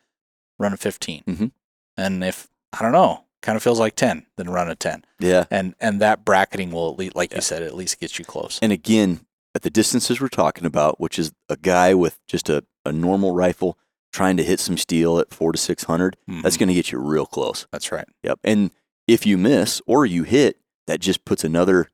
run 0.61 0.73
a 0.73 0.77
15. 0.77 1.23
Mhm. 1.27 1.51
And 1.97 2.23
if 2.23 2.49
I 2.73 2.83
don't 2.83 2.93
know, 2.93 3.25
kind 3.43 3.57
of 3.57 3.63
feels 3.63 3.81
like 3.81 3.97
10, 3.97 4.27
then 4.37 4.49
run 4.51 4.71
a 4.71 4.77
10. 4.77 5.05
Yeah. 5.19 5.47
And 5.51 5.75
and 5.81 6.01
that 6.01 6.25
bracketing 6.25 6.71
will 6.71 6.91
at 6.93 6.99
least, 6.99 7.17
like 7.17 7.31
Yeah. 7.33 7.39
you 7.39 7.43
said, 7.43 7.63
at 7.63 7.75
least 7.75 7.99
get 7.99 8.19
you 8.19 8.25
close. 8.25 8.59
And 8.63 8.71
again, 8.73 9.27
at 9.55 9.63
the 9.63 9.71
distances 9.71 10.21
we're 10.21 10.29
talking 10.29 10.65
about, 10.67 11.01
which 11.01 11.19
is 11.19 11.33
a 11.49 11.57
guy 11.57 11.95
with 11.95 12.19
just 12.29 12.49
a, 12.49 12.65
a 12.85 12.93
normal 12.93 13.33
rifle 13.33 13.77
trying 14.13 14.37
to 14.37 14.45
hit 14.45 14.61
some 14.61 14.77
steel 14.77 15.19
at 15.19 15.33
four 15.33 15.53
to 15.53 15.59
600, 15.59 16.17
that's 16.43 16.57
Mhm. 16.57 16.59
going 16.61 16.69
to 16.69 16.75
get 16.75 16.93
you 16.93 16.99
real 16.99 17.27
close. 17.27 17.67
That's 17.73 17.91
right. 17.93 18.07
Yep. 18.23 18.41
And 18.45 18.71
if 19.09 19.25
you 19.27 19.39
miss 19.39 19.81
or 19.87 20.05
you 20.07 20.23
hit, 20.25 20.59
that 20.87 21.01
just 21.01 21.25
puts 21.25 21.43
another 21.45 21.89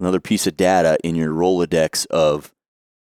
another 0.00 0.20
piece 0.20 0.46
of 0.46 0.56
data 0.56 0.96
in 1.02 1.16
your 1.16 1.30
Rolodex 1.32 2.06
of 2.06 2.52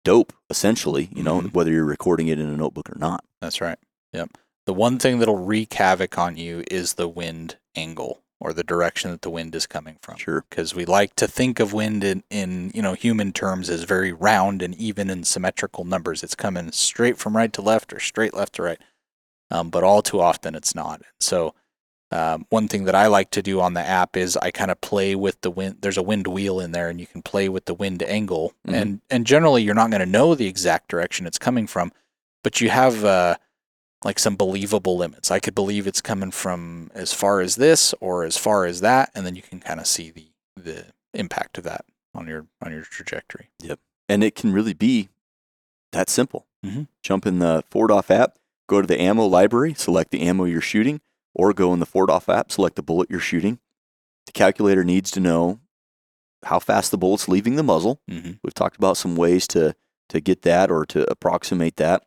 dope, 0.03 0.33
essentially, 0.49 1.11
you 1.15 1.23
know, 1.23 1.43
Mhm. 1.43 1.53
whether 1.53 1.71
you're 1.71 1.85
recording 1.85 2.29
it 2.29 2.39
in 2.39 2.49
a 2.49 2.57
notebook 2.57 2.89
or 2.89 2.99
not. 2.99 3.23
That's 3.43 3.61
right. 3.61 3.79
Yep. 4.15 4.31
The 4.67 4.75
one 4.75 4.99
thing 4.99 5.19
that'll 5.19 5.39
wreak 5.45 5.75
havoc 5.75 6.19
on 6.19 6.37
you 6.37 6.65
is 6.71 6.95
the 6.95 7.09
wind 7.09 7.57
angle 7.75 8.23
or 8.41 8.53
the 8.53 8.65
direction 8.65 9.11
that 9.11 9.23
the 9.23 9.31
wind 9.31 9.55
is 9.55 9.67
coming 9.67 9.99
from. 10.01 10.17
Sure. 10.17 10.45
Because 10.49 10.75
we 10.75 10.85
like 10.85 11.15
to 11.17 11.29
think 11.29 11.61
of 11.61 11.73
wind 11.73 12.03
in, 12.03 12.25
in 12.31 12.71
you 12.75 12.83
know 12.83 12.95
human 12.95 13.33
terms 13.33 13.69
as 13.69 13.83
very 13.85 14.13
round 14.13 14.63
and 14.63 14.75
even 14.77 15.11
and 15.11 15.27
symmetrical 15.27 15.85
numbers. 15.85 16.23
It's 16.23 16.35
coming 16.35 16.73
straight 16.73 17.19
from 17.19 17.37
right 17.37 17.53
to 17.53 17.63
left 17.63 17.93
or 17.93 18.01
straight 18.01 18.35
left 18.35 18.55
to 18.55 18.63
right. 18.63 18.79
Um, 19.51 19.71
but 19.71 19.83
all 19.85 20.03
too 20.03 20.21
often 20.21 20.55
it's 20.55 20.75
not. 20.75 21.03
So 21.21 21.55
um, 22.13 22.47
one 22.51 22.67
thing 22.67 22.85
that 22.85 22.95
I 22.95 23.07
like 23.07 23.31
to 23.33 23.43
do 23.43 23.61
on 23.61 23.75
the 23.75 23.81
app 23.81 24.17
is 24.17 24.37
I 24.37 24.51
kind 24.51 24.71
of 24.71 24.81
play 24.81 25.15
with 25.15 25.41
the 25.43 25.51
wind. 25.51 25.79
There's 25.81 25.97
a 25.99 26.03
wind 26.03 26.27
wheel 26.27 26.59
in 26.61 26.73
there, 26.73 26.89
and 26.89 27.01
you 27.01 27.07
can 27.07 27.23
play 27.23 27.49
with 27.49 27.67
the 27.67 27.75
wind 27.75 28.03
angle. 28.03 28.53
Mhm. 28.67 28.75
And 28.75 29.01
and 29.11 29.27
generally, 29.27 29.63
you're 29.63 29.75
not 29.75 29.91
going 29.91 30.01
to 30.01 30.07
know 30.07 30.35
the 30.35 30.47
exact 30.49 30.89
direction 30.89 31.27
it's 31.27 31.39
coming 31.39 31.67
from, 31.67 31.93
but 32.43 32.61
you 32.61 32.71
have 32.71 33.05
uh, 33.05 33.37
like 34.05 34.19
some 34.19 34.37
believable 34.37 34.97
limits. 34.97 35.31
I 35.31 35.41
could 35.41 35.55
believe 35.55 35.87
it's 35.87 36.01
coming 36.01 36.31
from 36.31 36.91
as 36.95 37.13
far 37.13 37.41
as 37.41 37.57
this 37.57 37.95
or 38.01 38.25
as 38.25 38.37
far 38.37 38.65
as 38.65 38.81
that, 38.81 39.11
and 39.15 39.27
then 39.27 39.37
you 39.37 39.43
can 39.43 39.61
kind 39.61 39.81
of 39.81 39.87
see 39.87 40.11
the 40.11 40.27
the 40.57 40.87
impact 41.15 41.59
of 41.59 41.65
that 41.65 41.85
on 42.15 42.27
your 42.27 42.47
on 42.63 42.73
your 42.73 42.83
trajectory. 42.83 43.51
Yep, 43.61 43.79
and 44.09 44.25
it 44.25 44.35
can 44.35 44.53
really 44.53 44.75
be 44.75 45.09
that 45.93 46.09
simple. 46.09 46.47
Mhm. 46.65 46.89
Jump 47.03 47.27
in 47.27 47.39
the 47.39 47.65
4DOF 47.71 48.11
app, 48.11 48.39
go 48.69 48.81
to 48.81 48.87
the 48.87 49.01
ammo 49.01 49.25
library, 49.27 49.75
select 49.75 50.11
the 50.11 50.21
ammo 50.23 50.45
you're 50.45 50.61
shooting, 50.61 51.01
or 51.35 51.53
go 51.53 51.73
in 51.73 51.81
the 51.81 51.87
4DOF 51.87 52.29
app, 52.29 52.53
select 52.53 52.77
the 52.77 52.83
bullet 52.83 53.11
you're 53.11 53.19
shooting. 53.19 53.59
The 54.27 54.33
calculator 54.33 54.85
needs 54.85 55.11
to 55.13 55.21
know 55.21 55.61
how 56.45 56.59
fast 56.59 56.91
the 56.91 56.99
bullet's 56.99 57.29
leaving 57.29 57.57
the 57.57 57.63
muzzle. 57.63 58.01
Mm-hmm. 58.11 58.33
We've 58.43 58.55
talked 58.55 58.77
about 58.77 58.97
some 58.97 59.17
ways 59.17 59.47
to 59.49 59.75
to 60.11 60.21
get 60.21 60.43
that 60.43 60.71
or 60.71 60.85
to 60.87 61.09
approximate 61.11 61.77
that 61.77 62.03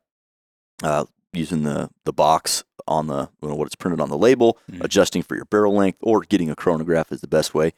uh, 0.83 1.05
using 1.34 1.63
the 1.63 1.89
the 2.05 2.13
box 2.13 2.63
on 2.88 3.07
the 3.07 3.29
you 3.41 3.49
know, 3.49 3.55
what 3.55 3.65
it's 3.65 3.75
printed 3.75 3.99
on 4.01 4.09
the 4.09 4.17
label, 4.17 4.57
Mhm. 4.71 4.84
adjusting 4.84 5.23
for 5.23 5.36
your 5.36 5.45
barrel 5.45 5.73
length, 5.75 5.97
or 6.01 6.21
getting 6.21 6.49
a 6.49 6.55
chronograph 6.55 7.11
is 7.11 7.21
the 7.21 7.27
best 7.27 7.53
way. 7.53 7.73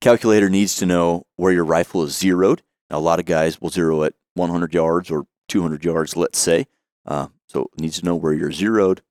Calculator 0.00 0.48
needs 0.48 0.74
to 0.76 0.86
know 0.86 1.26
where 1.36 1.52
your 1.52 1.64
rifle 1.64 2.02
is 2.02 2.16
zeroed. 2.16 2.62
Now, 2.90 2.98
a 2.98 3.00
lot 3.00 3.18
of 3.20 3.26
guys 3.26 3.60
will 3.60 3.70
zero 3.70 4.02
at 4.04 4.14
100 4.34 4.74
yards 4.74 5.10
or 5.10 5.26
200 5.48 5.84
yards, 5.84 6.16
let's 6.16 6.38
say. 6.38 6.66
Uh, 7.06 7.28
so 7.48 7.68
it 7.74 7.80
needs 7.80 7.98
to 8.00 8.04
know 8.04 8.16
where 8.16 8.32
you're 8.32 8.52
zeroed. 8.52 9.02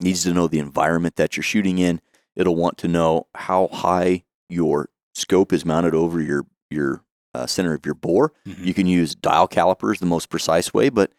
Needs 0.00 0.22
to 0.24 0.32
know 0.32 0.46
the 0.48 0.58
environment 0.58 1.16
that 1.16 1.36
you're 1.36 1.44
shooting 1.44 1.78
in. 1.78 2.00
It'll 2.36 2.56
want 2.56 2.78
to 2.78 2.88
know 2.88 3.26
how 3.34 3.68
high 3.72 4.24
your 4.48 4.88
scope 5.14 5.52
is 5.52 5.64
mounted 5.64 5.94
over 5.94 6.20
your 6.20 6.46
your 6.70 7.02
uh, 7.34 7.46
center 7.46 7.74
of 7.74 7.84
your 7.84 7.94
bore. 7.94 8.32
Mhm. 8.46 8.64
You 8.64 8.74
can 8.74 8.86
use 8.86 9.14
dial 9.14 9.46
calipers 9.46 9.98
the 10.00 10.06
most 10.06 10.28
precise 10.30 10.72
way, 10.74 10.88
but 10.88 11.12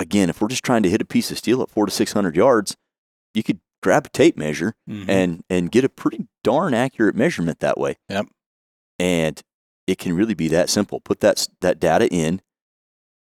again, 0.00 0.28
if 0.30 0.40
we're 0.40 0.48
just 0.48 0.64
trying 0.64 0.82
to 0.82 0.90
hit 0.90 1.00
a 1.02 1.04
piece 1.04 1.30
of 1.30 1.38
steel 1.38 1.62
at 1.62 1.70
four 1.70 1.86
to 1.86 1.92
six 1.92 2.12
hundred 2.12 2.34
yards, 2.36 2.76
you 3.34 3.42
could 3.42 3.60
grab 3.82 4.06
a 4.06 4.08
tape 4.10 4.36
measure 4.36 4.74
Mhm. 4.88 5.08
and 5.08 5.44
and 5.48 5.70
get 5.70 5.84
a 5.84 5.88
pretty 5.88 6.26
darn 6.42 6.74
accurate 6.74 7.14
measurement 7.14 7.60
that 7.60 7.78
way. 7.78 7.96
Yep. 8.08 8.26
And 8.98 9.40
it 9.86 9.98
can 9.98 10.12
really 10.14 10.34
be 10.34 10.48
that 10.48 10.68
simple. 10.70 11.00
Put 11.00 11.20
that 11.20 11.46
that 11.60 11.78
data 11.80 12.08
in, 12.12 12.40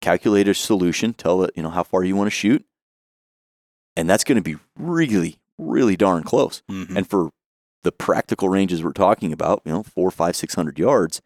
calculate 0.00 0.48
a 0.48 0.54
solution, 0.54 1.12
tell 1.14 1.42
it 1.42 1.50
you 1.56 1.62
know 1.62 1.70
how 1.70 1.82
far 1.82 2.04
you 2.04 2.14
want 2.16 2.26
to 2.28 2.30
shoot, 2.36 2.64
and 3.96 4.08
that's 4.08 4.24
going 4.24 4.36
to 4.36 4.42
be 4.42 4.56
really 4.76 5.38
really 5.58 5.96
darn 5.96 6.22
close. 6.22 6.62
Mhm. 6.70 6.96
And 6.96 7.08
for 7.10 7.30
the 7.82 7.90
practical 7.92 8.48
ranges 8.48 8.82
we're 8.82 8.92
talking 8.92 9.32
about, 9.32 9.62
you 9.64 9.72
know, 9.72 9.82
four, 9.82 10.10
five, 10.10 10.36
six 10.36 10.54
hundred 10.54 10.78
yards, 10.78 11.20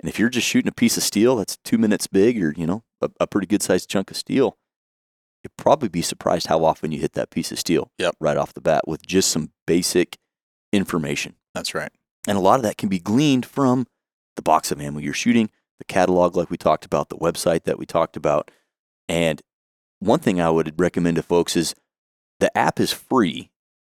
and 0.00 0.08
if 0.08 0.18
you're 0.18 0.28
just 0.30 0.46
shooting 0.46 0.68
a 0.68 0.72
piece 0.72 0.96
of 0.96 1.02
steel 1.02 1.36
that's 1.36 1.58
two 1.58 1.78
minutes 1.78 2.06
big, 2.06 2.42
or 2.42 2.52
you 2.56 2.66
know, 2.66 2.82
a, 3.00 3.10
a 3.20 3.26
pretty 3.26 3.46
good 3.46 3.62
sized 3.62 3.88
chunk 3.90 4.10
of 4.10 4.16
steel, 4.16 4.56
you'd 5.44 5.56
probably 5.56 5.88
be 5.88 6.02
surprised 6.02 6.46
how 6.48 6.64
often 6.64 6.90
you 6.90 6.98
hit 7.00 7.12
that 7.12 7.30
piece 7.30 7.52
of 7.52 7.58
steel. 7.58 7.90
Yep. 7.98 8.16
Right 8.18 8.36
off 8.36 8.54
the 8.54 8.60
bat 8.60 8.88
with 8.88 9.06
just 9.06 9.30
some 9.30 9.50
basic 9.66 10.16
information, 10.72 11.34
That's 11.54 11.74
right. 11.74 11.90
and 12.26 12.36
a 12.36 12.40
lot 12.40 12.56
of 12.56 12.62
that 12.62 12.78
can 12.78 12.88
be 12.88 12.98
gleaned 12.98 13.46
from 13.46 13.86
the 14.36 14.42
box 14.42 14.72
of 14.72 14.80
ammo 14.80 14.98
you're 14.98 15.12
shooting, 15.14 15.50
the 15.78 15.84
catalog, 15.84 16.34
like 16.36 16.50
we 16.50 16.56
talked 16.56 16.84
about, 16.84 17.08
the 17.08 17.16
website 17.16 17.64
that 17.64 17.78
we 17.78 17.86
talked 17.86 18.16
about, 18.16 18.50
and 19.08 19.40
one 20.00 20.18
thing 20.18 20.40
I 20.40 20.50
would 20.50 20.78
recommend 20.80 21.16
to 21.16 21.22
folks 21.22 21.56
is 21.56 21.74
the 22.40 22.56
app 22.58 22.80
is 22.80 22.92
free. 22.92 23.50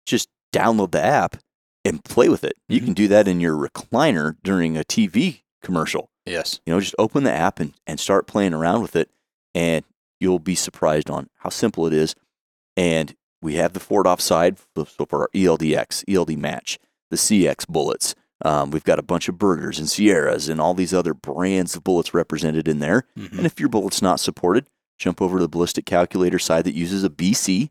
Just 0.05 0.29
download 0.53 0.91
the 0.91 1.03
app 1.03 1.35
and 1.85 2.03
play 2.03 2.29
with 2.29 2.43
it. 2.43 2.53
You 2.67 2.79
Mhm. 2.81 2.85
can 2.85 2.93
do 2.93 3.07
that 3.09 3.27
in 3.27 3.39
your 3.41 3.55
recliner 3.55 4.37
during 4.43 4.77
a 4.77 4.83
TV 4.83 5.43
commercial. 5.61 6.09
Yes. 6.25 6.61
You 6.65 6.73
know, 6.73 6.79
just 6.79 6.95
open 6.97 7.23
the 7.23 7.31
app 7.31 7.59
and, 7.59 7.73
and 7.85 7.99
start 7.99 8.27
playing 8.27 8.53
around 8.53 8.81
with 8.81 8.95
it, 8.95 9.11
and 9.53 9.83
you'll 10.19 10.39
be 10.39 10.55
surprised 10.55 11.09
on 11.09 11.29
how 11.39 11.49
simple 11.49 11.85
it 11.87 11.93
is. 11.93 12.15
And 12.77 13.15
we 13.41 13.55
have 13.55 13.73
the 13.73 13.79
4DOF 13.79 14.19
side, 14.21 14.57
so 14.75 15.05
for 15.05 15.21
our 15.21 15.29
ELDX, 15.33 16.03
ELD 16.13 16.37
match, 16.37 16.77
the 17.09 17.17
CX 17.17 17.67
bullets. 17.67 18.15
Um, 18.43 18.71
we've 18.71 18.83
got 18.83 18.99
a 18.99 19.03
bunch 19.03 19.27
of 19.27 19.37
Bergers 19.37 19.79
and 19.79 19.89
Sierras 19.89 20.47
and 20.47 20.61
all 20.61 20.73
these 20.73 20.93
other 20.93 21.13
brands 21.13 21.75
of 21.75 21.83
bullets 21.83 22.13
represented 22.13 22.67
in 22.67 22.79
there. 22.79 23.05
Mhm. 23.17 23.37
And 23.37 23.45
if 23.45 23.59
your 23.59 23.69
bullet's 23.69 24.01
not 24.01 24.19
supported, 24.19 24.67
jump 24.97 25.21
over 25.21 25.37
to 25.39 25.43
the 25.43 25.49
ballistic 25.49 25.85
calculator 25.85 26.39
side 26.39 26.63
that 26.65 26.73
uses 26.75 27.03
a 27.03 27.09
BC, 27.09 27.69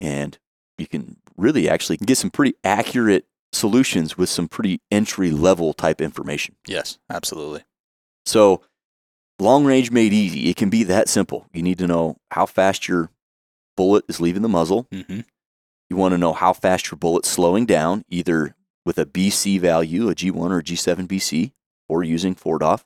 and 0.00 0.38
you 0.78 0.86
can 0.86 1.16
really 1.36 1.68
actually 1.68 1.96
get 1.98 2.18
some 2.18 2.30
pretty 2.30 2.54
accurate 2.64 3.26
solutions 3.52 4.16
with 4.18 4.28
some 4.28 4.48
pretty 4.48 4.80
entry 4.90 5.30
level 5.30 5.72
type 5.74 6.00
information. 6.00 6.56
Yes, 6.66 6.98
absolutely. 7.10 7.64
So, 8.24 8.62
long 9.42 9.64
range 9.64 9.90
made 9.90 10.12
easy. 10.12 10.48
It 10.48 10.56
can 10.56 10.70
be 10.70 10.84
that 10.84 11.08
simple. 11.08 11.46
You 11.52 11.62
need 11.62 11.78
to 11.78 11.86
know 11.86 12.16
how 12.30 12.46
fast 12.46 12.88
your 12.88 13.10
bullet 13.76 14.04
is 14.08 14.20
leaving 14.20 14.42
the 14.42 14.48
muzzle. 14.48 14.86
hmm 14.92 15.20
You 15.90 15.96
want 15.96 16.12
to 16.12 16.18
know 16.18 16.32
how 16.32 16.52
fast 16.52 16.90
your 16.90 16.98
bullet's 16.98 17.28
slowing 17.28 17.66
down, 17.66 18.04
either 18.08 18.54
with 18.84 18.98
a 18.98 19.06
BC 19.06 19.60
value, 19.60 20.08
a 20.08 20.14
G1 20.14 20.50
or 20.50 20.58
a 20.58 20.62
G7 20.62 21.06
BC, 21.06 21.52
or 21.88 22.02
using 22.02 22.34
4DOF. 22.34 22.84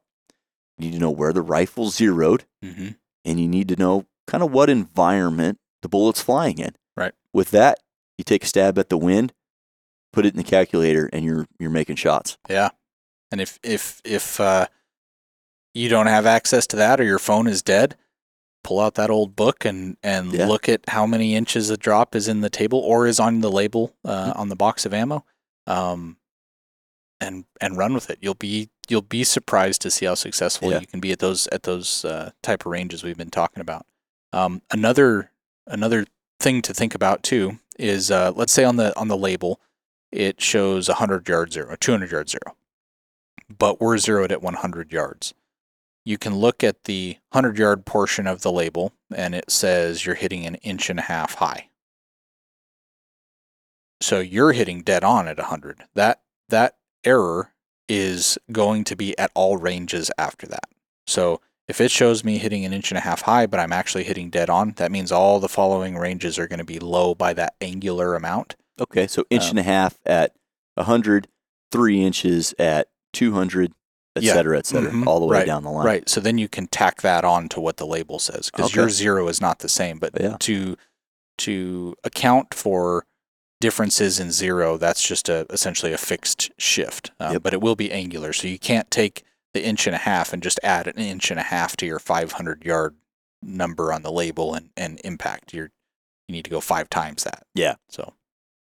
You 0.78 0.86
need 0.86 0.94
to 0.94 1.00
know 1.00 1.11
where 1.11 1.32
the 1.32 1.42
rifle's 1.42 1.96
zeroed, 1.96 2.44
hmm 2.62 2.88
and 3.24 3.40
you 3.40 3.48
need 3.48 3.66
to 3.68 3.76
know 3.76 4.07
kind 4.28 4.44
of 4.44 4.52
what 4.52 4.70
environment 4.70 5.59
the 5.82 5.88
bullet's 5.88 6.20
flying 6.20 6.59
in. 6.59 6.76
Right. 6.96 7.12
With 7.32 7.50
that, 7.50 7.80
you 8.18 8.24
take 8.24 8.44
a 8.44 8.46
stab 8.46 8.78
at 8.78 8.88
the 8.88 8.96
wind, 8.96 9.32
put 10.12 10.24
it 10.24 10.32
in 10.32 10.36
the 10.36 10.44
calculator, 10.44 11.11
and 11.12 11.24
you're 11.24 11.46
you're 11.59 11.70
making 11.70 11.96
shots. 11.96 12.38
Yeah. 12.48 12.70
And 13.32 13.40
if 13.40 13.59
if 13.64 14.00
if 14.04 14.38
uh, 14.40 14.68
you 15.76 15.88
don't 15.88 16.06
have 16.06 16.26
access 16.26 16.66
to 16.68 16.76
that 16.76 17.00
or 17.00 17.04
your 17.04 17.18
phone 17.18 17.46
is 17.46 17.62
dead, 17.62 17.96
pull 18.64 18.80
out 18.80 18.94
that 18.94 19.10
old 19.10 19.36
book 19.36 19.64
and 19.64 19.96
and 20.02 20.32
Yeah. 20.32 20.46
look 20.46 20.68
at 20.68 20.80
how 20.88 21.06
many 21.06 21.34
inches 21.36 21.70
a 21.70 21.76
drop 21.76 22.14
is 22.14 22.26
in 22.28 22.40
the 22.40 22.50
table 22.50 22.78
or 22.80 23.06
is 23.06 23.20
on 23.20 23.40
the 23.40 23.50
label 23.50 23.94
uh, 24.04 24.30
Mm-hmm. 24.30 24.40
on 24.40 24.48
the 24.48 24.56
box 24.56 24.86
of 24.86 24.92
ammo, 24.94 25.24
um, 25.66 26.16
and 27.20 27.44
and 27.60 27.76
run 27.76 27.94
with 27.94 28.10
it. 28.10 28.18
You'll 28.20 28.34
be 28.34 28.70
you'll 28.88 29.02
be 29.02 29.24
surprised 29.24 29.82
to 29.82 29.90
see 29.90 30.06
how 30.06 30.14
successful 30.14 30.70
Yeah. 30.70 30.80
you 30.80 30.86
can 30.86 31.00
be 31.00 31.12
at 31.12 31.18
those 31.18 31.46
at 31.48 31.62
those 31.64 32.04
uh, 32.04 32.30
type 32.42 32.64
of 32.66 32.72
ranges 32.72 33.02
we've 33.04 33.16
been 33.18 33.30
talking 33.30 33.60
about. 33.60 33.86
Um, 34.32 34.62
another 34.70 35.30
another 35.66 36.06
thing 36.40 36.62
to 36.62 36.74
think 36.74 36.94
about 36.94 37.22
too 37.22 37.58
is 37.78 38.10
uh, 38.10 38.32
let's 38.34 38.52
say 38.52 38.64
on 38.64 38.76
the 38.76 38.96
on 38.98 39.08
the 39.08 39.16
label 39.16 39.60
it 40.12 40.40
shows 40.40 40.88
100 40.88 41.28
yard 41.28 41.52
zero, 41.52 41.76
200 41.78 42.10
yard 42.10 42.28
zero, 42.30 42.56
but 43.58 43.80
we're 43.80 43.98
zeroed 43.98 44.32
at 44.32 44.40
100 44.42 44.92
yards. 44.92 45.34
You 46.07 46.18
can 46.18 46.36
look 46.36 46.62
at 46.62 46.84
the 46.84 47.18
100 47.32 47.59
yard 47.59 47.84
portion 47.84 48.28
of 48.28 48.42
the 48.42 48.52
label 48.52 48.92
and 49.14 49.34
it 49.34 49.50
says 49.50 50.07
you're 50.07 50.14
hitting 50.14 50.46
an 50.46 50.54
inch 50.57 50.88
and 50.88 51.00
a 51.00 51.02
half 51.02 51.34
high. 51.34 51.68
So 54.00 54.20
you're 54.20 54.52
hitting 54.52 54.82
dead 54.82 55.02
on 55.02 55.26
at 55.26 55.36
100. 55.36 55.82
That 55.96 56.22
that 56.48 56.76
error 57.04 57.52
is 57.88 58.38
going 58.52 58.84
to 58.84 58.94
be 58.94 59.18
at 59.18 59.32
all 59.34 59.57
ranges 59.57 60.11
after 60.16 60.46
that. 60.46 60.68
So 61.09 61.40
if 61.66 61.80
it 61.80 61.90
shows 61.90 62.22
me 62.22 62.38
hitting 62.38 62.64
an 62.64 62.72
inch 62.72 62.92
and 62.92 62.98
a 62.98 63.00
half 63.00 63.22
high, 63.22 63.46
but 63.46 63.59
I'm 63.59 63.72
actually 63.72 64.04
hitting 64.04 64.30
dead 64.30 64.48
on, 64.48 64.74
that 64.76 64.92
means 64.92 65.11
all 65.11 65.40
the 65.40 65.48
following 65.48 65.96
ranges 65.96 66.38
are 66.38 66.46
going 66.46 66.61
to 66.61 66.64
be 66.64 66.78
low 66.78 67.16
by 67.16 67.32
that 67.34 67.54
angular 67.61 68.14
amount. 68.14 68.54
Okay, 68.80 69.09
so 69.09 69.24
inch 69.28 69.44
Um, 69.44 69.50
and 69.50 69.59
a 69.59 69.62
half 69.64 69.98
at 70.07 70.36
100, 70.74 71.26
three 71.72 72.00
inches 72.04 72.54
at 72.61 72.88
200, 73.12 73.72
et 74.16 74.22
Yeah. 74.22 74.32
cetera, 74.34 74.58
et 74.58 74.66
cetera, 74.66 74.90
Mhm. 74.90 75.06
all 75.06 75.20
the 75.20 75.26
way 75.26 75.38
Right, 75.38 75.46
down 75.46 75.62
the 75.62 75.70
line. 75.70 75.86
Right. 75.86 76.08
So 76.08 76.20
then 76.20 76.38
you 76.38 76.48
can 76.48 76.66
tack 76.66 77.02
that 77.02 77.24
on 77.24 77.48
to 77.50 77.60
what 77.60 77.76
the 77.76 77.86
label 77.86 78.18
says 78.18 78.50
because 78.50 78.66
Okay. 78.70 78.80
your 78.80 78.90
zero 78.90 79.28
is 79.28 79.40
not 79.40 79.58
the 79.60 79.68
same. 79.68 79.98
But 79.98 80.12
Yeah. 80.20 80.36
to 80.40 80.76
to 81.38 81.94
account 82.02 82.54
for 82.54 83.04
differences 83.60 84.18
in 84.18 84.30
zero, 84.32 84.76
that's 84.78 85.06
just 85.06 85.28
a 85.28 85.46
essentially 85.50 85.92
a 85.92 85.98
fixed 85.98 86.50
shift. 86.58 87.10
Um, 87.20 87.34
Yep. 87.34 87.42
But 87.42 87.52
it 87.52 87.60
will 87.60 87.76
be 87.76 87.92
angular, 87.92 88.32
so 88.32 88.48
you 88.48 88.58
can't 88.58 88.90
take 88.90 89.22
the 89.52 89.62
inch 89.64 89.86
and 89.86 89.94
a 89.94 89.98
half 89.98 90.32
and 90.32 90.42
just 90.42 90.58
add 90.62 90.86
an 90.86 90.94
inch 90.98 91.30
and 91.30 91.40
a 91.40 91.42
half 91.44 91.76
to 91.78 91.86
your 91.86 91.98
500 91.98 92.64
yard 92.64 92.96
number 93.42 93.92
on 93.92 94.02
the 94.02 94.10
label 94.12 94.54
and 94.54 94.70
and 94.76 95.00
impact. 95.04 95.52
You're 95.54 95.70
you 96.28 96.32
need 96.32 96.44
to 96.44 96.50
go 96.50 96.60
five 96.60 96.88
times 96.90 97.24
that. 97.24 97.46
Yeah. 97.54 97.74
So 97.88 98.14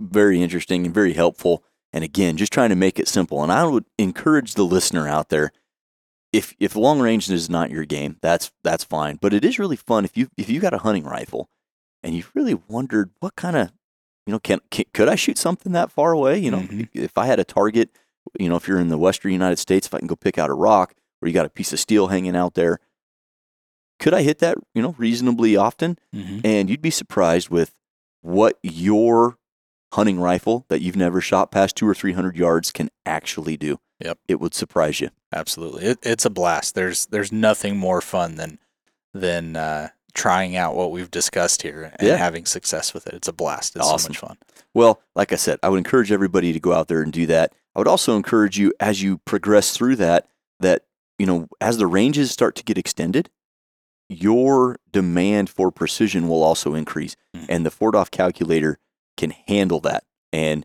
Very 0.02 0.42
interesting 0.42 0.84
and 0.84 0.92
very 0.94 1.12
helpful. 1.14 1.62
And 1.95 2.03
again, 2.03 2.36
just 2.36 2.53
trying 2.53 2.70
to 2.70 2.74
make 2.76 2.99
it 2.99 3.07
simple. 3.07 3.40
And 3.42 3.53
I 3.53 3.64
would 3.64 3.84
encourage 3.99 4.55
the 4.55 4.64
listener 4.64 5.07
out 5.09 5.28
there. 5.28 5.53
If 6.32 6.53
if 6.59 6.74
long 6.74 6.99
range 7.01 7.30
is 7.30 7.49
not 7.49 7.70
your 7.70 7.84
game, 7.84 8.16
that's 8.20 8.51
that's 8.64 8.82
fine. 8.82 9.16
But 9.22 9.32
it 9.32 9.45
is 9.45 9.59
really 9.61 9.76
fun 9.76 10.05
if 10.05 10.16
you 10.16 10.28
if 10.36 10.51
you 10.51 10.59
got 10.61 10.74
a 10.74 10.78
hunting 10.78 11.05
rifle 11.05 11.49
and 12.03 12.16
you've 12.16 12.32
really 12.34 12.55
wondered 12.68 13.11
what 13.20 13.36
kind 13.36 13.55
of 13.57 13.70
you 14.26 14.32
know 14.32 14.40
can, 14.40 14.59
can 14.72 14.86
could 14.92 15.09
I 15.09 15.14
shoot 15.14 15.38
something 15.38 15.70
that 15.72 15.92
far 15.92 16.11
away? 16.12 16.36
You 16.38 16.51
know, 16.51 16.59
Mhm. 16.62 16.88
if 16.92 17.16
I 17.16 17.26
had 17.26 17.38
a 17.38 17.45
target, 17.45 17.90
you 18.40 18.49
know, 18.49 18.57
if 18.57 18.66
you're 18.66 18.80
in 18.80 18.88
the 18.88 18.99
western 18.99 19.30
United 19.30 19.61
States, 19.61 19.86
if 19.86 19.95
I 19.95 19.99
can 20.01 20.09
go 20.09 20.16
pick 20.16 20.36
out 20.36 20.51
a 20.51 20.55
rock 20.55 20.95
or 21.22 21.28
you 21.28 21.34
got 21.34 21.47
a 21.47 21.51
piece 21.51 21.72
of 21.72 21.78
steel 21.78 22.09
hanging 22.09 22.34
out 22.34 22.55
there, 22.55 22.80
could 24.01 24.12
I 24.14 24.22
hit 24.22 24.40
that 24.40 24.59
you 24.74 24.82
know 24.82 24.97
reasonably 24.99 25.55
often? 25.57 25.99
mhm. 26.12 26.40
and 26.45 26.68
you'd 26.68 26.82
be 26.82 26.90
surprised 26.90 27.49
with 27.51 27.76
what 28.22 28.59
your 28.64 29.38
hunting 29.95 30.20
rifle 30.20 30.64
that 30.68 30.80
you've 30.80 30.97
never 30.97 31.20
shot 31.20 31.51
past 31.51 31.76
two 31.76 31.88
or 31.88 31.95
three 31.95 32.12
hundred 32.12 32.36
yards 32.36 32.70
can 32.70 32.90
actually 33.07 33.57
do. 33.57 33.78
Yep. 34.01 34.18
it 34.28 34.40
would 34.40 34.55
surprise 34.55 35.01
you. 35.01 35.11
Absolutely, 35.32 35.84
it, 35.84 35.99
it's 36.03 36.24
a 36.24 36.30
blast. 36.30 36.74
There's 36.74 37.07
there's 37.07 37.32
nothing 37.32 37.76
more 37.76 38.01
fun 38.01 38.34
than 38.36 38.59
than 39.14 39.57
uh, 39.57 39.88
trying 40.14 40.57
out 40.57 40.74
what 40.76 40.90
we've 40.90 41.11
discussed 41.11 41.62
here 41.62 41.92
and 41.99 42.09
Yeah. 42.09 42.16
having 42.16 42.45
success 42.45 42.92
with 42.92 43.07
it. 43.07 43.14
It's 43.14 43.28
a 43.28 43.32
blast. 43.32 43.76
It's 43.76 43.86
so 43.86 44.09
much 44.09 44.18
fun. 44.18 44.36
Well, 44.74 45.01
like 45.14 45.32
I 45.32 45.36
said, 45.36 45.59
I 45.62 45.68
would 45.68 45.78
encourage 45.78 46.11
everybody 46.12 46.53
to 46.53 46.59
go 46.61 46.72
out 46.72 46.88
there 46.88 47.03
and 47.03 47.12
do 47.12 47.26
that. 47.26 47.53
I 47.74 47.78
would 47.78 47.88
also 47.88 48.16
encourage 48.16 48.59
you 48.59 48.72
as 48.80 49.01
you 49.03 49.18
progress 49.18 49.70
through 49.76 49.97
that 49.97 50.28
that 50.61 50.82
you 51.18 51.26
know 51.26 51.47
as 51.61 51.78
the 51.78 51.86
ranges 51.86 52.30
start 52.32 52.57
to 52.57 52.64
get 52.64 52.76
extended, 52.76 53.30
your 54.09 54.76
demand 54.92 55.49
for 55.51 55.70
precision 55.70 56.28
will 56.28 56.42
also 56.42 56.74
increase, 56.74 57.16
Mhm. 57.36 57.47
and 57.49 57.64
the 57.66 57.70
4DOF 57.70 58.11
calculator 58.11 58.78
can 59.16 59.30
handle 59.48 59.80
that. 59.80 60.04
And 60.32 60.64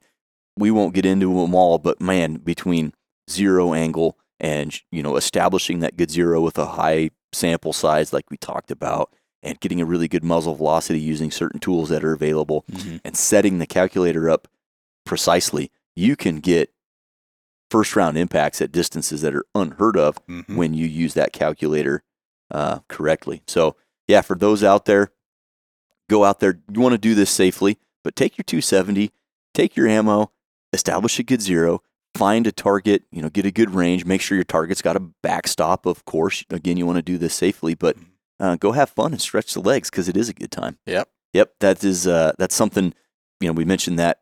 we 0.58 0.72
won't 0.72 0.94
get 0.94 1.06
into 1.06 1.28
them 1.42 1.56
all, 1.56 1.78
but 1.78 2.02
man, 2.02 2.36
between 2.36 2.94
zero 3.30 3.74
angle 3.74 4.18
and 4.40 4.80
you 4.92 5.04
know 5.04 5.16
establishing 5.16 5.80
that 5.80 5.98
good 5.98 6.10
zero 6.12 6.42
with 6.42 6.58
a 6.58 6.66
high 6.66 7.12
sample 7.34 7.74
size, 7.74 8.12
like 8.14 8.30
we 8.32 8.38
talked 8.38 8.72
about, 8.72 9.14
and 9.44 9.60
getting 9.60 9.80
a 9.80 9.86
really 9.86 10.08
good 10.08 10.24
muzzle 10.24 10.56
velocity 10.56 11.00
using 11.00 11.32
certain 11.32 11.60
tools 11.60 11.90
that 11.90 12.04
are 12.04 12.14
available, 12.14 12.66
and 13.06 13.16
setting 13.16 13.60
the 13.60 13.68
calculator 13.68 14.30
up 14.30 14.48
precisely, 15.06 15.72
you 15.96 16.16
can 16.16 16.40
get 16.40 16.72
first 17.72 17.96
round 17.96 18.18
impacts 18.18 18.62
at 18.62 18.72
distances 18.72 19.22
that 19.22 19.36
are 19.36 19.46
unheard 19.54 19.96
of 19.96 20.18
Mhm. 20.28 20.56
when 20.56 20.74
you 20.74 20.88
use 20.88 21.14
that 21.14 21.32
calculator 21.34 22.04
uh, 22.52 22.80
correctly. 22.88 23.44
So, 23.48 23.76
yeah, 24.08 24.22
for 24.22 24.36
those 24.36 24.64
out 24.64 24.86
there, 24.86 25.12
go 26.10 26.24
out 26.26 26.40
there. 26.40 26.60
You 26.74 26.82
want 26.82 26.94
to 26.94 26.98
do 26.98 27.14
this 27.14 27.30
safely, 27.30 27.78
but 28.04 28.16
take 28.16 28.38
your 28.38 28.44
270, 28.44 29.12
take 29.54 29.76
your 29.76 29.88
ammo, 29.88 30.32
establish 30.74 31.20
a 31.20 31.24
good 31.24 31.42
zero, 31.42 31.82
find 32.16 32.48
a 32.48 32.52
target, 32.52 33.04
you 33.12 33.22
know, 33.22 33.30
get 33.30 33.46
a 33.46 33.52
good 33.52 33.74
range, 33.74 34.06
make 34.06 34.22
sure 34.22 34.36
your 34.36 34.44
target's 34.44 34.82
got 34.82 34.96
a 34.96 35.00
backstop, 35.00 35.86
of 35.86 36.06
course. 36.06 36.44
Again, 36.50 36.78
you 36.78 36.86
want 36.86 36.98
to 36.98 37.02
do 37.02 37.18
this 37.18 37.34
safely, 37.34 37.76
but 37.76 37.96
uh, 38.40 38.56
go 38.56 38.72
have 38.72 38.90
fun 38.90 39.12
and 39.12 39.22
stretch 39.22 39.54
the 39.54 39.62
legs 39.62 39.90
because 39.90 40.08
it 40.10 40.18
is 40.18 40.30
a 40.30 40.34
good 40.34 40.52
time. 40.52 40.78
Yep. 40.86 41.10
Yep, 41.34 41.54
that 41.60 41.84
is 41.84 42.08
uh, 42.08 42.34
that's 42.40 42.56
something. 42.56 42.94
You 43.40 43.48
know, 43.50 43.54
we 43.54 43.64
mentioned 43.66 44.00
that 44.00 44.20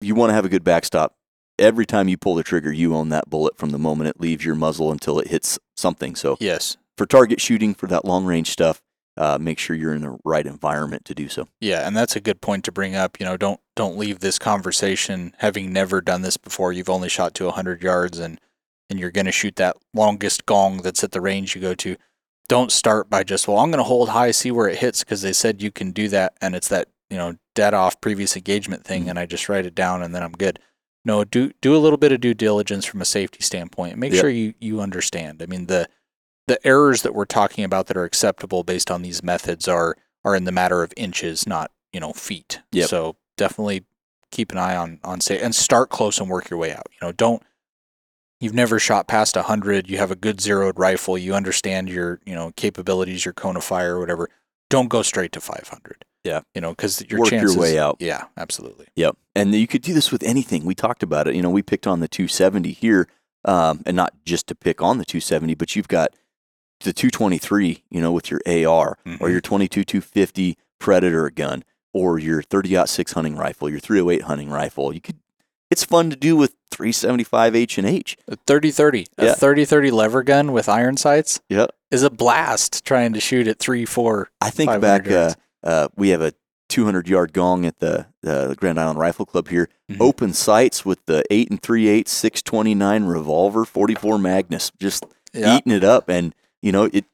you 0.00 0.14
want 0.14 0.30
to 0.30 0.34
have 0.34 0.44
a 0.44 0.48
good 0.48 0.64
backstop. 0.64 1.14
Every 1.58 1.86
time 1.86 2.08
you 2.08 2.16
pull 2.16 2.34
the 2.34 2.42
trigger, 2.42 2.72
you 2.72 2.94
own 2.96 3.10
that 3.10 3.30
bullet 3.30 3.56
from 3.56 3.70
the 3.70 3.78
moment 3.78 4.08
it 4.08 4.20
leaves 4.20 4.44
your 4.44 4.54
muzzle 4.56 4.90
until 4.90 5.18
it 5.20 5.28
hits 5.28 5.58
something. 5.76 6.16
So 6.16 6.36
Yes. 6.40 6.76
for 6.96 7.06
target 7.06 7.40
shooting, 7.40 7.74
for 7.74 7.86
that 7.86 8.04
long 8.04 8.24
range 8.24 8.50
stuff, 8.50 8.82
uh, 9.16 9.38
make 9.40 9.58
sure 9.58 9.76
you're 9.76 9.94
in 9.94 10.02
the 10.02 10.18
right 10.24 10.46
environment 10.46 11.04
to 11.04 11.14
do 11.14 11.28
so. 11.28 11.46
Yeah, 11.60 11.86
and 11.86 11.96
that's 11.96 12.16
a 12.16 12.20
good 12.20 12.40
point 12.40 12.64
to 12.64 12.72
bring 12.72 12.94
up. 12.94 13.18
You 13.20 13.26
know, 13.26 13.36
don't 13.36 13.60
don't 13.76 13.98
leave 13.98 14.20
this 14.20 14.38
conversation 14.38 15.34
having 15.38 15.72
never 15.72 16.00
done 16.00 16.22
this 16.22 16.36
before. 16.36 16.72
You've 16.72 16.90
only 16.90 17.08
shot 17.08 17.34
to 17.34 17.44
100 17.46 17.82
yards 17.82 18.18
and 18.18 18.40
and 18.90 18.98
you're 19.00 19.10
going 19.10 19.26
to 19.26 19.32
shoot 19.32 19.56
that 19.56 19.76
longest 19.94 20.44
gong 20.46 20.82
that's 20.82 21.02
at 21.02 21.12
the 21.12 21.20
range 21.20 21.54
you 21.54 21.60
go 21.62 21.74
to. 21.74 21.96
Don't 22.48 22.70
start 22.70 23.08
by 23.08 23.22
just, 23.24 23.48
well, 23.48 23.58
I'm 23.58 23.70
going 23.70 23.78
to 23.78 23.84
hold 23.84 24.10
high, 24.10 24.30
see 24.32 24.50
where 24.50 24.68
it 24.68 24.78
hits 24.80 25.02
because 25.02 25.22
they 25.22 25.32
said 25.32 25.62
you 25.62 25.70
can 25.70 25.92
do 25.92 26.08
that 26.08 26.34
and 26.42 26.54
it's 26.54 26.68
that, 26.68 26.88
you 27.08 27.16
know, 27.16 27.36
dead 27.54 27.72
off 27.72 27.98
previous 28.02 28.36
engagement 28.36 28.84
thing 28.84 29.04
Mhm. 29.06 29.10
and 29.10 29.18
I 29.18 29.24
just 29.24 29.48
write 29.48 29.64
it 29.64 29.74
down 29.74 30.02
and 30.02 30.14
then 30.14 30.22
I'm 30.22 30.32
good. 30.32 30.58
No, 31.06 31.24
do 31.24 31.52
do 31.62 31.74
a 31.74 31.78
little 31.78 31.96
bit 31.96 32.12
of 32.12 32.20
due 32.20 32.34
diligence 32.34 32.84
from 32.84 33.00
a 33.00 33.06
safety 33.06 33.42
standpoint. 33.42 33.96
Make 33.98 34.12
Yep. 34.12 34.20
sure 34.20 34.30
you 34.30 34.54
you 34.60 34.80
understand. 34.80 35.42
I 35.42 35.46
mean, 35.46 35.66
the 35.66 35.88
the 36.46 36.64
errors 36.66 37.02
that 37.02 37.14
we're 37.14 37.24
talking 37.24 37.64
about 37.64 37.86
that 37.86 37.96
are 37.96 38.04
acceptable 38.04 38.64
based 38.64 38.90
on 38.90 39.02
these 39.02 39.22
methods 39.22 39.68
are 39.68 39.96
are 40.24 40.36
in 40.36 40.44
the 40.44 40.52
matter 40.52 40.82
of 40.82 40.92
inches, 40.96 41.46
not 41.46 41.70
you 41.92 42.00
know 42.00 42.12
feet. 42.12 42.60
Yep. 42.72 42.88
So 42.88 43.16
definitely 43.36 43.84
keep 44.30 44.52
an 44.52 44.58
eye 44.58 44.76
on 44.76 44.98
on 45.04 45.20
say 45.20 45.40
and 45.40 45.54
start 45.54 45.90
close 45.90 46.18
and 46.18 46.28
work 46.28 46.50
your 46.50 46.58
way 46.58 46.72
out. 46.72 46.86
You 46.92 47.06
know, 47.06 47.12
don't 47.12 47.42
you've 48.42 48.52
never 48.52 48.78
shot 48.80 49.06
past 49.06 49.36
100, 49.36 49.88
you 49.88 49.98
have 49.98 50.10
a 50.10 50.16
good 50.16 50.40
zeroed 50.40 50.76
rifle, 50.76 51.16
you 51.16 51.32
understand 51.32 51.88
your, 51.88 52.20
you 52.26 52.34
know, 52.34 52.50
capabilities, 52.56 53.24
your 53.24 53.32
cone 53.32 53.56
of 53.56 53.62
fire 53.62 53.96
or 53.96 54.00
whatever, 54.00 54.28
don't 54.68 54.88
go 54.88 55.00
straight 55.00 55.30
to 55.30 55.40
500. 55.40 56.04
Yeah. 56.24 56.40
You 56.52 56.60
know, 56.60 56.74
cuz 56.74 57.04
your 57.08 57.20
Work 57.20 57.30
your 57.30 57.56
way 57.56 57.78
out. 57.78 57.96
Yeah, 58.00 58.24
absolutely. 58.36 58.86
Yep. 58.96 59.16
And 59.36 59.54
you 59.54 59.68
could 59.68 59.82
do 59.82 59.94
this 59.94 60.10
with 60.10 60.24
anything. 60.24 60.64
We 60.64 60.74
talked 60.74 61.04
about 61.04 61.28
it. 61.28 61.36
You 61.36 61.42
know, 61.42 61.50
we 61.50 61.62
picked 61.62 61.86
on 61.86 62.00
the 62.00 62.08
270 62.08 62.72
here, 62.72 63.06
um, 63.44 63.82
and 63.86 63.96
not 63.96 64.12
just 64.24 64.48
to 64.48 64.56
pick 64.56 64.82
on 64.82 64.98
the 64.98 65.04
270, 65.04 65.54
but 65.54 65.76
you've 65.76 65.88
got 65.88 66.08
the 66.84 66.92
223, 66.92 67.82
you 67.90 68.00
know, 68.00 68.12
with 68.12 68.30
your 68.30 68.40
AR 68.46 68.96
or 69.20 69.28
Mhm. 69.28 69.30
your 69.32 69.40
22 69.40 69.84
250 69.84 70.56
Predator 70.78 71.30
gun 71.30 71.64
or 71.94 72.18
your 72.18 72.42
30 72.42 72.86
6 72.86 73.12
hunting 73.12 73.36
rifle, 73.36 73.68
your 73.70 73.80
308 73.80 74.22
hunting 74.22 74.50
rifle. 74.50 74.92
You 74.92 75.00
could. 75.00 75.16
It's 75.70 75.84
fun 75.84 76.10
to 76.10 76.16
do 76.16 76.36
with 76.36 76.54
375 76.70 77.54
H 77.56 77.78
and 77.78 77.86
H. 77.86 78.16
A 78.28 78.36
30-30, 78.36 79.06
Yeah. 79.18 79.30
a 79.32 79.34
30-30 79.34 79.90
lever 79.90 80.22
gun 80.22 80.52
with 80.52 80.68
iron 80.68 80.96
sights 80.96 81.40
Yep. 81.48 81.70
is 81.90 82.02
a 82.02 82.10
blast 82.10 82.84
trying 82.84 83.12
to 83.14 83.20
shoot 83.20 83.46
at 83.48 83.58
3 83.58 83.84
4 83.86 84.28
I 84.40 84.50
think 84.50 84.80
back. 84.80 85.10
Uh, 85.10 85.34
uh, 85.62 85.88
we 85.96 86.10
have 86.10 86.20
a 86.20 86.32
200 86.68 87.08
yard 87.08 87.32
gong 87.32 87.64
at 87.66 87.78
the, 87.80 88.06
the 88.22 88.54
Grand 88.58 88.78
Island 88.80 88.98
Rifle 88.98 89.24
Club 89.26 89.48
here. 89.48 89.68
Mhm. 89.90 89.96
Open 90.00 90.32
sights 90.32 90.84
with 90.84 90.98
the 91.06 91.22
eight 91.30 91.50
and 91.50 91.60
three 91.62 91.88
eight 91.88 92.08
629 92.08 93.04
revolver 93.04 93.64
44 93.64 94.18
Magnum, 94.18 94.60
just 94.78 95.04
Yeah. 95.34 95.56
eating 95.56 95.72
it 95.72 95.84
up. 95.84 96.08
And 96.08 96.34
you 96.62 96.72
know 96.72 96.88
it. 96.92 97.04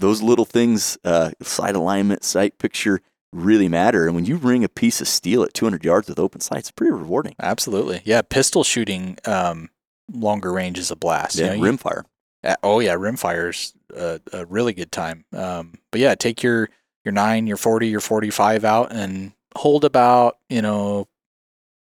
Those 0.00 0.22
little 0.22 0.44
things, 0.44 0.98
uh, 1.04 1.30
sight 1.40 1.76
alignment, 1.76 2.24
sight 2.24 2.58
picture, 2.58 3.00
really 3.32 3.68
matter. 3.68 4.06
And 4.06 4.14
when 4.14 4.24
you 4.24 4.36
ring 4.36 4.64
a 4.64 4.68
piece 4.68 5.00
of 5.00 5.06
steel 5.06 5.44
at 5.44 5.54
200 5.54 5.84
yards 5.84 6.08
with 6.08 6.18
open 6.18 6.40
sights, 6.40 6.68
it's 6.68 6.72
pretty 6.72 6.92
rewarding. 6.92 7.36
Absolutely. 7.40 8.02
Yeah, 8.04 8.22
pistol 8.22 8.64
shooting 8.64 9.18
um, 9.24 9.70
longer 10.12 10.52
range 10.52 10.78
is 10.78 10.90
a 10.90 10.96
blast. 10.96 11.36
you 11.38 11.44
Yeah, 11.44 11.54
know, 11.54 11.62
rimfire. 11.62 12.04
Uh, 12.42 12.56
oh 12.64 12.80
yeah, 12.80 12.94
rimfire's 12.94 13.72
a, 13.96 14.20
a 14.32 14.44
really 14.46 14.72
good 14.72 14.90
time. 14.90 15.24
Um, 15.32 15.74
but 15.92 16.00
yeah, 16.00 16.14
take 16.16 16.42
your 16.42 16.68
your 17.04 17.12
nine, 17.12 17.46
your 17.46 17.56
forty, 17.56 17.88
your 17.88 18.00
forty 18.00 18.30
five 18.30 18.64
out 18.64 18.92
and 18.92 19.32
hold 19.56 19.84
about 19.84 20.38
you 20.50 20.60
know 20.60 21.06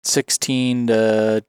sixteen 0.05 0.89
to 0.89 1.45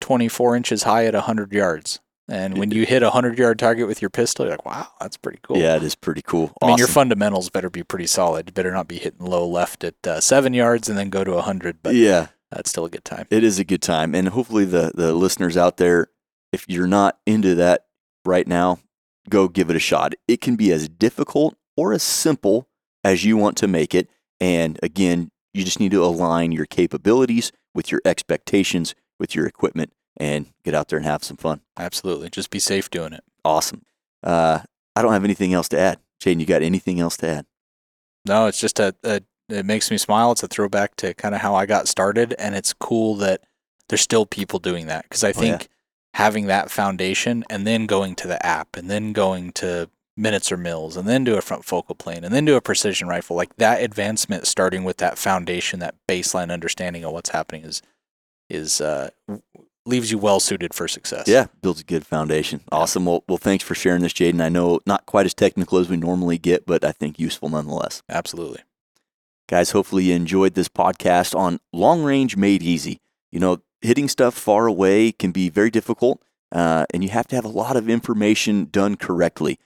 twenty 0.00 0.28
four 0.28 0.56
inches 0.56 0.82
high 0.84 1.06
at 1.06 1.14
hundred 1.14 1.52
yards. 1.52 2.00
And 2.28 2.58
when 2.58 2.72
you 2.72 2.84
hit 2.86 3.02
a 3.04 3.10
hundred 3.10 3.38
yard 3.38 3.58
target 3.58 3.86
with 3.86 4.02
your 4.02 4.10
pistol, 4.10 4.46
you're 4.46 4.54
like, 4.54 4.66
wow, 4.66 4.88
that's 5.00 5.16
pretty 5.16 5.38
cool. 5.42 5.58
Yeah, 5.58 5.76
it 5.76 5.82
is 5.84 5.94
pretty 5.94 6.22
cool. 6.22 6.52
I 6.60 6.66
mean, 6.66 6.78
your 6.78 6.88
fundamentals 6.88 7.50
better 7.50 7.70
be 7.70 7.84
pretty 7.84 8.06
solid. 8.08 8.48
You 8.48 8.52
better 8.52 8.72
not 8.72 8.88
be 8.88 8.98
hitting 8.98 9.24
low 9.24 9.46
left 9.46 9.84
at 9.84 9.94
uh, 10.06 10.20
seven 10.20 10.52
yards 10.52 10.88
and 10.88 10.98
then 10.98 11.08
go 11.08 11.22
to 11.22 11.34
a 11.34 11.42
hundred. 11.42 11.82
But 11.82 11.94
yeah, 11.94 12.28
that's 12.50 12.70
still 12.70 12.84
a 12.84 12.90
good 12.90 13.04
time. 13.04 13.26
it 13.30 13.44
is 13.44 13.58
a 13.60 13.64
good 13.64 13.82
time. 13.82 14.14
And 14.14 14.28
hopefully, 14.30 14.64
the, 14.64 14.90
the 14.94 15.14
listeners 15.14 15.56
out 15.56 15.76
there, 15.76 16.08
if 16.52 16.64
you're 16.68 16.88
not 16.88 17.18
into 17.26 17.54
that 17.56 17.86
right 18.24 18.46
now, 18.48 18.80
go 19.30 19.46
give 19.46 19.70
it 19.70 19.76
a 19.76 19.80
shot. 19.80 20.14
It 20.26 20.40
can 20.40 20.56
be 20.56 20.72
as 20.72 20.88
difficult 20.88 21.56
or 21.76 21.92
as 21.92 22.02
simple 22.02 22.68
as 23.04 23.24
you 23.24 23.36
want 23.36 23.56
to 23.58 23.68
make 23.68 23.94
it. 23.94 24.08
And 24.40 24.80
again, 24.82 25.30
you 25.54 25.64
just 25.64 25.78
need 25.78 25.92
to 25.92 26.04
align 26.04 26.50
your 26.50 26.66
capabilities 26.66 27.52
with 27.72 27.92
your 27.92 28.00
expectations, 28.04 28.94
with 29.20 29.34
your 29.34 29.46
equipment, 29.46 29.92
and 30.16 30.46
get 30.64 30.74
out 30.74 30.88
there 30.88 30.98
and 30.98 31.06
have 31.06 31.24
some 31.24 31.36
fun. 31.36 31.60
Absolutely. 31.76 32.30
Just 32.30 32.50
be 32.50 32.58
safe 32.58 32.90
doing 32.90 33.12
it. 33.12 33.24
Awesome. 33.44 33.82
Uh, 34.22 34.60
I 34.94 35.02
don't 35.02 35.12
have 35.12 35.24
anything 35.24 35.52
else 35.52 35.68
to 35.70 35.78
add. 35.78 35.98
Jayden, 36.20 36.40
you 36.40 36.46
got 36.46 36.62
anything 36.62 36.98
else 37.00 37.16
to 37.18 37.28
add? 37.28 37.46
No, 38.24 38.46
it's 38.46 38.60
just 38.60 38.80
a, 38.80 38.94
a 39.04 39.20
it 39.48 39.64
makes 39.66 39.90
me 39.90 39.98
smile. 39.98 40.32
It's 40.32 40.42
a 40.42 40.48
throwback 40.48 40.96
to 40.96 41.14
kind 41.14 41.34
of 41.34 41.40
how 41.42 41.54
I 41.54 41.66
got 41.66 41.86
started, 41.86 42.34
and 42.38 42.54
it's 42.56 42.72
cool 42.72 43.14
that 43.16 43.42
there's 43.88 44.00
still 44.00 44.26
people 44.26 44.58
doing 44.58 44.86
that 44.86 45.04
because 45.04 45.22
I 45.22 45.28
Oh, 45.28 45.30
yeah. 45.42 45.58
think 45.58 45.68
having 46.14 46.46
that 46.46 46.70
foundation 46.70 47.44
and 47.50 47.66
then 47.66 47.86
going 47.86 48.14
to 48.16 48.26
the 48.26 48.44
app 48.44 48.74
and 48.76 48.90
then 48.90 49.12
going 49.12 49.52
to 49.52 49.88
minutes 50.16 50.50
or 50.50 50.56
mils 50.56 50.96
and 50.96 51.06
then 51.06 51.22
do 51.24 51.36
a 51.36 51.42
front 51.42 51.62
focal 51.62 51.94
plane 51.94 52.24
and 52.24 52.34
then 52.34 52.46
do 52.46 52.56
a 52.56 52.60
precision 52.62 53.06
rifle 53.06 53.36
like 53.36 53.54
that 53.56 53.82
advancement 53.82 54.46
starting 54.46 54.82
with 54.82 54.96
that 54.96 55.18
foundation 55.18 55.78
that 55.78 55.94
baseline 56.08 56.50
understanding 56.50 57.04
of 57.04 57.12
what's 57.12 57.28
happening 57.28 57.62
is 57.64 57.82
is 58.48 58.80
uh 58.80 59.10
leaves 59.86 60.10
you 60.10 60.18
well 60.18 60.40
suited 60.40 60.74
for 60.74 60.88
success 60.88 61.28
Yeah, 61.28 61.46
builds 61.62 61.80
a 61.80 61.84
good 61.84 62.06
foundation. 62.06 62.62
Awesome. 62.72 63.06
Well, 63.06 63.24
well, 63.28 63.38
thanks 63.38 63.64
for 63.64 63.74
sharing 63.74 64.02
this, 64.02 64.12
Jayden. 64.12 64.42
I 64.42 64.48
know 64.48 64.80
not 64.86 65.06
quite 65.06 65.26
as 65.26 65.34
technical 65.34 65.78
as 65.78 65.88
we 65.88 65.96
normally 65.96 66.38
get, 66.38 66.66
but 66.66 66.84
I 66.84 66.92
think 66.92 67.18
useful 67.18 67.48
nonetheless. 67.48 68.02
absolutely 68.08 68.62
Guys, 69.48 69.70
hopefully 69.70 70.04
you 70.04 70.14
enjoyed 70.14 70.54
this 70.54 70.68
podcast 70.68 71.36
on 71.38 71.60
long 71.72 72.02
range 72.02 72.36
made 72.36 72.62
easy. 72.64 73.00
You 73.30 73.38
know, 73.38 73.62
hitting 73.80 74.08
stuff 74.08 74.34
far 74.34 74.66
away 74.66 75.12
can 75.12 75.30
be 75.30 75.48
very 75.50 75.70
difficult, 75.70 76.20
uh, 76.50 76.86
and 76.92 77.04
you 77.04 77.10
have 77.10 77.28
to 77.28 77.36
have 77.36 77.44
a 77.44 77.48
lot 77.48 77.76
of 77.76 77.88
information 77.88 78.64
done 78.64 78.96
correctly. 78.96 79.60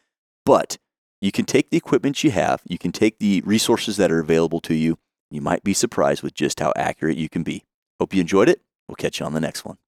But 0.44 0.76
you 1.20 1.32
can 1.32 1.46
take 1.46 1.70
the 1.70 1.78
equipment 1.78 2.22
you 2.22 2.30
have, 2.30 2.60
you 2.66 2.76
can 2.76 2.92
take 2.92 3.18
the 3.18 3.42
resources 3.46 3.96
that 3.96 4.12
are 4.12 4.20
available 4.20 4.60
to 4.62 4.74
you. 4.74 4.98
You 5.30 5.40
might 5.40 5.62
be 5.62 5.74
surprised 5.74 6.22
with 6.22 6.34
just 6.34 6.60
how 6.60 6.72
accurate 6.76 7.16
you 7.16 7.28
can 7.28 7.42
be. 7.42 7.64
Hope 7.98 8.12
you 8.12 8.20
enjoyed 8.20 8.48
it. 8.48 8.60
We'll 8.88 8.96
catch 8.96 9.20
you 9.20 9.26
on 9.26 9.32
the 9.32 9.40
next 9.40 9.64
one. 9.64 9.78